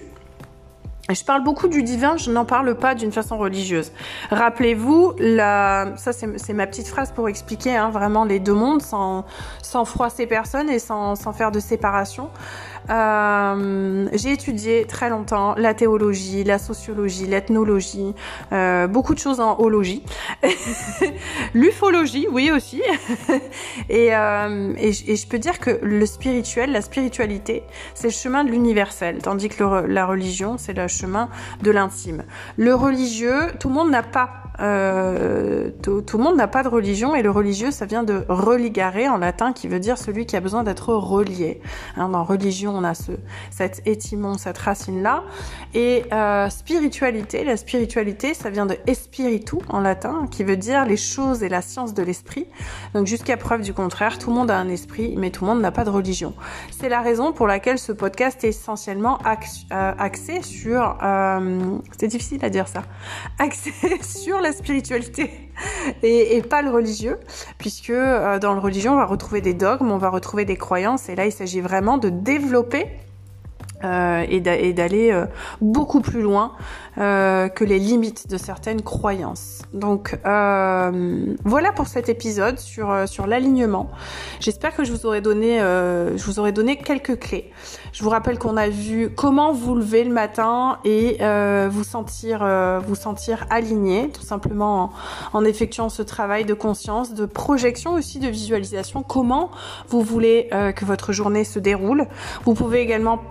Je 1.13 1.23
parle 1.23 1.43
beaucoup 1.43 1.67
du 1.67 1.83
divin, 1.83 2.17
je 2.17 2.31
n'en 2.31 2.45
parle 2.45 2.75
pas 2.75 2.95
d'une 2.95 3.11
façon 3.11 3.37
religieuse. 3.37 3.91
Rappelez-vous, 4.29 5.13
la... 5.19 5.93
ça 5.97 6.11
c'est 6.13 6.53
ma 6.53 6.67
petite 6.67 6.87
phrase 6.87 7.11
pour 7.11 7.29
expliquer 7.29 7.75
hein, 7.75 7.89
vraiment 7.89 8.23
les 8.25 8.39
deux 8.39 8.53
mondes 8.53 8.81
sans, 8.81 9.25
sans 9.61 9.85
froisser 9.85 10.27
personne 10.27 10.69
et 10.69 10.79
sans, 10.79 11.15
sans 11.15 11.33
faire 11.33 11.51
de 11.51 11.59
séparation. 11.59 12.29
Euh, 12.89 14.09
j'ai 14.13 14.31
étudié 14.31 14.85
très 14.85 15.09
longtemps 15.09 15.55
la 15.55 15.73
théologie, 15.73 16.43
la 16.43 16.57
sociologie, 16.57 17.27
l'ethnologie, 17.27 18.13
euh, 18.51 18.87
beaucoup 18.87 19.13
de 19.13 19.19
choses 19.19 19.39
en 19.39 19.59
ologie, 19.59 20.03
l'ufologie, 21.53 22.27
oui 22.31 22.51
aussi. 22.51 22.81
et, 23.89 24.15
euh, 24.15 24.73
et, 24.77 24.91
je 24.91 25.27
peux 25.27 25.39
dire 25.39 25.59
que 25.59 25.79
le 25.81 26.05
spirituel, 26.05 26.71
la 26.71 26.81
spiritualité, 26.81 27.63
c'est 27.93 28.07
le 28.07 28.13
chemin 28.13 28.43
de 28.43 28.49
l'universel, 28.49 29.19
tandis 29.21 29.49
que 29.49 29.63
la 29.87 30.05
religion, 30.05 30.57
c'est 30.57 30.73
le 30.73 30.87
de 31.61 31.71
l'intime. 31.71 32.23
Le 32.57 32.73
religieux, 32.73 33.51
tout 33.59 33.69
le 33.69 33.75
monde 33.75 33.91
n'a 33.91 34.03
pas 34.03 34.41
euh, 34.59 35.69
tout, 35.81 36.03
le 36.13 36.23
monde 36.23 36.35
n'a 36.35 36.47
pas 36.47 36.61
de 36.63 36.67
religion 36.67 37.15
et 37.15 37.23
le 37.23 37.31
religieux, 37.31 37.71
ça 37.71 37.85
vient 37.85 38.03
de 38.03 38.25
religare 38.27 38.91
en 39.09 39.17
latin, 39.17 39.53
qui 39.53 39.67
veut 39.67 39.79
dire 39.79 39.97
celui 39.97 40.25
qui 40.25 40.35
a 40.35 40.39
besoin 40.39 40.63
d'être 40.63 40.93
relié. 40.93 41.61
Hein, 41.97 42.09
dans 42.09 42.23
religion, 42.23 42.75
on 42.75 42.83
a 42.83 42.93
ce, 42.93 43.13
cet 43.49 43.81
étimon, 43.87 44.37
cette 44.37 44.57
racine-là. 44.57 45.23
Et 45.73 46.03
euh, 46.11 46.49
spiritualité, 46.49 47.43
la 47.43 47.57
spiritualité, 47.57 48.33
ça 48.33 48.49
vient 48.49 48.65
de 48.65 48.77
espiritu 48.87 49.57
en 49.69 49.79
latin, 49.79 50.27
qui 50.29 50.43
veut 50.43 50.57
dire 50.57 50.85
les 50.85 50.97
choses 50.97 51.43
et 51.43 51.49
la 51.49 51.61
science 51.61 51.93
de 51.93 52.03
l'esprit. 52.03 52.47
Donc 52.93 53.07
jusqu'à 53.07 53.37
preuve 53.37 53.61
du 53.61 53.73
contraire, 53.73 54.17
tout 54.17 54.29
le 54.29 54.35
monde 54.35 54.51
a 54.51 54.57
un 54.57 54.69
esprit, 54.69 55.15
mais 55.17 55.31
tout 55.31 55.45
le 55.45 55.51
monde 55.51 55.61
n'a 55.61 55.71
pas 55.71 55.85
de 55.85 55.89
religion. 55.89 56.33
C'est 56.71 56.89
la 56.89 57.01
raison 57.01 57.31
pour 57.31 57.47
laquelle 57.47 57.79
ce 57.79 57.91
podcast 57.91 58.43
est 58.43 58.49
essentiellement 58.49 59.17
euh, 59.25 59.93
axé 59.97 60.41
sur... 60.41 60.80
Euh, 61.03 61.77
c'est 61.97 62.07
difficile 62.07 62.43
à 62.43 62.49
dire 62.49 62.67
ça. 62.67 62.83
Axé 63.39 63.71
sur 64.01 64.39
la 64.39 64.51
spiritualité 64.51 65.51
et, 66.03 66.41
pas 66.41 66.61
le 66.61 66.69
religieux, 66.69 67.19
puisque 67.57 67.91
euh, 67.91 68.39
dans 68.39 68.53
le 68.53 68.59
religion, 68.59 68.93
on 68.93 68.97
va 68.97 69.05
retrouver 69.05 69.41
des 69.41 69.53
dogmes, 69.53 69.91
on 69.91 69.97
va 69.97 70.09
retrouver 70.09 70.45
des 70.45 70.57
croyances, 70.57 71.09
et 71.09 71.15
là, 71.15 71.25
il 71.25 71.31
s'agit 71.31 71.61
vraiment 71.61 71.97
de 71.97 72.09
développer 72.09 72.87
euh, 73.83 74.25
et 74.27 74.41
d'aller 74.41 75.11
euh, 75.11 75.25
beaucoup 75.61 76.01
plus 76.01 76.21
loin 76.21 76.53
euh, 76.97 77.47
que 77.47 77.63
les 77.63 77.79
limites 77.79 78.29
de 78.29 78.35
certaines 78.35 78.81
croyances. 78.81 79.61
Donc 79.73 80.19
euh, 80.25 81.35
voilà 81.45 81.71
pour 81.71 81.87
cet 81.87 82.09
épisode 82.09 82.59
sur 82.59 82.91
euh, 82.91 83.05
sur 83.05 83.27
l'alignement. 83.27 83.89
J'espère 84.41 84.75
que 84.75 84.83
je 84.83 84.91
vous 84.91 85.05
aurais 85.05 85.21
donné 85.21 85.59
je 85.59 86.23
vous 86.25 86.39
aurais 86.39 86.51
donné 86.51 86.75
quelques 86.75 87.17
clés. 87.17 87.49
Je 87.93 88.03
vous 88.03 88.09
rappelle 88.09 88.37
qu'on 88.37 88.57
a 88.57 88.67
vu 88.67 89.09
comment 89.15 89.53
vous 89.53 89.75
lever 89.75 90.03
le 90.03 90.11
matin 90.11 90.79
et 90.83 91.17
vous 91.69 91.85
sentir 91.85 92.39
vous 92.85 92.95
sentir 92.95 93.45
aligné, 93.49 94.09
tout 94.09 94.23
simplement 94.23 94.91
en, 95.33 95.39
en, 95.39 95.45
effectuant 95.45 95.87
ce 95.87 96.01
travail 96.01 96.43
de 96.43 96.53
conscience, 96.53 97.13
de 97.13 97.25
projection 97.25 97.93
aussi, 97.93 98.19
de 98.19 98.27
visualisation. 98.27 99.01
Comment 99.01 99.49
vous 99.87 100.01
voulez 100.01 100.49
que 100.75 100.83
votre 100.83 101.13
journée 101.13 101.45
se 101.45 101.59
déroule. 101.59 102.07
Vous 102.43 102.53
pouvez 102.53 102.81
également 102.81 103.21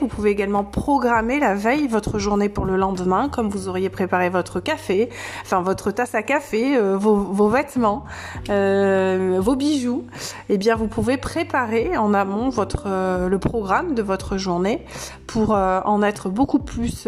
vous 0.00 0.08
pouvez 0.08 0.30
également 0.30 0.64
programmer 0.64 1.38
la 1.38 1.54
veille 1.54 1.86
votre 1.88 2.18
journée 2.18 2.48
pour 2.48 2.64
le 2.64 2.76
lendemain, 2.76 3.28
comme 3.28 3.48
vous 3.48 3.68
auriez 3.68 3.90
préparé 3.90 4.28
votre 4.30 4.60
café, 4.60 5.08
enfin 5.42 5.62
votre 5.62 5.90
tasse 5.90 6.14
à 6.14 6.22
café, 6.22 6.76
euh, 6.76 6.96
vos, 6.96 7.48
vêtements, 7.48 8.04
euh, 8.48 9.38
vos 9.40 9.54
bijoux. 9.54 10.04
Eh 10.48 10.58
bien, 10.58 10.74
vous 10.74 10.88
pouvez 10.88 11.16
préparer 11.16 11.96
en 11.96 12.14
amont 12.14 12.50
euh, 12.86 13.28
le 13.28 13.38
programme 13.38 13.94
de 13.94 14.02
votre 14.02 14.36
journée 14.36 14.84
pour 15.26 15.50
en 15.50 16.02
être 16.02 16.28
beaucoup 16.28 16.58
plus 16.58 17.06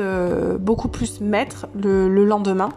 beaucoup 0.58 0.88
plus 0.88 1.20
maître 1.20 1.66
le 1.74 2.24
lendemain. 2.24 2.70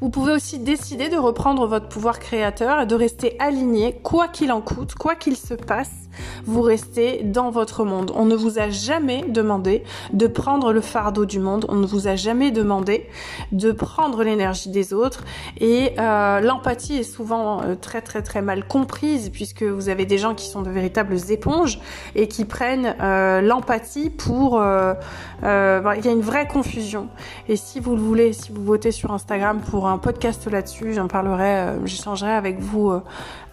Vous 0.00 0.08
pouvez 0.08 0.32
aussi 0.32 0.58
décider 0.58 1.10
de 1.10 1.18
reprendre 1.18 1.66
votre 1.66 1.88
pouvoir 1.88 2.18
créateur 2.18 2.80
et 2.80 2.86
de 2.86 2.94
rester 2.94 3.36
aligné, 3.38 4.00
quoi 4.02 4.28
qu'il 4.28 4.50
en 4.50 4.62
coûte, 4.62 4.94
quoi 4.94 5.14
qu'il 5.14 5.36
se 5.36 5.52
passe, 5.52 5.99
vous 6.44 6.62
restez 6.62 7.22
dans 7.22 7.50
votre 7.50 7.84
monde. 7.84 8.12
On 8.14 8.24
ne 8.24 8.36
vous 8.36 8.58
a 8.58 8.70
jamais 8.70 9.24
demandé 9.28 9.82
de 10.12 10.26
prendre 10.26 10.72
le 10.72 10.80
fardeau 10.80 11.24
du 11.24 11.38
monde, 11.38 11.66
on 11.68 11.76
ne 11.76 11.86
vous 11.86 12.08
a 12.08 12.16
jamais 12.16 12.50
demandé 12.50 13.06
de 13.52 13.72
prendre 13.72 14.22
l'énergie 14.22 14.70
des 14.70 14.92
autres 14.92 15.24
et 15.58 15.92
euh, 15.98 16.40
l'empathie 16.40 16.98
est 16.98 17.02
souvent 17.02 17.62
euh, 17.62 17.74
très 17.74 18.02
très 18.02 18.22
très 18.22 18.42
mal 18.42 18.66
comprise 18.66 19.30
puisque 19.30 19.62
vous 19.62 19.88
avez 19.88 20.06
des 20.06 20.18
gens 20.18 20.34
qui 20.34 20.46
sont 20.46 20.62
de 20.62 20.70
véritables 20.70 21.16
éponges 21.30 21.80
et 22.14 22.28
qui 22.28 22.44
prennent 22.44 22.94
euh, 23.00 23.40
l'empathie 23.40 24.10
pour... 24.10 24.60
il 24.60 26.04
y 26.04 26.08
a 26.08 26.12
une 26.12 26.20
vraie 26.20 26.46
confusion. 26.46 27.08
Et 27.48 27.56
si 27.56 27.80
vous 27.80 27.94
le 27.94 28.02
voulez, 28.02 28.32
si 28.32 28.52
vous 28.52 28.62
votez 28.62 28.92
sur 28.92 29.12
Instagram 29.12 29.60
pour 29.70 29.88
un 29.88 29.98
podcast 29.98 30.46
là-dessus. 30.50 30.94
J'en 30.94 31.08
parlerai, 31.08 31.78
j'échangerai 31.84 32.32
avec 32.32 32.60
vous 32.60 32.92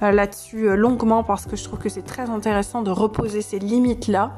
là-dessus 0.02 0.76
longuement 0.76 1.24
parce 1.24 1.46
que 1.46 1.56
je 1.56 1.64
trouve 1.64 1.80
que 1.80 1.90
c'est 1.90 2.06
très 2.06 2.30
intéressant 2.30 2.57
de 2.84 2.92
reposer 2.92 3.42
ces 3.42 3.60
limites-là. 3.60 4.32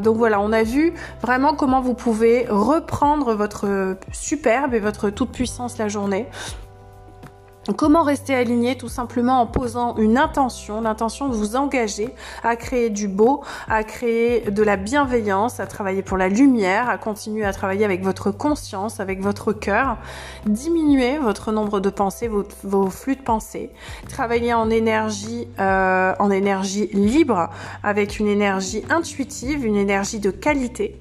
donc 0.00 0.16
voilà, 0.16 0.40
on 0.40 0.52
a 0.52 0.62
vu 0.62 0.92
vraiment 1.22 1.54
comment 1.54 1.80
vous 1.80 1.94
pouvez 1.94 2.46
reprendre 2.48 3.34
votre 3.34 3.96
superbe 4.12 4.74
et 4.74 4.80
votre 4.80 5.10
toute 5.10 5.30
puissance 5.30 5.78
la 5.78 5.88
journée. 5.88 6.26
Comment 7.72 8.02
rester 8.02 8.34
aligné 8.34 8.76
Tout 8.76 8.90
simplement 8.90 9.40
en 9.40 9.46
posant 9.46 9.96
une 9.96 10.18
intention, 10.18 10.82
l'intention 10.82 11.30
de 11.30 11.34
vous 11.34 11.56
engager 11.56 12.10
à 12.42 12.56
créer 12.56 12.90
du 12.90 13.08
beau, 13.08 13.42
à 13.68 13.84
créer 13.84 14.50
de 14.50 14.62
la 14.62 14.76
bienveillance, 14.76 15.60
à 15.60 15.66
travailler 15.66 16.02
pour 16.02 16.18
la 16.18 16.28
lumière, 16.28 16.90
à 16.90 16.98
continuer 16.98 17.44
à 17.44 17.54
travailler 17.54 17.86
avec 17.86 18.02
votre 18.02 18.30
conscience, 18.30 19.00
avec 19.00 19.22
votre 19.22 19.54
cœur, 19.54 19.96
diminuer 20.44 21.16
votre 21.16 21.52
nombre 21.52 21.80
de 21.80 21.88
pensées, 21.88 22.28
vos, 22.28 22.90
flux 22.90 23.16
de 23.16 23.22
pensées, 23.22 23.70
travailler 24.10 24.52
en 24.52 24.68
énergie, 24.68 25.48
euh, 25.58 26.12
en 26.18 26.30
énergie 26.30 26.90
libre, 26.92 27.48
avec 27.82 28.18
une 28.18 28.28
énergie 28.28 28.82
intuitive, 28.90 29.64
une 29.64 29.76
énergie 29.76 30.20
de 30.20 30.30
qualité. 30.30 30.98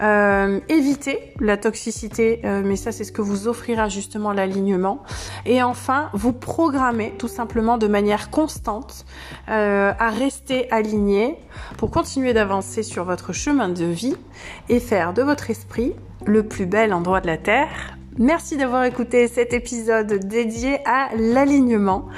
Euh, 0.00 0.60
éviter 0.68 1.34
la 1.38 1.56
toxicité, 1.56 2.40
euh, 2.44 2.62
mais 2.64 2.76
ça 2.76 2.92
c'est 2.92 3.04
ce 3.04 3.12
que 3.12 3.22
vous 3.22 3.46
offrira 3.46 3.88
justement 3.88 4.32
l'alignement. 4.32 5.02
Et 5.44 5.62
enfin, 5.62 6.08
vous 6.14 6.32
programmer 6.32 7.14
tout 7.18 7.28
simplement 7.28 7.78
de 7.78 7.86
manière 7.86 8.30
constante 8.30 9.04
euh, 9.48 9.92
à 9.98 10.10
rester 10.10 10.70
aligné 10.70 11.36
pour 11.76 11.90
continuer 11.90 12.32
d'avancer 12.32 12.82
sur 12.82 13.04
votre 13.04 13.32
chemin 13.32 13.68
de 13.68 13.84
vie 13.84 14.16
et 14.68 14.80
faire 14.80 15.12
de 15.12 15.22
votre 15.22 15.50
esprit 15.50 15.94
le 16.24 16.42
plus 16.42 16.66
bel 16.66 16.94
endroit 16.94 17.20
de 17.20 17.26
la 17.26 17.36
Terre. 17.36 17.98
Merci 18.18 18.56
d'avoir 18.56 18.84
écouté 18.84 19.26
cet 19.26 19.52
épisode 19.52 20.12
dédié 20.26 20.80
à 20.86 21.08
l'alignement. 21.16 22.08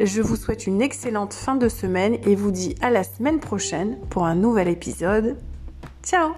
Je 0.00 0.22
vous 0.22 0.36
souhaite 0.36 0.66
une 0.66 0.82
excellente 0.82 1.34
fin 1.34 1.54
de 1.54 1.68
semaine 1.68 2.16
et 2.26 2.34
vous 2.34 2.50
dis 2.50 2.74
à 2.80 2.90
la 2.90 3.04
semaine 3.04 3.40
prochaine 3.40 3.98
pour 4.10 4.24
un 4.24 4.34
nouvel 4.34 4.68
épisode. 4.68 5.36
Ciao 6.02 6.34